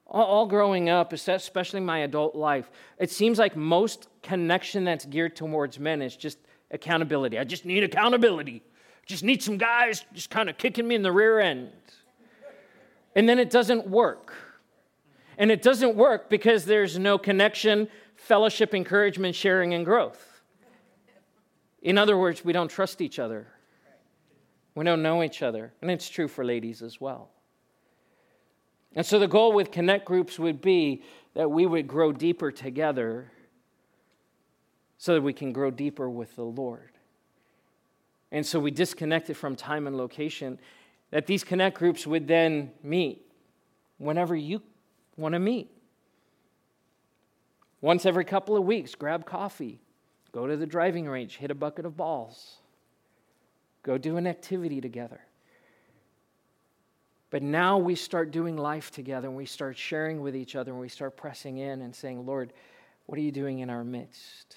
All, 0.07 0.47
growing 0.47 0.89
up, 0.89 1.13
especially 1.13 1.81
my 1.81 1.99
adult 1.99 2.37
life, 2.37 2.71
it 2.97 3.11
seems 3.11 3.37
like 3.37 3.57
most 3.57 4.07
connection 4.23 4.85
that's 4.85 5.05
geared 5.05 5.35
towards 5.35 5.81
men 5.81 6.01
is 6.01 6.15
just 6.15 6.39
accountability. 6.71 7.41
I 7.41 7.43
just 7.43 7.65
need 7.65 7.83
accountability. 7.83 8.63
Just 9.05 9.25
need 9.25 9.43
some 9.43 9.59
guys 9.59 10.05
just 10.15 10.31
kind 10.31 10.49
of 10.49 10.57
kicking 10.57 10.87
me 10.87 10.95
in 10.95 11.03
the 11.03 11.11
rear 11.11 11.41
end. 11.41 11.73
And 13.17 13.29
then 13.29 13.41
it 13.41 13.51
doesn't 13.51 13.89
work. 13.89 14.33
And 15.39 15.51
it 15.51 15.61
doesn't 15.61 15.97
work 15.97 16.31
because 16.31 16.67
there's 16.67 17.01
no 17.01 17.19
connection, 17.19 17.89
fellowship, 18.15 18.75
encouragement, 18.75 19.35
sharing, 19.35 19.75
and 19.75 19.85
growth. 19.85 20.28
In 21.83 21.99
other 21.99 22.17
words, 22.19 22.45
we 22.45 22.53
don't 22.53 22.69
trust 22.69 23.01
each 23.01 23.19
other. 23.19 23.47
We 24.75 24.85
don't 24.85 25.03
know 25.03 25.23
each 25.23 25.43
other. 25.43 25.73
And 25.81 25.91
it's 25.91 26.09
true 26.09 26.29
for 26.29 26.45
ladies 26.45 26.83
as 26.83 27.01
well. 27.01 27.31
And 28.95 29.05
so 29.05 29.19
the 29.19 29.29
goal 29.29 29.53
with 29.53 29.71
connect 29.71 30.05
groups 30.05 30.39
would 30.39 30.61
be 30.61 31.03
that 31.35 31.51
we 31.51 31.67
would 31.67 31.87
grow 31.87 32.13
deeper 32.13 32.51
together 32.51 33.31
so 34.97 35.15
that 35.15 35.23
we 35.23 35.33
can 35.33 35.53
grow 35.53 35.71
deeper 35.71 36.11
with 36.11 36.35
the 36.35 36.45
Lord. 36.45 36.91
And 38.33 38.45
so 38.45 38.59
we 38.59 38.71
disconnected 38.71 39.37
from 39.37 39.57
time 39.57 39.87
and 39.87 39.97
location, 39.97 40.59
that 41.11 41.27
these 41.27 41.45
connect 41.45 41.79
groups 41.79 42.07
would 42.07 42.27
then 42.27 42.73
meet 42.83 43.25
whenever 43.99 44.37
you 44.37 44.61
want 45.17 45.33
to 45.33 45.39
meet. 45.39 45.71
Once 47.81 48.05
every 48.05 48.25
couple 48.25 48.57
of 48.57 48.65
weeks, 48.65 48.95
grab 48.95 49.25
coffee, 49.25 49.81
Go 50.33 50.47
to 50.47 50.57
the 50.57 50.67
driving 50.67 51.09
range, 51.09 51.37
hit 51.37 51.51
a 51.51 51.55
bucket 51.55 51.87
of 51.87 51.97
balls. 51.97 52.57
Go 53.83 53.97
do 53.99 54.17
an 54.17 54.27
activity 54.27 54.81
together. 54.81 55.21
But 57.31 57.43
now 57.43 57.79
we 57.79 57.95
start 57.95 58.31
doing 58.31 58.57
life 58.57 58.91
together 58.91 59.29
and 59.29 59.37
we 59.37 59.47
start 59.47 59.77
sharing 59.77 60.23
with 60.23 60.35
each 60.35 60.57
other 60.57 60.73
and 60.73 60.81
we 60.81 60.89
start 60.89 61.17
pressing 61.17 61.59
in 61.59 61.83
and 61.83 61.95
saying, 61.95 62.25
Lord, 62.25 62.53
what 63.07 63.19
are 63.19 63.23
you 63.23 63.33
doing 63.33 63.59
in 63.59 63.71
our 63.71 63.85
midst? 63.85 64.57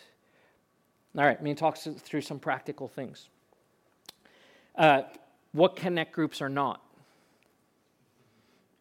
All 1.17 1.25
right, 1.25 1.37
let 1.37 1.43
me 1.43 1.53
talk 1.53 1.77
through 1.77 2.21
some 2.21 2.39
practical 2.39 2.87
things. 2.87 3.27
Uh, 4.75 5.01
what 5.51 5.75
connect 5.75 6.13
groups 6.13 6.41
are 6.41 6.49
not? 6.49 6.81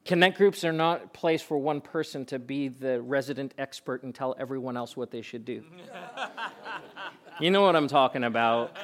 Connect 0.05 0.37
groups 0.39 0.65
are 0.65 0.73
not 0.73 1.05
a 1.05 1.09
place 1.09 1.43
for 1.43 1.59
one 1.59 1.81
person 1.81 2.25
to 2.27 2.39
be 2.39 2.69
the 2.69 3.01
resident 3.03 3.55
expert 3.59 4.03
and 4.03 4.15
tell 4.15 4.35
everyone 4.39 4.77
else 4.77 4.97
what 4.97 5.11
they 5.11 5.23
should 5.23 5.45
do. 5.45 5.63
you 7.41 7.51
know 7.51 7.63
what 7.63 7.77
I'm 7.77 7.89
talking 7.89 8.25
about, 8.25 8.77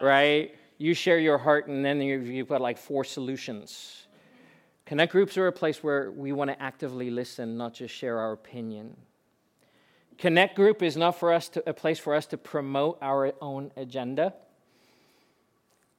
right? 0.00 0.54
You 0.76 0.92
share 0.92 1.18
your 1.18 1.38
heart, 1.38 1.68
and 1.68 1.84
then 1.84 2.00
you've 2.02 2.48
got 2.48 2.60
like 2.60 2.78
four 2.78 3.04
solutions. 3.04 4.06
Connect 4.86 5.12
groups 5.12 5.38
are 5.38 5.46
a 5.46 5.52
place 5.52 5.82
where 5.82 6.10
we 6.10 6.32
want 6.32 6.50
to 6.50 6.60
actively 6.60 7.10
listen, 7.10 7.56
not 7.56 7.72
just 7.72 7.94
share 7.94 8.18
our 8.18 8.32
opinion. 8.32 8.96
Connect 10.18 10.54
group 10.56 10.82
is 10.82 10.96
not 10.96 11.12
for 11.12 11.32
us 11.32 11.48
to, 11.50 11.68
a 11.68 11.72
place 11.72 11.98
for 11.98 12.14
us 12.14 12.26
to 12.26 12.36
promote 12.36 12.98
our 13.00 13.32
own 13.40 13.72
agenda. 13.76 14.34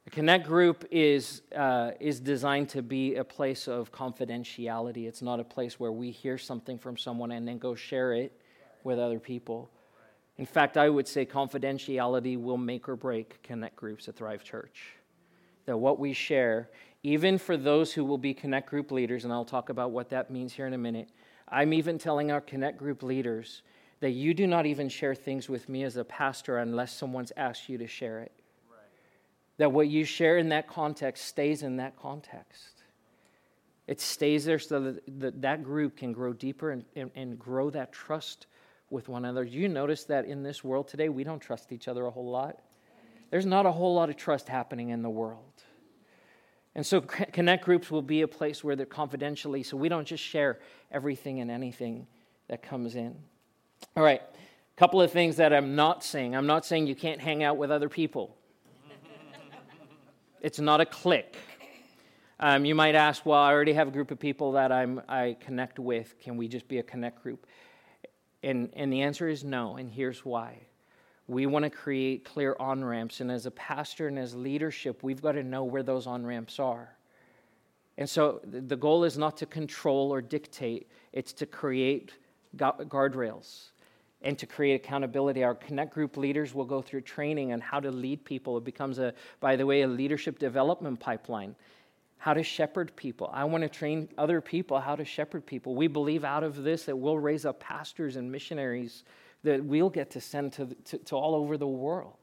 A 0.07 0.11
Connect 0.11 0.45
group 0.45 0.85
is, 0.91 1.41
uh, 1.55 1.91
is 1.99 2.19
designed 2.19 2.69
to 2.69 2.83
be 2.83 3.15
a 3.15 3.23
place 3.23 3.67
of 3.67 3.91
confidentiality. 3.91 5.07
It's 5.07 5.23
not 5.23 5.39
a 5.39 5.43
place 5.43 5.79
where 5.79 5.91
we 5.91 6.11
hear 6.11 6.37
something 6.37 6.77
from 6.77 6.95
someone 6.95 7.31
and 7.31 7.47
then 7.47 7.57
go 7.57 7.73
share 7.73 8.13
it 8.13 8.39
with 8.83 8.99
other 8.99 9.19
people. 9.19 9.71
In 10.37 10.45
fact, 10.45 10.77
I 10.77 10.89
would 10.89 11.07
say 11.07 11.25
confidentiality 11.25 12.39
will 12.39 12.57
make 12.57 12.87
or 12.87 12.95
break 12.95 13.41
Connect 13.41 13.75
groups 13.75 14.07
at 14.07 14.15
Thrive 14.15 14.43
Church. 14.43 14.91
That 15.65 15.77
what 15.77 15.97
we 15.97 16.13
share, 16.13 16.69
even 17.01 17.39
for 17.39 17.57
those 17.57 17.91
who 17.91 18.05
will 18.05 18.19
be 18.19 18.35
Connect 18.35 18.69
group 18.69 18.91
leaders, 18.91 19.23
and 19.23 19.33
I'll 19.33 19.43
talk 19.43 19.69
about 19.69 19.89
what 19.89 20.09
that 20.09 20.29
means 20.29 20.53
here 20.53 20.67
in 20.67 20.73
a 20.73 20.77
minute, 20.77 21.09
I'm 21.49 21.73
even 21.73 21.97
telling 21.97 22.31
our 22.31 22.41
Connect 22.41 22.77
group 22.77 23.01
leaders 23.01 23.63
that 24.01 24.11
you 24.11 24.35
do 24.35 24.45
not 24.45 24.67
even 24.67 24.87
share 24.87 25.15
things 25.15 25.49
with 25.49 25.67
me 25.67 25.83
as 25.83 25.97
a 25.97 26.03
pastor 26.03 26.59
unless 26.59 26.93
someone's 26.93 27.31
asked 27.35 27.69
you 27.69 27.79
to 27.79 27.87
share 27.87 28.19
it 28.19 28.31
that 29.57 29.71
what 29.71 29.87
you 29.87 30.03
share 30.03 30.37
in 30.37 30.49
that 30.49 30.67
context 30.67 31.25
stays 31.25 31.63
in 31.63 31.77
that 31.77 31.95
context. 31.97 32.83
It 33.87 34.01
stays 34.01 34.45
there 34.45 34.59
so 34.59 34.79
that 34.79 35.19
that, 35.19 35.41
that 35.41 35.63
group 35.63 35.97
can 35.97 36.11
grow 36.11 36.33
deeper 36.33 36.71
and, 36.71 36.83
and, 36.95 37.11
and 37.15 37.39
grow 37.39 37.69
that 37.69 37.91
trust 37.91 38.47
with 38.89 39.07
one 39.09 39.25
another. 39.25 39.43
You 39.43 39.69
notice 39.69 40.05
that 40.05 40.25
in 40.25 40.43
this 40.43 40.63
world 40.63 40.87
today, 40.87 41.09
we 41.09 41.23
don't 41.23 41.39
trust 41.39 41.71
each 41.71 41.87
other 41.87 42.05
a 42.05 42.11
whole 42.11 42.29
lot? 42.29 42.59
There's 43.31 43.45
not 43.45 43.65
a 43.65 43.71
whole 43.71 43.95
lot 43.95 44.09
of 44.09 44.17
trust 44.17 44.47
happening 44.47 44.89
in 44.89 45.01
the 45.01 45.09
world. 45.09 45.63
And 46.75 46.85
so, 46.85 47.01
connect 47.01 47.63
groups 47.63 47.89
will 47.89 48.01
be 48.01 48.21
a 48.21 48.27
place 48.27 48.63
where 48.63 48.75
they're 48.75 48.85
confidentially, 48.85 49.63
so 49.63 49.77
we 49.77 49.87
don't 49.87 50.05
just 50.05 50.23
share 50.23 50.59
everything 50.91 51.39
and 51.39 51.49
anything 51.49 52.05
that 52.49 52.61
comes 52.61 52.95
in. 52.95 53.15
All 53.95 54.03
right, 54.03 54.21
a 54.21 54.79
couple 54.79 55.01
of 55.01 55.11
things 55.11 55.37
that 55.37 55.53
I'm 55.53 55.75
not 55.75 56.03
saying. 56.03 56.35
I'm 56.35 56.47
not 56.47 56.65
saying 56.65 56.87
you 56.87 56.95
can't 56.95 57.21
hang 57.21 57.43
out 57.43 57.57
with 57.57 57.71
other 57.71 57.87
people. 57.87 58.35
It's 60.45 60.59
not 60.59 60.79
a 60.79 60.85
clique. 60.85 61.35
Um, 62.39 62.65
you 62.65 62.75
might 62.75 62.93
ask, 62.93 63.25
well, 63.25 63.39
I 63.39 63.51
already 63.51 63.73
have 63.73 63.87
a 63.87 63.91
group 63.91 64.11
of 64.11 64.19
people 64.19 64.51
that 64.51 64.71
I'm, 64.71 65.01
I 65.09 65.37
connect 65.39 65.79
with. 65.79 66.19
Can 66.19 66.37
we 66.37 66.47
just 66.47 66.67
be 66.67 66.77
a 66.77 66.83
connect 66.83 67.23
group? 67.23 67.47
And, 68.43 68.69
and 68.75 68.93
the 68.93 69.01
answer 69.01 69.27
is 69.27 69.43
no, 69.43 69.77
and 69.77 69.89
here's 69.89 70.23
why. 70.23 70.59
We 71.25 71.47
want 71.47 71.63
to 71.63 71.71
create 71.71 72.25
clear 72.25 72.55
on 72.59 72.85
ramps, 72.85 73.21
and 73.21 73.31
as 73.31 73.47
a 73.47 73.51
pastor 73.51 74.07
and 74.07 74.19
as 74.19 74.35
leadership, 74.35 75.01
we've 75.01 75.19
got 75.19 75.31
to 75.31 75.41
know 75.41 75.63
where 75.63 75.81
those 75.81 76.05
on 76.05 76.23
ramps 76.23 76.59
are. 76.59 76.95
And 77.97 78.07
so 78.07 78.39
the 78.43 78.75
goal 78.75 79.03
is 79.03 79.17
not 79.17 79.37
to 79.37 79.47
control 79.47 80.13
or 80.13 80.21
dictate, 80.21 80.91
it's 81.11 81.33
to 81.33 81.47
create 81.47 82.13
guardrails 82.55 83.69
and 84.25 84.37
to 84.39 84.47
create 84.47 84.73
accountability. 84.73 85.43
Our 85.43 85.53
Connect 85.55 85.93
group 85.93 86.17
leaders 86.17 86.53
will 86.53 86.65
go 86.65 86.81
through 86.81 87.01
training 87.01 87.53
on 87.53 87.61
how 87.61 87.79
to 87.79 87.91
lead 87.91 88.25
people. 88.25 88.57
It 88.57 88.65
becomes, 88.65 88.97
a, 88.97 89.13
by 89.39 89.55
the 89.55 89.65
way, 89.65 89.83
a 89.83 89.87
leadership 89.87 90.39
development 90.39 90.99
pipeline. 90.99 91.55
How 92.17 92.33
to 92.33 92.41
shepherd 92.41 92.95
people. 92.95 93.29
I 93.31 93.45
want 93.45 93.61
to 93.61 93.69
train 93.69 94.09
other 94.17 94.41
people 94.41 94.79
how 94.79 94.95
to 94.95 95.05
shepherd 95.05 95.45
people. 95.45 95.75
We 95.75 95.87
believe 95.87 96.23
out 96.23 96.43
of 96.43 96.63
this 96.63 96.85
that 96.85 96.97
we'll 96.97 97.19
raise 97.19 97.45
up 97.45 97.59
pastors 97.59 98.15
and 98.15 98.31
missionaries 98.31 99.03
that 99.43 99.63
we'll 99.63 99.91
get 99.91 100.09
to 100.11 100.21
send 100.21 100.53
to, 100.53 100.75
to, 100.85 100.97
to 100.97 101.15
all 101.15 101.35
over 101.35 101.55
the 101.55 101.67
world. 101.67 102.17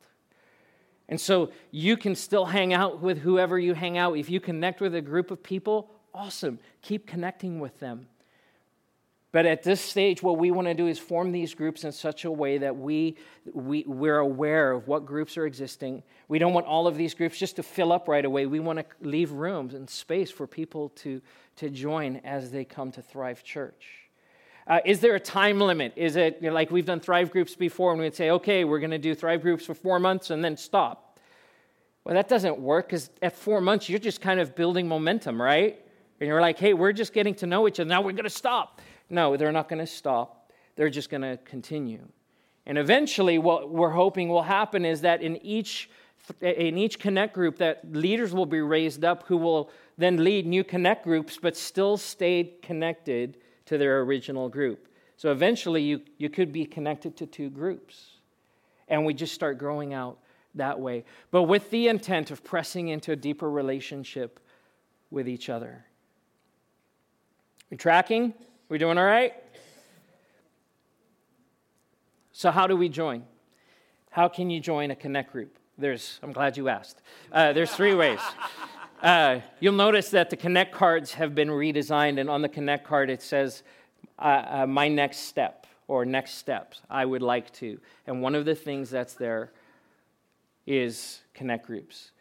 And 1.09 1.21
so 1.21 1.53
you 1.71 1.97
can 1.97 2.17
still 2.17 2.47
hang 2.47 2.73
out 2.73 3.01
with 3.01 3.19
whoever 3.19 3.61
you 3.61 3.75
hang 3.75 3.97
out. 3.97 4.17
If 4.17 4.29
you 4.29 4.41
connect 4.41 4.81
with 4.81 4.95
a 4.97 5.01
group 5.01 5.31
of 5.31 5.41
people, 5.41 5.89
awesome. 6.13 6.59
Keep 6.81 7.07
connecting 7.07 7.61
with 7.61 7.79
them. 7.79 8.09
But 9.33 9.47
at 9.47 9.63
this 9.63 9.81
stage, 9.81 10.23
what 10.23 10.37
we 10.37 10.51
want 10.51 10.69
to 10.69 10.75
do 10.75 10.87
is 10.87 10.99
form 10.99 11.33
these 11.33 11.55
groups 11.55 11.85
in 11.85 11.93
such 11.93 12.27
a 12.27 12.31
way 12.31 12.59
that 12.59 12.77
we, 12.77 13.17
we, 13.55 13.83
we're 13.87 14.19
aware 14.19 14.73
of 14.73 14.87
what 14.87 15.07
groups 15.07 15.39
are 15.39 15.47
existing. 15.47 16.03
We 16.29 16.39
don't 16.39 16.53
want 16.53 16.67
all 16.67 16.87
of 16.87 16.97
these 16.99 17.15
groups 17.15 17.39
just 17.39 17.57
to 17.57 17.63
fill 17.63 17.93
up 17.93 18.09
right 18.09 18.25
away. 18.27 18.45
We 18.45 18.61
want 18.61 18.79
to 18.79 18.85
leave 19.01 19.33
rooms 19.33 19.73
and 19.73 19.89
space 19.89 20.31
for 20.31 20.47
people 20.47 20.91
to, 20.97 21.23
to 21.57 21.71
join 21.71 22.17
as 22.25 22.51
they 22.51 22.67
come 22.67 22.93
to 22.93 23.01
Thrive 23.01 23.43
Church. 23.43 24.03
Uh, 24.67 24.81
is 24.85 25.01
there 25.01 25.15
a 25.15 25.21
time 25.21 25.59
limit? 25.59 25.95
Is 25.97 26.17
it 26.17 26.39
you 26.43 26.49
know, 26.49 26.55
like 26.55 26.71
we've 26.71 26.85
done 26.85 27.01
Thrive 27.01 27.31
groups 27.31 27.57
before 27.57 27.93
and 27.93 28.01
we'd 28.03 28.15
say, 28.15 28.31
okay, 28.31 28.65
we're 28.65 28.81
going 28.81 28.91
to 28.91 28.99
do 28.99 29.15
Thrive 29.15 29.41
groups 29.41 29.65
for 29.65 29.75
four 29.75 29.99
months 29.99 30.29
and 30.29 30.45
then 30.45 30.59
stop? 30.59 31.19
Well, 32.05 32.15
that 32.15 32.29
doesn't 32.29 32.59
work 32.59 32.89
because 32.89 33.09
at 33.23 33.35
four 33.35 33.63
months, 33.63 33.89
you're 33.89 33.99
just 33.99 34.21
kind 34.21 34.41
of 34.41 34.55
building 34.55 34.89
momentum, 34.89 35.41
right? 35.41 35.81
And 36.21 36.29
you're 36.29 36.41
like, 36.41 36.59
hey, 36.59 36.75
we're 36.75 36.93
just 36.93 37.13
getting 37.13 37.35
to 37.37 37.47
know 37.47 37.67
each 37.67 37.81
other. 37.81 37.89
Now 37.89 38.03
we're 38.03 38.13
going 38.13 38.25
to 38.25 38.31
stop. 38.31 38.81
No, 39.13 39.37
they're 39.37 39.53
not 39.53 39.69
going 39.69 39.79
to 39.79 39.87
stop. 39.87 40.51
They're 40.75 40.89
just 40.89 41.11
going 41.11 41.21
to 41.21 41.37
continue. 41.45 42.09
And 42.65 42.79
eventually, 42.79 43.39
what 43.39 43.71
we're 43.71 43.91
hoping 43.91 44.31
will 44.31 44.43
happen 44.43 44.87
is 44.87 45.03
that 45.03 45.23
in 45.23 45.37
each 45.45 45.91
in 46.41 46.79
each 46.79 47.01
connect 47.01 47.35
group 47.35 47.59
that 47.59 47.81
leaders 47.93 48.33
will 48.33 48.47
be 48.47 48.61
raised 48.61 49.05
up 49.05 49.25
who 49.27 49.37
will 49.37 49.71
then 49.99 50.23
lead 50.23 50.47
new 50.47 50.63
connect 50.63 51.03
groups 51.03 51.37
but 51.37 51.57
still 51.57 51.97
stay 51.97 52.53
connected 52.63 53.39
to 53.67 53.77
their 53.77 54.03
original 54.03 54.49
group. 54.49 54.87
So 55.17 55.33
eventually 55.33 55.83
you, 55.83 56.01
you 56.19 56.31
could 56.31 56.53
be 56.53 56.65
connected 56.65 57.17
to 57.17 57.27
two 57.27 57.51
groups. 57.51 58.19
And 58.87 59.05
we 59.05 59.15
just 59.15 59.35
start 59.35 59.59
growing 59.59 59.95
out 59.95 60.19
that 60.55 60.79
way. 60.79 61.05
But 61.33 61.45
with 61.45 61.69
the 61.71 61.89
intent 61.89 62.31
of 62.31 62.45
pressing 62.45 62.89
into 62.89 63.11
a 63.11 63.17
deeper 63.17 63.51
relationship 63.51 64.39
with 65.11 65.29
each 65.29 65.49
other. 65.49 65.85
We 67.69 67.77
tracking 67.77 68.33
we 68.73 68.79
doing 68.79 68.97
all 68.97 69.05
right? 69.05 69.35
So, 72.33 72.51
how 72.51 72.67
do 72.67 72.75
we 72.75 72.89
join? 72.89 73.25
How 74.09 74.29
can 74.29 74.49
you 74.49 74.61
join 74.61 74.91
a 74.91 74.97
connect 74.97 75.31
group? 75.31 75.59
There's, 75.77 76.19
I'm 76.23 76.33
glad 76.33 76.57
you 76.57 76.71
asked. 76.71 77.03
Uh, 77.31 77.53
there's 77.53 77.71
three 77.71 77.95
ways. 77.95 78.21
Uh, 79.03 79.41
you'll 79.61 79.75
notice 79.75 80.09
that 80.11 80.31
the 80.31 80.37
connect 80.37 80.73
cards 80.73 81.13
have 81.13 81.35
been 81.35 81.49
redesigned, 81.49 82.19
and 82.19 82.31
on 82.31 82.41
the 82.41 82.49
connect 82.49 82.87
card 82.87 83.11
it 83.11 83.21
says, 83.21 83.63
uh, 84.19 84.63
uh 84.63 84.67
My 84.67 84.89
next 84.89 85.19
step 85.19 85.67
or 85.87 86.07
next 86.07 86.37
steps. 86.37 86.81
I 86.89 87.05
would 87.05 87.21
like 87.21 87.53
to. 87.55 87.79
And 88.07 88.23
one 88.23 88.35
of 88.35 88.47
the 88.47 88.55
things 88.55 88.89
that's 88.89 89.13
there 89.13 89.53
is 90.67 91.21
connect 91.35 91.67
groups. 91.67 92.13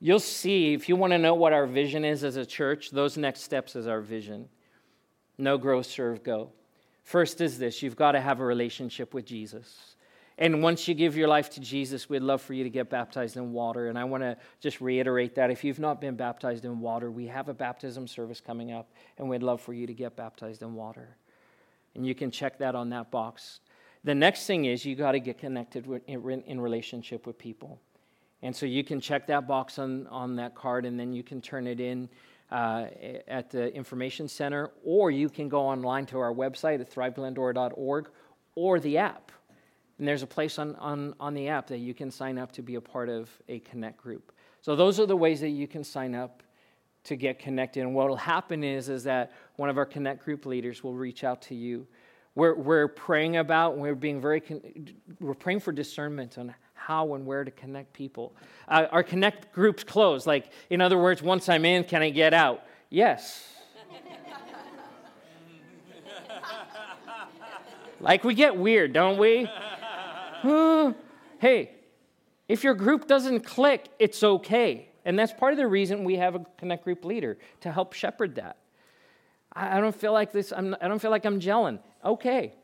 You'll 0.00 0.20
see, 0.20 0.72
if 0.72 0.88
you 0.88 0.96
want 0.96 1.12
to 1.12 1.18
know 1.18 1.34
what 1.34 1.52
our 1.52 1.66
vision 1.66 2.02
is 2.02 2.24
as 2.24 2.36
a 2.36 2.46
church, 2.46 2.92
those 2.92 3.18
next 3.18 3.42
steps 3.42 3.76
is 3.76 3.86
our 3.86 4.00
vision. 4.00 4.48
No 5.38 5.56
grow, 5.56 5.82
serve, 5.82 6.22
go. 6.22 6.50
First 7.04 7.40
is 7.40 7.58
this 7.58 7.82
you've 7.82 7.96
got 7.96 8.12
to 8.12 8.20
have 8.20 8.40
a 8.40 8.44
relationship 8.44 9.14
with 9.14 9.24
Jesus. 9.24 9.94
And 10.40 10.62
once 10.62 10.86
you 10.86 10.94
give 10.94 11.16
your 11.16 11.26
life 11.26 11.50
to 11.50 11.60
Jesus, 11.60 12.08
we'd 12.08 12.22
love 12.22 12.40
for 12.40 12.54
you 12.54 12.62
to 12.62 12.70
get 12.70 12.88
baptized 12.88 13.36
in 13.36 13.52
water. 13.52 13.88
And 13.88 13.98
I 13.98 14.04
want 14.04 14.22
to 14.22 14.36
just 14.60 14.80
reiterate 14.80 15.34
that 15.34 15.50
if 15.50 15.64
you've 15.64 15.80
not 15.80 16.00
been 16.00 16.14
baptized 16.14 16.64
in 16.64 16.78
water, 16.78 17.10
we 17.10 17.26
have 17.26 17.48
a 17.48 17.54
baptism 17.54 18.06
service 18.06 18.40
coming 18.40 18.70
up, 18.70 18.88
and 19.16 19.28
we'd 19.28 19.42
love 19.42 19.60
for 19.60 19.72
you 19.72 19.86
to 19.88 19.94
get 19.94 20.14
baptized 20.14 20.62
in 20.62 20.74
water. 20.74 21.16
And 21.96 22.06
you 22.06 22.14
can 22.14 22.30
check 22.30 22.58
that 22.58 22.76
on 22.76 22.90
that 22.90 23.10
box. 23.10 23.58
The 24.04 24.14
next 24.14 24.46
thing 24.46 24.66
is 24.66 24.84
you 24.84 24.94
got 24.94 25.12
to 25.12 25.20
get 25.20 25.38
connected 25.38 25.88
with, 25.88 26.02
in, 26.06 26.42
in 26.46 26.60
relationship 26.60 27.26
with 27.26 27.36
people. 27.36 27.80
And 28.42 28.54
so 28.54 28.64
you 28.64 28.84
can 28.84 29.00
check 29.00 29.26
that 29.26 29.48
box 29.48 29.80
on, 29.80 30.06
on 30.06 30.36
that 30.36 30.54
card, 30.54 30.86
and 30.86 31.00
then 31.00 31.12
you 31.12 31.24
can 31.24 31.40
turn 31.40 31.66
it 31.66 31.80
in 31.80 32.08
uh, 32.50 32.86
at 33.26 33.50
the 33.50 33.74
Information 33.74 34.28
Center, 34.28 34.70
or 34.84 35.10
you 35.10 35.28
can 35.28 35.48
go 35.48 35.60
online 35.60 36.06
to 36.06 36.18
our 36.18 36.32
website 36.32 36.80
at 36.80 36.90
thriveglendora.org 36.92 38.08
or 38.54 38.80
the 38.80 38.98
app. 38.98 39.32
And 39.98 40.06
there's 40.06 40.22
a 40.22 40.26
place 40.26 40.58
on, 40.58 40.76
on, 40.76 41.14
on 41.18 41.34
the 41.34 41.48
app 41.48 41.66
that 41.68 41.78
you 41.78 41.92
can 41.92 42.10
sign 42.10 42.38
up 42.38 42.52
to 42.52 42.62
be 42.62 42.76
a 42.76 42.80
part 42.80 43.08
of 43.08 43.28
a 43.48 43.58
Connect 43.60 43.98
group. 43.98 44.32
So 44.60 44.76
those 44.76 45.00
are 45.00 45.06
the 45.06 45.16
ways 45.16 45.40
that 45.40 45.50
you 45.50 45.66
can 45.66 45.84
sign 45.84 46.14
up 46.14 46.42
to 47.04 47.16
get 47.16 47.38
connected. 47.38 47.80
And 47.82 47.94
what 47.94 48.08
will 48.08 48.16
happen 48.16 48.62
is, 48.62 48.88
is 48.88 49.04
that 49.04 49.32
one 49.56 49.68
of 49.68 49.78
our 49.78 49.86
Connect 49.86 50.24
group 50.24 50.46
leaders 50.46 50.82
will 50.82 50.94
reach 50.94 51.24
out 51.24 51.42
to 51.42 51.54
you. 51.54 51.86
We're, 52.34 52.54
we're 52.54 52.88
praying 52.88 53.36
about, 53.36 53.76
we're 53.76 53.94
being 53.94 54.20
very, 54.20 54.42
we're 55.18 55.34
praying 55.34 55.60
for 55.60 55.72
discernment 55.72 56.38
on 56.38 56.54
how 56.88 57.14
and 57.14 57.26
where 57.26 57.44
to 57.44 57.50
connect 57.50 57.92
people. 57.92 58.34
Uh, 58.66 58.86
our 58.90 59.02
connect 59.02 59.52
groups 59.52 59.84
close. 59.84 60.26
Like, 60.26 60.50
in 60.70 60.80
other 60.80 60.96
words, 60.96 61.20
once 61.20 61.46
I'm 61.50 61.66
in, 61.66 61.84
can 61.84 62.00
I 62.00 62.08
get 62.08 62.32
out? 62.32 62.62
Yes. 62.88 63.46
like, 68.00 68.24
we 68.24 68.32
get 68.32 68.56
weird, 68.56 68.94
don't 68.94 69.18
we? 69.18 69.46
hey, 71.40 71.72
if 72.48 72.64
your 72.64 72.72
group 72.72 73.06
doesn't 73.06 73.40
click, 73.40 73.90
it's 73.98 74.22
okay. 74.22 74.88
And 75.04 75.18
that's 75.18 75.34
part 75.34 75.52
of 75.52 75.58
the 75.58 75.66
reason 75.66 76.04
we 76.04 76.16
have 76.16 76.36
a 76.36 76.46
connect 76.56 76.84
group 76.84 77.04
leader 77.04 77.36
to 77.60 77.70
help 77.70 77.92
shepherd 77.92 78.36
that. 78.36 78.56
I, 79.52 79.82
don't 79.82 79.94
feel 79.94 80.14
like 80.14 80.32
this, 80.32 80.54
I'm, 80.56 80.74
I 80.80 80.88
don't 80.88 81.00
feel 81.00 81.10
like 81.10 81.26
I'm 81.26 81.38
gelling. 81.38 81.80
Okay. 82.02 82.54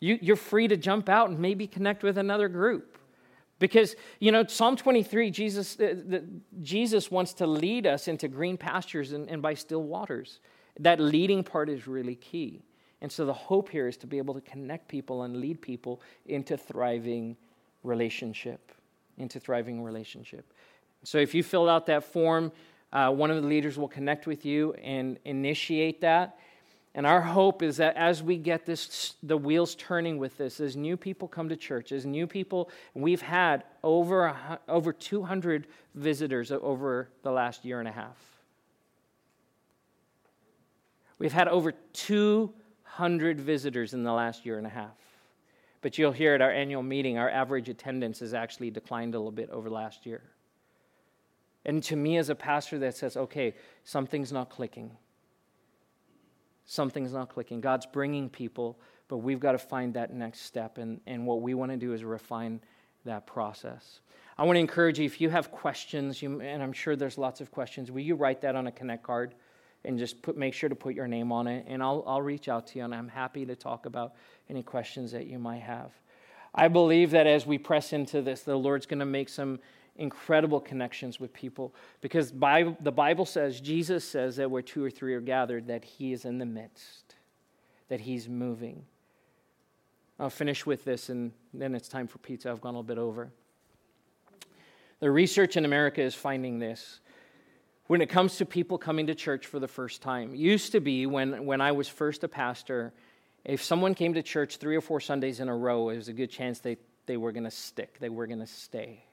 You, 0.00 0.18
you're 0.20 0.34
free 0.34 0.66
to 0.66 0.76
jump 0.76 1.08
out 1.08 1.30
and 1.30 1.38
maybe 1.38 1.68
connect 1.68 2.02
with 2.02 2.18
another 2.18 2.48
group. 2.48 2.94
Because, 3.58 3.94
you 4.18 4.32
know, 4.32 4.44
Psalm 4.46 4.76
23, 4.76 5.30
Jesus, 5.30 5.78
uh, 5.78 5.94
the, 6.06 6.24
Jesus 6.62 7.10
wants 7.10 7.32
to 7.34 7.46
lead 7.46 7.86
us 7.86 8.08
into 8.08 8.28
green 8.28 8.56
pastures 8.56 9.12
and, 9.12 9.28
and 9.30 9.40
by 9.40 9.54
still 9.54 9.82
waters. 9.82 10.40
That 10.80 10.98
leading 10.98 11.44
part 11.44 11.68
is 11.68 11.86
really 11.86 12.16
key. 12.16 12.62
And 13.00 13.12
so 13.12 13.26
the 13.26 13.32
hope 13.32 13.68
here 13.68 13.86
is 13.86 13.96
to 13.98 14.06
be 14.06 14.18
able 14.18 14.34
to 14.34 14.40
connect 14.40 14.88
people 14.88 15.22
and 15.22 15.36
lead 15.36 15.60
people 15.60 16.00
into 16.26 16.56
thriving 16.56 17.36
relationship, 17.82 18.72
into 19.18 19.38
thriving 19.38 19.82
relationship. 19.82 20.52
So 21.04 21.18
if 21.18 21.34
you 21.34 21.42
fill 21.42 21.68
out 21.68 21.86
that 21.86 22.02
form, 22.02 22.50
uh, 22.92 23.10
one 23.10 23.30
of 23.30 23.42
the 23.42 23.48
leaders 23.48 23.76
will 23.76 23.88
connect 23.88 24.26
with 24.26 24.44
you 24.44 24.72
and 24.82 25.18
initiate 25.24 26.00
that. 26.00 26.38
And 26.94 27.06
our 27.06 27.20
hope 27.20 27.62
is 27.62 27.78
that 27.78 27.96
as 27.96 28.22
we 28.22 28.36
get 28.36 28.66
this, 28.66 29.14
the 29.22 29.36
wheels 29.36 29.74
turning 29.74 30.18
with 30.18 30.38
this, 30.38 30.60
as 30.60 30.76
new 30.76 30.96
people 30.96 31.26
come 31.26 31.48
to 31.48 31.56
church, 31.56 31.90
as 31.90 32.06
new 32.06 32.26
people, 32.26 32.70
we've 32.94 33.22
had 33.22 33.64
over, 33.82 34.36
over 34.68 34.92
200 34.92 35.66
visitors 35.96 36.52
over 36.52 37.08
the 37.22 37.32
last 37.32 37.64
year 37.64 37.80
and 37.80 37.88
a 37.88 37.92
half. 37.92 38.16
We've 41.18 41.32
had 41.32 41.48
over 41.48 41.72
200 41.72 43.40
visitors 43.40 43.92
in 43.92 44.04
the 44.04 44.12
last 44.12 44.46
year 44.46 44.58
and 44.58 44.66
a 44.66 44.70
half. 44.70 44.96
But 45.80 45.98
you'll 45.98 46.12
hear 46.12 46.34
at 46.34 46.40
our 46.40 46.52
annual 46.52 46.82
meeting, 46.82 47.18
our 47.18 47.28
average 47.28 47.68
attendance 47.68 48.20
has 48.20 48.34
actually 48.34 48.70
declined 48.70 49.16
a 49.16 49.18
little 49.18 49.32
bit 49.32 49.50
over 49.50 49.68
last 49.68 50.06
year. 50.06 50.22
And 51.64 51.82
to 51.84 51.96
me, 51.96 52.18
as 52.18 52.28
a 52.30 52.34
pastor, 52.34 52.78
that 52.80 52.96
says, 52.96 53.16
okay, 53.16 53.54
something's 53.82 54.32
not 54.32 54.48
clicking 54.48 54.96
something's 56.64 57.12
not 57.12 57.28
clicking. 57.28 57.60
God's 57.60 57.86
bringing 57.86 58.28
people, 58.28 58.78
but 59.08 59.18
we've 59.18 59.40
got 59.40 59.52
to 59.52 59.58
find 59.58 59.94
that 59.94 60.12
next 60.12 60.40
step. 60.42 60.78
And, 60.78 61.00
and 61.06 61.26
what 61.26 61.42
we 61.42 61.54
want 61.54 61.70
to 61.72 61.76
do 61.76 61.92
is 61.92 62.04
refine 62.04 62.60
that 63.04 63.26
process. 63.26 64.00
I 64.36 64.44
want 64.44 64.56
to 64.56 64.60
encourage 64.60 64.98
you 64.98 65.04
if 65.04 65.20
you 65.20 65.30
have 65.30 65.52
questions, 65.52 66.20
you, 66.20 66.40
and 66.40 66.62
I'm 66.62 66.72
sure 66.72 66.96
there's 66.96 67.18
lots 67.18 67.40
of 67.40 67.50
questions, 67.50 67.90
will 67.90 68.00
you 68.00 68.14
write 68.14 68.40
that 68.40 68.56
on 68.56 68.66
a 68.66 68.72
Connect 68.72 69.02
card 69.02 69.34
and 69.84 69.98
just 69.98 70.22
put, 70.22 70.36
make 70.36 70.54
sure 70.54 70.68
to 70.68 70.74
put 70.74 70.94
your 70.94 71.06
name 71.06 71.30
on 71.30 71.46
it? 71.46 71.66
And 71.68 71.82
I'll, 71.82 72.02
I'll 72.06 72.22
reach 72.22 72.48
out 72.48 72.66
to 72.68 72.78
you, 72.78 72.84
and 72.84 72.94
I'm 72.94 73.08
happy 73.08 73.46
to 73.46 73.54
talk 73.54 73.86
about 73.86 74.14
any 74.48 74.62
questions 74.62 75.12
that 75.12 75.26
you 75.26 75.38
might 75.38 75.62
have. 75.62 75.92
I 76.54 76.68
believe 76.68 77.10
that 77.10 77.26
as 77.26 77.46
we 77.46 77.58
press 77.58 77.92
into 77.92 78.22
this, 78.22 78.42
the 78.42 78.56
Lord's 78.56 78.86
going 78.86 79.00
to 79.00 79.04
make 79.04 79.28
some 79.28 79.58
incredible 79.96 80.60
connections 80.60 81.20
with 81.20 81.32
people 81.32 81.74
because 82.00 82.32
Bible, 82.32 82.76
the 82.80 82.92
Bible 82.92 83.26
says, 83.26 83.60
Jesus 83.60 84.04
says 84.04 84.36
that 84.36 84.50
where 84.50 84.62
two 84.62 84.84
or 84.84 84.90
three 84.90 85.14
are 85.14 85.20
gathered, 85.20 85.68
that 85.68 85.84
He 85.84 86.12
is 86.12 86.24
in 86.24 86.38
the 86.38 86.46
midst, 86.46 87.14
that 87.88 88.00
He's 88.00 88.28
moving. 88.28 88.84
I'll 90.18 90.30
finish 90.30 90.66
with 90.66 90.84
this 90.84 91.08
and 91.08 91.32
then 91.52 91.74
it's 91.74 91.88
time 91.88 92.06
for 92.06 92.18
pizza. 92.18 92.50
I've 92.50 92.60
gone 92.60 92.74
a 92.74 92.78
little 92.78 92.82
bit 92.82 92.98
over. 92.98 93.30
The 95.00 95.10
research 95.10 95.56
in 95.56 95.64
America 95.64 96.02
is 96.02 96.14
finding 96.14 96.58
this. 96.58 97.00
When 97.86 98.00
it 98.00 98.08
comes 98.08 98.38
to 98.38 98.46
people 98.46 98.78
coming 98.78 99.08
to 99.08 99.14
church 99.14 99.46
for 99.46 99.58
the 99.58 99.68
first 99.68 100.00
time, 100.00 100.34
used 100.34 100.72
to 100.72 100.80
be 100.80 101.06
when, 101.06 101.44
when 101.44 101.60
I 101.60 101.72
was 101.72 101.88
first 101.88 102.24
a 102.24 102.28
pastor 102.28 102.94
if 103.44 103.62
someone 103.62 103.94
came 103.94 104.14
to 104.14 104.22
church 104.22 104.56
three 104.56 104.76
or 104.76 104.80
four 104.80 105.00
Sundays 105.00 105.40
in 105.40 105.48
a 105.48 105.56
row, 105.56 105.90
it 105.90 105.96
was 105.96 106.08
a 106.08 106.12
good 106.12 106.30
chance 106.30 106.60
they, 106.60 106.78
they 107.06 107.16
were 107.16 107.32
going 107.32 107.44
to 107.44 107.50
stick, 107.50 107.98
they 108.00 108.08
were 108.08 108.26
going 108.26 108.40
to 108.40 108.46
stay. 108.46 109.04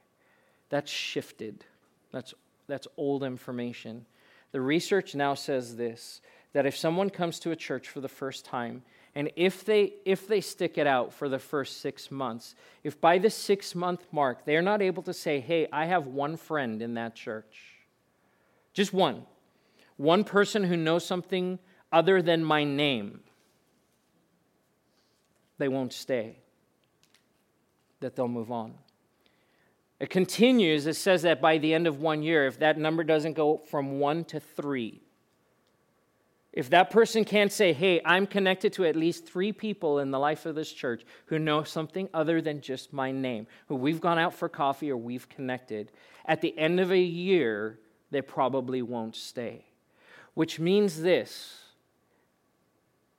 That's 0.72 0.90
shifted. 0.90 1.66
That's, 2.12 2.34
that's 2.68 2.88
old 2.98 3.24
information. 3.24 4.08
The 4.54 4.62
research 4.62 5.14
now 5.14 5.36
says 5.36 5.76
this 5.76 6.22
that 6.54 6.66
if 6.66 6.76
someone 6.76 7.10
comes 7.10 7.40
to 7.40 7.52
a 7.52 7.56
church 7.56 7.88
for 7.88 8.02
the 8.02 8.10
first 8.10 8.44
time, 8.44 8.82
and 9.16 9.32
if 9.36 9.64
they 9.64 9.94
if 10.04 10.28
they 10.28 10.42
stick 10.42 10.78
it 10.78 10.88
out 10.88 11.14
for 11.14 11.30
the 11.30 11.40
first 11.40 11.80
6 11.82 12.12
months, 12.12 12.56
if 12.84 13.00
by 13.00 13.18
the 13.18 13.30
6 13.30 13.76
month 13.76 14.06
mark 14.12 14.46
they're 14.46 14.62
not 14.62 14.82
able 14.82 15.04
to 15.04 15.14
say, 15.14 15.40
"Hey, 15.40 15.68
I 15.72 15.86
have 15.86 16.08
one 16.08 16.36
friend 16.36 16.82
in 16.82 16.96
that 16.96 17.16
church." 17.16 17.78
Just 18.74 18.94
one. 18.94 19.26
One 19.98 20.24
person 20.24 20.64
who 20.64 20.76
knows 20.76 21.06
something 21.06 21.60
other 21.92 22.22
than 22.22 22.44
my 22.44 22.64
name. 22.64 23.22
They 25.58 25.68
won't 25.68 25.94
stay. 25.94 26.40
That 28.00 28.16
they'll 28.16 28.28
move 28.28 28.52
on. 28.52 28.74
It 30.02 30.10
continues, 30.10 30.88
it 30.88 30.96
says 30.96 31.22
that 31.22 31.40
by 31.40 31.60
the 31.60 31.76
end 31.76 31.86
of 31.86 32.02
one 32.02 32.24
year, 32.24 32.48
if 32.48 32.58
that 32.58 32.76
number 32.76 33.04
doesn't 33.04 33.34
go 33.34 33.62
from 33.70 34.00
one 34.00 34.24
to 34.26 34.40
three, 34.40 35.00
if 36.52 36.72
that 36.72 36.90
person 36.90 37.24
can't 37.24 37.52
say, 37.52 37.72
hey, 37.72 38.02
I'm 38.04 38.26
connected 38.26 38.74
to 38.74 38.86
at 38.86 38.96
least 38.96 39.28
three 39.28 39.54
people 39.54 40.00
in 40.00 40.10
the 40.10 40.18
life 40.18 40.48
of 40.48 40.56
this 40.56 40.74
church 40.74 41.04
who 41.28 41.38
know 41.38 41.62
something 41.62 42.10
other 42.16 42.42
than 42.42 42.62
just 42.62 42.92
my 42.92 43.12
name, 43.12 43.46
who 43.68 43.76
we've 43.76 44.02
gone 44.02 44.18
out 44.18 44.34
for 44.34 44.50
coffee 44.50 44.90
or 44.90 44.98
we've 44.98 45.30
connected, 45.30 45.92
at 46.26 46.42
the 46.42 46.58
end 46.58 46.80
of 46.80 46.92
a 46.92 47.00
year, 47.00 47.78
they 48.10 48.24
probably 48.24 48.82
won't 48.82 49.16
stay. 49.16 49.66
Which 50.34 50.60
means 50.60 51.00
this 51.00 51.60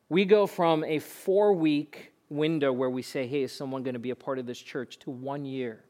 we 0.09 0.25
go 0.25 0.49
from 0.49 0.83
a 0.83 0.99
four 0.99 1.53
week 1.53 2.13
window 2.29 2.73
where 2.73 2.91
we 2.91 3.03
say, 3.03 3.29
hey, 3.29 3.45
is 3.45 3.53
someone 3.53 3.85
going 3.85 3.95
to 3.95 4.01
be 4.01 4.11
a 4.11 4.17
part 4.17 4.41
of 4.41 4.47
this 4.47 4.59
church 4.59 4.99
to 4.99 5.11
one 5.13 5.45
year. 5.45 5.85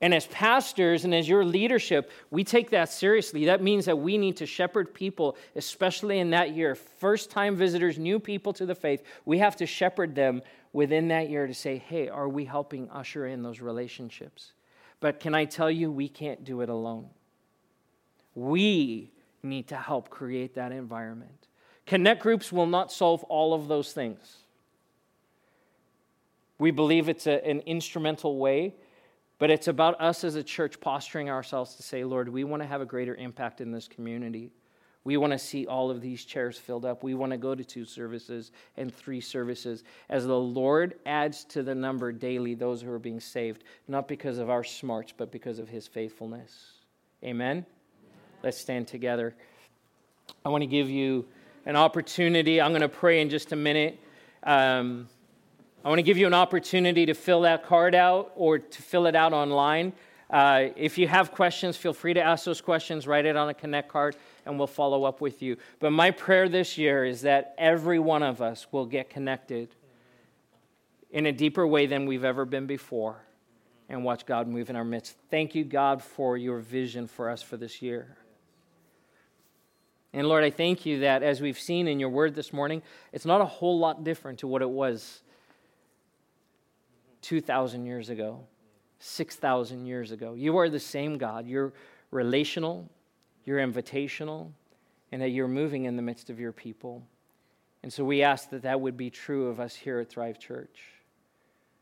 And 0.00 0.12
as 0.12 0.26
pastors 0.26 1.04
and 1.04 1.14
as 1.14 1.28
your 1.28 1.44
leadership, 1.44 2.10
we 2.30 2.44
take 2.44 2.70
that 2.70 2.90
seriously. 2.90 3.46
That 3.46 3.62
means 3.62 3.86
that 3.86 3.96
we 3.96 4.18
need 4.18 4.36
to 4.38 4.46
shepherd 4.46 4.92
people, 4.92 5.36
especially 5.56 6.18
in 6.18 6.30
that 6.30 6.54
year. 6.54 6.74
First 6.74 7.30
time 7.30 7.56
visitors, 7.56 7.98
new 7.98 8.18
people 8.18 8.52
to 8.54 8.66
the 8.66 8.74
faith, 8.74 9.02
we 9.24 9.38
have 9.38 9.56
to 9.56 9.66
shepherd 9.66 10.14
them 10.14 10.42
within 10.72 11.08
that 11.08 11.30
year 11.30 11.46
to 11.46 11.54
say, 11.54 11.78
hey, 11.78 12.08
are 12.08 12.28
we 12.28 12.44
helping 12.44 12.90
usher 12.90 13.26
in 13.26 13.42
those 13.42 13.60
relationships? 13.60 14.52
But 15.00 15.20
can 15.20 15.34
I 15.34 15.44
tell 15.44 15.70
you, 15.70 15.90
we 15.90 16.08
can't 16.08 16.44
do 16.44 16.60
it 16.60 16.68
alone. 16.68 17.08
We 18.34 19.12
need 19.42 19.68
to 19.68 19.76
help 19.76 20.10
create 20.10 20.54
that 20.54 20.72
environment. 20.72 21.46
Connect 21.86 22.22
groups 22.22 22.50
will 22.50 22.66
not 22.66 22.90
solve 22.90 23.22
all 23.24 23.54
of 23.54 23.68
those 23.68 23.92
things. 23.92 24.38
We 26.58 26.70
believe 26.70 27.08
it's 27.08 27.26
a, 27.26 27.46
an 27.46 27.60
instrumental 27.60 28.38
way 28.38 28.74
but 29.44 29.50
it's 29.50 29.68
about 29.68 30.00
us 30.00 30.24
as 30.24 30.36
a 30.36 30.42
church 30.42 30.80
posturing 30.80 31.28
ourselves 31.28 31.74
to 31.74 31.82
say, 31.82 32.02
Lord, 32.02 32.30
we 32.30 32.44
want 32.44 32.62
to 32.62 32.66
have 32.66 32.80
a 32.80 32.86
greater 32.86 33.14
impact 33.14 33.60
in 33.60 33.72
this 33.72 33.86
community. 33.86 34.50
We 35.04 35.18
want 35.18 35.34
to 35.34 35.38
see 35.38 35.66
all 35.66 35.90
of 35.90 36.00
these 36.00 36.24
chairs 36.24 36.56
filled 36.56 36.86
up. 36.86 37.02
We 37.02 37.12
want 37.12 37.32
to 37.32 37.36
go 37.36 37.54
to 37.54 37.62
two 37.62 37.84
services 37.84 38.52
and 38.78 38.90
three 38.90 39.20
services 39.20 39.84
as 40.08 40.24
the 40.24 40.34
Lord 40.34 40.94
adds 41.04 41.44
to 41.50 41.62
the 41.62 41.74
number 41.74 42.10
daily 42.10 42.54
those 42.54 42.80
who 42.80 42.90
are 42.90 42.98
being 42.98 43.20
saved, 43.20 43.64
not 43.86 44.08
because 44.08 44.38
of 44.38 44.48
our 44.48 44.64
smarts, 44.64 45.12
but 45.14 45.30
because 45.30 45.58
of 45.58 45.68
his 45.68 45.86
faithfulness. 45.86 46.78
Amen? 47.22 47.66
Let's 48.42 48.56
stand 48.56 48.88
together. 48.88 49.34
I 50.46 50.48
want 50.48 50.62
to 50.62 50.66
give 50.66 50.88
you 50.88 51.26
an 51.66 51.76
opportunity. 51.76 52.62
I'm 52.62 52.70
going 52.70 52.80
to 52.80 52.88
pray 52.88 53.20
in 53.20 53.28
just 53.28 53.52
a 53.52 53.56
minute. 53.56 54.00
Um, 54.42 55.06
I 55.84 55.88
want 55.88 55.98
to 55.98 56.02
give 56.02 56.16
you 56.16 56.26
an 56.26 56.34
opportunity 56.34 57.04
to 57.04 57.12
fill 57.12 57.42
that 57.42 57.66
card 57.66 57.94
out 57.94 58.32
or 58.36 58.58
to 58.58 58.82
fill 58.82 59.06
it 59.06 59.14
out 59.14 59.34
online. 59.34 59.92
Uh, 60.30 60.68
if 60.76 60.96
you 60.96 61.06
have 61.06 61.30
questions, 61.30 61.76
feel 61.76 61.92
free 61.92 62.14
to 62.14 62.22
ask 62.22 62.46
those 62.46 62.62
questions, 62.62 63.06
write 63.06 63.26
it 63.26 63.36
on 63.36 63.50
a 63.50 63.54
Connect 63.54 63.90
card, 63.90 64.16
and 64.46 64.56
we'll 64.56 64.66
follow 64.66 65.04
up 65.04 65.20
with 65.20 65.42
you. 65.42 65.58
But 65.80 65.90
my 65.90 66.10
prayer 66.10 66.48
this 66.48 66.78
year 66.78 67.04
is 67.04 67.20
that 67.22 67.54
every 67.58 67.98
one 67.98 68.22
of 68.22 68.40
us 68.40 68.66
will 68.72 68.86
get 68.86 69.10
connected 69.10 69.74
in 71.10 71.26
a 71.26 71.32
deeper 71.32 71.66
way 71.66 71.84
than 71.84 72.06
we've 72.06 72.24
ever 72.24 72.46
been 72.46 72.66
before 72.66 73.20
and 73.90 74.02
watch 74.04 74.24
God 74.24 74.48
move 74.48 74.70
in 74.70 74.76
our 74.76 74.84
midst. 74.84 75.14
Thank 75.30 75.54
you, 75.54 75.64
God, 75.64 76.02
for 76.02 76.38
your 76.38 76.60
vision 76.60 77.06
for 77.06 77.28
us 77.28 77.42
for 77.42 77.58
this 77.58 77.82
year. 77.82 78.16
And 80.14 80.28
Lord, 80.28 80.44
I 80.44 80.50
thank 80.50 80.86
you 80.86 81.00
that 81.00 81.22
as 81.22 81.42
we've 81.42 81.58
seen 81.58 81.88
in 81.88 82.00
your 82.00 82.08
word 82.08 82.34
this 82.34 82.54
morning, 82.54 82.80
it's 83.12 83.26
not 83.26 83.42
a 83.42 83.46
whole 83.46 83.78
lot 83.78 84.02
different 84.02 84.38
to 84.38 84.46
what 84.46 84.62
it 84.62 84.70
was 84.70 85.20
2,000 87.24 87.86
years 87.86 88.10
ago, 88.10 88.40
6,000 88.98 89.86
years 89.86 90.10
ago. 90.10 90.34
You 90.34 90.58
are 90.58 90.68
the 90.68 90.78
same 90.78 91.16
God. 91.16 91.46
You're 91.46 91.72
relational, 92.10 92.90
you're 93.46 93.58
invitational, 93.58 94.50
and 95.10 95.22
that 95.22 95.30
you're 95.30 95.48
moving 95.48 95.86
in 95.86 95.96
the 95.96 96.02
midst 96.02 96.28
of 96.28 96.38
your 96.38 96.52
people. 96.52 97.02
And 97.82 97.90
so 97.90 98.04
we 98.04 98.22
ask 98.22 98.50
that 98.50 98.62
that 98.62 98.78
would 98.78 98.98
be 98.98 99.08
true 99.08 99.48
of 99.48 99.58
us 99.58 99.74
here 99.74 100.00
at 100.00 100.10
Thrive 100.10 100.38
Church. 100.38 100.82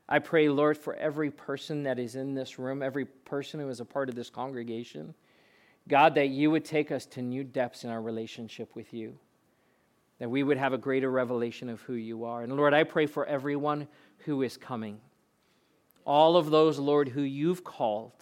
I 0.09 0.20
pray, 0.20 0.49
Lord, 0.49 0.78
for 0.78 0.95
every 0.95 1.30
person 1.30 1.82
that 1.84 1.99
is 1.99 2.14
in 2.14 2.34
this 2.34 2.59
room, 2.61 2.80
every 2.80 3.05
person 3.05 3.59
who 3.59 3.68
is 3.68 3.80
a 3.80 3.84
part 3.84 4.09
of 4.09 4.14
this 4.14 4.30
congregation, 4.30 5.12
God, 5.88 6.14
that 6.14 6.28
you 6.28 6.53
would 6.53 6.64
take 6.64 6.93
us 6.93 7.05
to 7.07 7.22
new 7.22 7.43
depths 7.43 7.82
in 7.82 7.90
our 7.90 8.01
relationship 8.01 8.76
with 8.76 8.95
you, 8.95 9.18
that 10.20 10.30
we 10.30 10.45
would 10.45 10.57
have 10.57 10.72
a 10.72 10.78
greater 10.78 11.11
revelation 11.11 11.68
of 11.68 11.80
who 11.80 11.95
you 11.95 12.24
are. 12.24 12.43
And 12.43 12.57
Lord, 12.57 12.74
I 12.74 12.84
pray 12.84 13.07
for 13.07 13.26
everyone 13.26 13.88
who 14.18 14.43
is 14.43 14.57
coming 14.57 15.01
all 16.05 16.36
of 16.36 16.50
those, 16.50 16.78
Lord, 16.78 17.09
who 17.09 17.22
you've 17.22 17.64
called, 17.64 18.12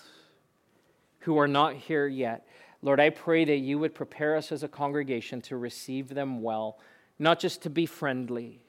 who 1.20 1.38
are 1.38 1.48
not 1.48 1.74
here 1.74 2.06
yet. 2.06 2.46
Lord, 2.82 3.00
I 3.00 3.10
pray 3.10 3.44
that 3.44 3.56
you 3.56 3.78
would 3.78 3.94
prepare 3.94 4.36
us 4.36 4.52
as 4.52 4.62
a 4.62 4.68
congregation 4.68 5.40
to 5.42 5.56
receive 5.56 6.08
them 6.08 6.42
well, 6.42 6.78
not 7.18 7.38
just 7.38 7.62
to 7.62 7.70
be 7.70 7.86
friendly, 7.86 8.62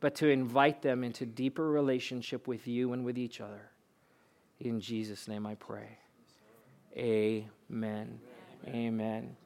but 0.00 0.14
to 0.16 0.28
invite 0.28 0.82
them 0.82 1.02
into 1.02 1.26
deeper 1.26 1.68
relationship 1.68 2.46
with 2.46 2.68
you 2.68 2.92
and 2.92 3.04
with 3.04 3.18
each 3.18 3.40
other. 3.40 3.70
In 4.60 4.80
Jesus' 4.80 5.26
name 5.26 5.46
I 5.46 5.54
pray. 5.56 5.98
Amen. 6.96 7.48
Amen. 7.70 8.20
Amen. 8.68 9.36